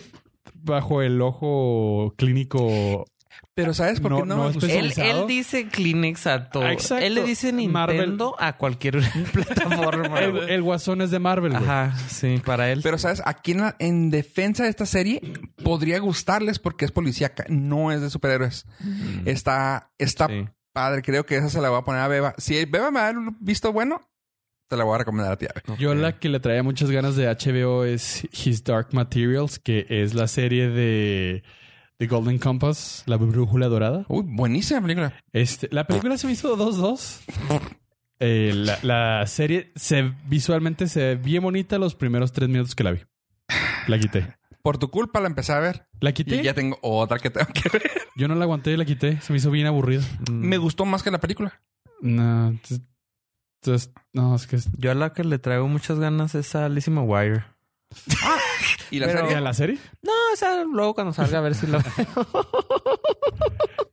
bajo 0.54 1.02
el 1.02 1.22
ojo 1.22 2.14
clínico. 2.18 3.06
Pero 3.54 3.74
¿sabes 3.74 4.00
por 4.00 4.12
No, 4.12 4.18
qué 4.22 4.26
no, 4.28 4.36
no 4.36 4.44
me 4.44 4.50
es 4.50 4.56
gustó? 4.56 5.02
Él, 5.02 5.26
dice 5.28 5.68
Kleenex 5.68 6.28
a 6.28 6.50
todo. 6.50 6.64
Ah, 6.64 6.74
exacto. 6.74 7.04
Él 7.06 7.16
le 7.16 7.24
dice 7.24 7.52
Nintendo 7.52 8.36
a 8.40 8.56
cualquier 8.58 9.00
plataforma. 9.34 10.20
El, 10.20 10.38
el 10.50 10.62
guasón 10.62 11.02
es 11.02 11.10
de 11.12 11.20
Marvel, 11.20 11.54
güey. 11.54 11.64
Ajá, 11.64 11.98
sí, 12.08 12.40
para 12.46 12.72
él. 12.72 12.82
Pero, 12.84 12.98
¿sabes? 12.98 13.22
Aquí 13.26 13.54
en, 13.54 13.62
la- 13.62 13.76
en 13.80 14.10
defensa 14.12 14.64
de 14.64 14.70
esta 14.70 14.86
serie 14.86 15.22
podría 15.64 16.00
gustarles 16.00 16.60
porque 16.60 16.86
es 16.86 16.92
policíaca, 16.92 17.46
no 17.50 17.92
es 17.92 18.02
de 18.02 18.10
superhéroes. 18.10 18.66
Está, 19.26 19.92
está 19.98 20.28
Sí. 20.28 20.46
padre. 20.74 21.02
Creo 21.02 21.26
que 21.26 21.38
esa 21.38 21.50
se 21.50 21.62
la 21.62 21.70
voy 21.70 21.80
a 21.80 21.84
poner 21.84 22.02
a 22.02 22.08
Beba. 22.08 22.36
Si 22.38 22.64
Beba 22.66 22.92
me 22.92 23.00
da 23.00 23.12
un 23.12 23.38
visto 23.40 23.74
bueno, 23.74 24.02
te 24.70 24.76
la 24.78 24.84
voy 24.84 24.96
a 24.96 24.98
recomendar 25.00 25.32
a 25.34 25.38
ti. 25.38 25.48
Yo 25.80 25.96
la 25.96 26.20
que 26.20 26.30
le 26.30 26.40
traía 26.40 26.62
muchas 26.62 26.92
ganas 26.92 27.16
de 27.16 27.26
HBO 27.28 27.86
es 27.86 28.28
His 28.46 28.64
Dark 28.64 28.90
Materials, 28.92 29.60
que 29.60 29.86
es 29.90 30.14
la 30.14 30.28
serie 30.28 30.70
de 30.70 31.44
The 32.00 32.08
Golden 32.08 32.38
Compass, 32.38 33.04
la 33.08 33.18
brújula 33.18 33.68
dorada. 33.68 34.06
Uy, 34.08 34.24
buenísima 34.28 34.82
película. 34.82 35.14
Este, 35.34 35.68
la 35.72 35.86
película 35.88 36.18
se 36.18 36.28
me 36.28 36.34
hizo 36.34 36.58
2-2. 36.58 37.20
Eh, 38.20 38.52
la, 38.56 38.80
la 38.82 39.28
serie 39.28 39.72
se 39.76 40.12
visualmente 40.28 40.88
se 40.88 41.00
ve 41.02 41.16
bien 41.18 41.44
bonita 41.44 41.78
los 41.78 41.94
primeros 41.94 42.32
tres 42.32 42.50
minutos 42.50 42.74
que 42.74 42.84
la 42.84 42.90
vi. 42.90 43.02
La 43.86 44.00
quité. 44.00 44.36
Por 44.64 44.80
tu 44.80 44.90
culpa 44.90 45.20
la 45.20 45.28
empecé 45.28 45.52
a 45.54 45.60
ver. 45.60 45.88
La 46.00 46.12
quité. 46.14 46.38
Y 46.38 46.42
ya 46.42 46.56
tengo 46.56 46.80
otra 46.82 47.20
que 47.20 47.30
tengo 47.30 47.46
que 47.54 47.70
ver. 47.70 47.92
Yo 48.16 48.28
no 48.28 48.34
la 48.34 48.46
aguanté 48.46 48.72
y 48.72 48.78
la 48.78 48.86
quité. 48.86 49.22
Se 49.22 49.32
me 49.32 49.38
hizo 49.38 49.52
bien 49.52 49.68
aburrida. 49.68 50.02
Mm. 50.32 50.34
Me 50.34 50.58
gustó 50.58 50.84
más 50.86 51.04
que 51.04 51.12
la 51.12 51.20
película. 51.20 51.62
No, 52.02 52.48
entonces- 52.48 53.94
no, 54.14 54.36
es 54.36 54.48
que 54.48 54.56
es- 54.56 54.70
Yo 54.80 54.90
a 54.90 54.96
la 54.96 55.14
que 55.14 55.24
le 55.24 55.38
traigo 55.38 55.68
muchas 55.68 56.00
ganas 56.00 56.34
es 56.34 56.56
a 56.56 56.68
Lizzie 56.70 56.92
McGuire. 56.92 57.44
¿Y 58.92 59.00
la 59.00 59.08
Pero- 59.08 59.20
serie? 59.20 59.30
¿Mira 59.30 59.42
la 59.42 59.54
serie? 59.54 59.78
No, 60.02 60.12
o 60.34 60.36
sea, 60.36 60.64
luego 60.64 60.94
cuando 60.94 61.14
salga 61.14 61.40
a 61.40 61.42
ver 61.42 61.56
si 61.56 61.68
la 61.68 61.78
veo. 61.80 62.28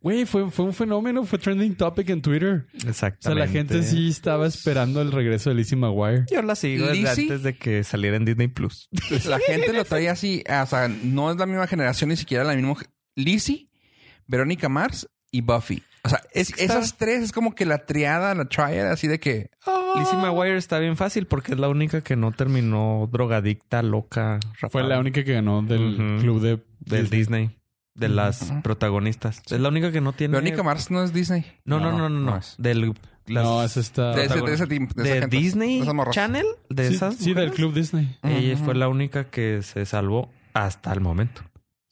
Güey, 0.00 0.26
fue, 0.26 0.50
fue 0.50 0.66
un 0.66 0.74
fenómeno, 0.74 1.24
fue 1.24 1.38
trending 1.38 1.76
topic 1.76 2.10
en 2.10 2.20
Twitter. 2.20 2.66
O 2.76 2.80
sea, 2.80 2.90
Exactamente. 2.90 3.46
la 3.46 3.50
gente 3.50 3.82
sí 3.82 4.08
estaba 4.10 4.46
esperando 4.46 5.00
el 5.00 5.10
regreso 5.12 5.48
de 5.50 5.56
Lizzie 5.56 5.78
McGuire. 5.78 6.24
Yo 6.30 6.42
la 6.42 6.54
sigo 6.54 6.86
desde 6.86 7.00
Lizzie- 7.02 7.22
antes 7.22 7.42
de 7.42 7.56
que 7.56 7.84
saliera 7.84 8.16
en 8.18 8.24
Disney 8.26 8.48
Plus. 8.48 8.88
La 9.26 9.38
gente 9.38 9.72
lo 9.72 9.84
traía 9.84 10.12
así. 10.12 10.44
O 10.46 10.66
sea, 10.66 10.88
no 10.88 11.30
es 11.30 11.38
la 11.38 11.46
misma 11.46 11.66
generación, 11.66 12.10
ni 12.10 12.16
siquiera 12.16 12.44
la 12.44 12.54
misma. 12.54 12.74
Lizzie, 13.16 13.70
Verónica 14.26 14.68
Mars 14.68 15.08
y 15.30 15.40
Buffy. 15.40 15.82
O 16.02 16.08
sea, 16.10 16.20
es- 16.32 16.52
esas 16.58 16.98
tres 16.98 17.22
es 17.22 17.32
como 17.32 17.54
que 17.54 17.64
la 17.64 17.86
triada, 17.86 18.34
la 18.34 18.44
triad, 18.44 18.90
así 18.92 19.08
de 19.08 19.18
que. 19.18 19.48
ah, 19.64 19.73
Lizzie 19.96 20.18
McGuire 20.18 20.56
está 20.56 20.78
bien 20.78 20.96
fácil 20.96 21.26
porque 21.26 21.52
es 21.52 21.58
la 21.58 21.68
única 21.68 22.00
que 22.00 22.16
no 22.16 22.32
terminó 22.32 23.08
drogadicta, 23.12 23.82
loca, 23.82 24.40
Fue 24.58 24.68
rapada. 24.82 24.84
la 24.88 24.98
única 25.00 25.24
que 25.24 25.32
ganó 25.34 25.62
del 25.62 25.94
Ujú. 25.94 26.20
club 26.22 26.40
de 26.40 26.60
del 26.80 27.08
Disney. 27.10 27.56
De 27.94 28.08
las 28.08 28.42
Ujú. 28.50 28.60
protagonistas. 28.62 29.40
Es 29.48 29.60
la 29.60 29.68
única 29.68 29.92
que 29.92 30.00
no 30.00 30.12
tiene... 30.12 30.32
Verónica 30.32 30.64
Mars 30.64 30.90
no 30.90 31.04
es 31.04 31.12
Disney. 31.12 31.46
No, 31.64 31.78
no, 31.78 31.92
no, 31.96 32.08
no, 32.08 32.18
no. 32.18 32.36
es. 32.36 32.56
Del... 32.58 32.92
las- 33.26 33.44
No, 33.44 33.62
es 33.62 33.76
esta. 33.76 34.10
De 34.16 34.24
ese, 34.24 34.40
de 34.42 34.52
ese 34.52 34.66
team. 34.66 34.88
De, 34.96 35.02
de 35.04 35.20
gente, 35.20 35.36
Disney. 35.36 35.80
Channel. 36.10 36.44
De 36.68 36.88
sí, 36.88 36.94
esas 36.96 37.14
sí, 37.14 37.26
del 37.26 37.34
mujeres. 37.34 37.54
club 37.54 37.72
Disney. 37.72 38.18
Ella 38.24 38.54
Ujú. 38.56 38.64
fue 38.64 38.74
la 38.74 38.88
única 38.88 39.30
que 39.30 39.62
se 39.62 39.86
salvó 39.86 40.28
hasta 40.54 40.92
el 40.92 41.00
momento. 41.00 41.42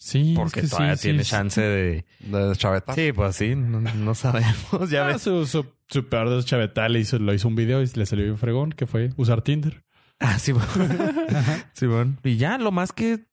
Sí, 0.04 0.34
Porque 0.36 0.58
es 0.60 0.64
que 0.66 0.70
todavía 0.70 0.96
sí, 0.96 1.02
tiene 1.08 1.22
sí, 1.22 1.30
chance 1.30 1.60
de... 1.60 2.04
De 2.18 2.56
Chaveta. 2.56 2.92
Sí, 2.92 3.12
pues 3.12 3.36
sí. 3.36 3.54
No, 3.54 3.80
no 3.80 4.14
sabemos. 4.16 4.56
Ya 4.90 5.04
Ah, 5.04 5.12
ves. 5.12 5.22
su, 5.22 5.46
su, 5.46 5.64
su 5.86 6.08
peor 6.08 6.28
deschavetal 6.28 6.92
le 6.92 6.98
hizo, 6.98 7.20
lo 7.20 7.32
hizo 7.32 7.46
un 7.46 7.54
video 7.54 7.80
y 7.80 7.86
le 7.86 8.04
salió 8.04 8.24
bien 8.24 8.36
fregón, 8.36 8.72
que 8.72 8.86
fue 8.88 9.10
usar 9.16 9.42
Tinder. 9.42 9.84
Ah, 10.18 10.40
sí, 10.40 10.50
bueno. 10.50 10.66
sí, 11.72 11.86
bueno. 11.86 12.16
Y 12.24 12.36
ya, 12.36 12.58
lo 12.58 12.72
más 12.72 12.92
que 12.92 13.26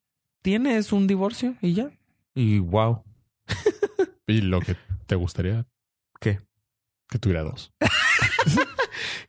tiene 0.43 0.78
es 0.78 0.91
un 0.93 1.07
divorcio 1.07 1.55
y 1.59 1.74
ya. 1.74 1.89
Y 2.36 2.59
wow. 2.59 3.03
Y 4.28 4.41
lo 4.41 4.59
que 4.61 4.76
te 5.07 5.15
gustaría 5.15 5.65
¿Qué? 6.22 6.39
que 7.09 7.17
tuviera 7.17 7.41
dos. 7.41 7.74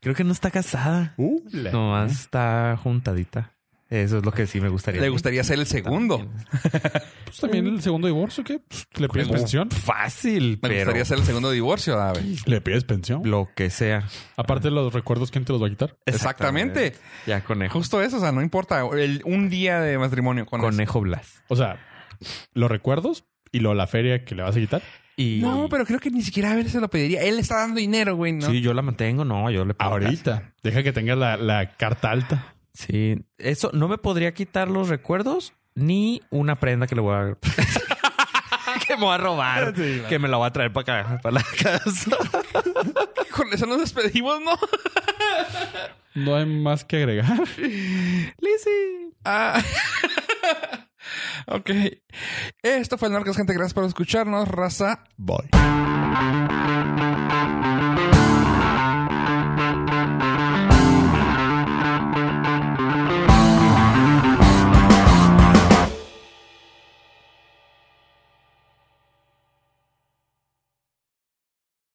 Creo 0.02 0.14
que 0.14 0.24
no 0.24 0.32
está 0.32 0.50
casada. 0.50 1.14
Uh, 1.16 1.40
Nomás 1.72 2.12
está 2.12 2.78
juntadita. 2.82 3.56
Eso 3.90 4.18
es 4.18 4.24
lo 4.24 4.30
que 4.32 4.46
sí 4.46 4.60
me 4.60 4.68
gustaría. 4.68 5.00
Le 5.00 5.08
gustaría 5.08 5.42
ser 5.42 5.58
el 5.58 5.66
segundo. 5.66 6.18
También. 6.18 6.46
Pues 7.30 7.38
también 7.42 7.66
el 7.68 7.80
segundo 7.80 8.08
divorcio, 8.08 8.42
¿qué? 8.42 8.58
Pues, 8.58 8.88
¿Le 8.98 9.08
pides 9.08 9.28
Como 9.28 9.38
pensión? 9.38 9.70
Fácil, 9.70 10.58
Me 10.62 10.68
pero 10.68 10.74
gustaría 10.80 11.04
ser 11.04 11.18
el 11.18 11.24
segundo 11.24 11.50
divorcio, 11.52 11.94
Dave. 11.96 12.20
¿Le 12.46 12.60
pides 12.60 12.82
pensión? 12.82 13.22
lo 13.24 13.48
que 13.54 13.70
sea. 13.70 14.08
Aparte 14.36 14.66
de 14.68 14.74
los 14.74 14.92
recuerdos, 14.92 15.30
¿quién 15.30 15.44
te 15.44 15.52
los 15.52 15.62
va 15.62 15.68
a 15.68 15.70
quitar? 15.70 15.96
Exactamente. 16.06 16.94
Ya 17.26 17.44
conejo. 17.44 17.72
Justo 17.78 18.02
eso, 18.02 18.16
o 18.16 18.20
sea, 18.20 18.32
no 18.32 18.42
importa. 18.42 18.84
El- 18.98 19.22
un 19.24 19.48
día 19.48 19.80
de 19.80 19.96
matrimonio 19.96 20.44
con 20.46 20.60
eso. 20.60 20.70
Conejo 20.70 21.00
Blas. 21.02 21.42
O 21.46 21.54
sea, 21.54 21.78
los 22.52 22.68
recuerdos 22.68 23.24
y 23.52 23.60
luego 23.60 23.74
la 23.74 23.86
feria 23.86 24.24
que 24.24 24.34
le 24.34 24.42
vas 24.42 24.56
a 24.56 24.60
quitar. 24.60 24.82
Y 25.16 25.38
No, 25.40 25.68
pero 25.68 25.84
creo 25.86 26.00
que 26.00 26.10
ni 26.10 26.22
siquiera 26.22 26.50
a 26.52 26.58
él 26.58 26.68
se 26.68 26.80
lo 26.80 26.88
pediría. 26.90 27.22
Él 27.22 27.38
está 27.38 27.58
dando 27.60 27.78
dinero, 27.78 28.16
güey, 28.16 28.32
¿no? 28.32 28.50
Sí, 28.50 28.60
yo 28.60 28.74
la 28.74 28.82
mantengo. 28.82 29.24
No, 29.24 29.50
yo 29.52 29.64
le 29.64 29.74
pago 29.74 29.92
Ahorita. 29.92 30.52
Deja 30.64 30.82
que 30.82 30.92
tenga 30.92 31.14
la, 31.14 31.36
la 31.36 31.76
carta 31.76 32.10
alta. 32.10 32.54
Sí, 32.72 33.24
eso 33.38 33.70
no 33.72 33.88
me 33.88 33.98
podría 33.98 34.32
quitar 34.32 34.68
los 34.68 34.88
recuerdos 34.88 35.52
ni 35.74 36.22
una 36.30 36.56
prenda 36.56 36.86
que 36.86 36.94
le 36.94 37.00
voy 37.00 37.14
a 37.14 37.36
que 38.86 38.96
me 38.96 39.02
voy 39.02 39.14
a 39.14 39.18
robar. 39.18 39.74
Sí, 39.76 39.94
claro. 39.94 40.08
Que 40.08 40.18
me 40.18 40.28
la 40.28 40.36
voy 40.36 40.46
a 40.46 40.52
traer 40.52 40.72
para 40.72 41.02
acá, 41.02 41.20
para 41.22 41.34
la 41.36 41.44
casa. 41.62 42.16
Con 43.36 43.52
eso 43.52 43.66
nos 43.66 43.80
despedimos, 43.80 44.40
¿no? 44.40 44.56
No 46.12 46.34
hay 46.34 46.44
más 46.44 46.84
que 46.84 46.96
agregar. 46.96 47.38
Lizzie. 47.38 49.12
Ah. 49.24 49.62
ok. 51.46 51.70
Esto 52.62 52.98
fue 52.98 53.06
el 53.06 53.14
Narcos, 53.14 53.36
gente. 53.36 53.54
Gracias 53.54 53.74
por 53.74 53.84
escucharnos, 53.84 54.48
raza. 54.48 55.04
Bye. 55.16 55.48